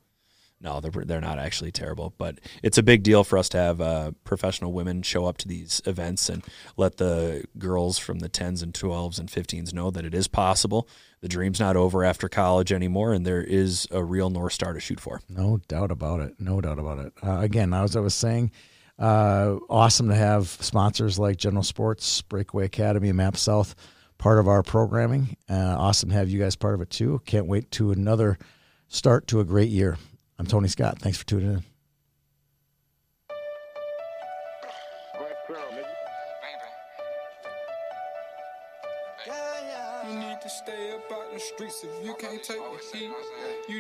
No, 0.65 0.81
they're 0.81 1.05
they're 1.05 1.21
not 1.21 1.39
actually 1.39 1.73
terrible, 1.73 2.15
but 2.17 2.41
it's 2.63 2.79
a 2.79 2.83
big 2.83 3.03
deal 3.03 3.23
for 3.23 3.37
us 3.37 3.51
to 3.51 3.59
have 3.59 3.81
uh, 3.83 4.13
professional 4.25 4.73
women 4.73 5.03
show 5.03 5.27
up 5.27 5.37
to 5.39 5.49
these 5.49 5.83
events 5.85 6.31
and 6.31 6.43
let 6.79 6.97
the 6.97 7.45
girls 7.59 7.99
from 7.99 8.21
the 8.21 8.31
tens 8.31 8.63
and 8.63 8.75
twelves 8.75 9.19
and 9.19 9.31
fifteens 9.31 9.75
know 9.75 9.91
that 9.91 10.07
it 10.07 10.15
is 10.15 10.27
possible. 10.27 10.89
The 11.21 11.29
dream's 11.29 11.61
not 11.61 11.77
over 11.77 12.03
after 12.03 12.31
college 12.31 12.73
anymore, 12.73 13.13
and 13.13 13.27
there 13.27 13.43
is 13.43 13.87
a 13.91 14.03
real 14.03 14.31
north 14.31 14.55
star 14.55 14.73
to 14.73 14.81
shoot 14.81 15.01
for. 15.01 15.21
No 15.29 15.61
doubt 15.69 15.91
about 15.91 16.21
it. 16.21 16.35
No 16.39 16.63
doubt 16.63 16.79
about 16.79 16.99
it. 16.99 17.13
Uh, 17.23 17.41
again, 17.41 17.75
as 17.75 17.95
I 17.95 18.01
was 18.01 18.15
saying, 18.15 18.51
uh, 18.99 19.57
awesome 19.69 20.09
to 20.09 20.15
have 20.15 20.49
sponsors 20.49 21.19
like 21.19 21.37
General 21.37 21.63
Sports, 21.63 22.23
Breakaway 22.23 22.65
Academy, 22.65 23.13
Map 23.13 23.37
South 23.37 23.75
part 24.25 24.39
of 24.39 24.49
our 24.49 24.63
programming. 24.63 25.37
Uh, 25.51 25.77
awesome 25.79 26.09
to 26.09 26.15
have 26.15 26.31
you 26.31 26.41
guys 26.41 26.57
part 26.57 26.73
of 26.73 26.81
it 26.81 26.89
too. 26.89 27.21
Can't 27.27 27.47
wait 27.47 27.71
to 27.73 27.91
another 27.91 28.39
start 28.89 29.27
to 29.27 29.41
a 29.41 29.45
great 29.45 29.69
year. 29.69 29.99
I'm 30.39 30.47
Tony 30.47 30.67
Scott. 30.67 30.99
Thanks 30.99 31.19
for 31.19 31.27
tuning 31.27 31.53
in. 31.53 31.74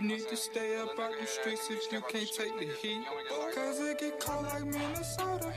need 0.04 0.28
to 0.28 0.36
stay 0.36 0.76
up 0.76 0.98
out 0.98 1.12
the 1.18 1.26
streets 1.26 1.68
if 1.70 1.90
you 1.90 2.00
can't 2.02 2.30
take 2.30 2.58
the 2.58 2.66
heat. 2.66 3.04
Cause 3.54 3.80
it 3.80 3.98
get 3.98 4.20
cold 4.20 4.44
like 4.44 4.64
Minnesota. 4.64 5.52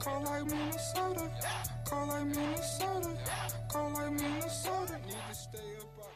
Cold 0.00 0.24
like 0.24 0.44
Minnesota. 0.44 1.30
Cold 1.86 2.08
like 2.08 2.26
Minnesota. 2.26 3.16
Cold 3.68 3.94
like 3.94 4.12
Minnesota. 4.12 4.98
Need 5.06 5.14
to 5.28 5.34
stay 5.34 5.58
up 5.80 6.15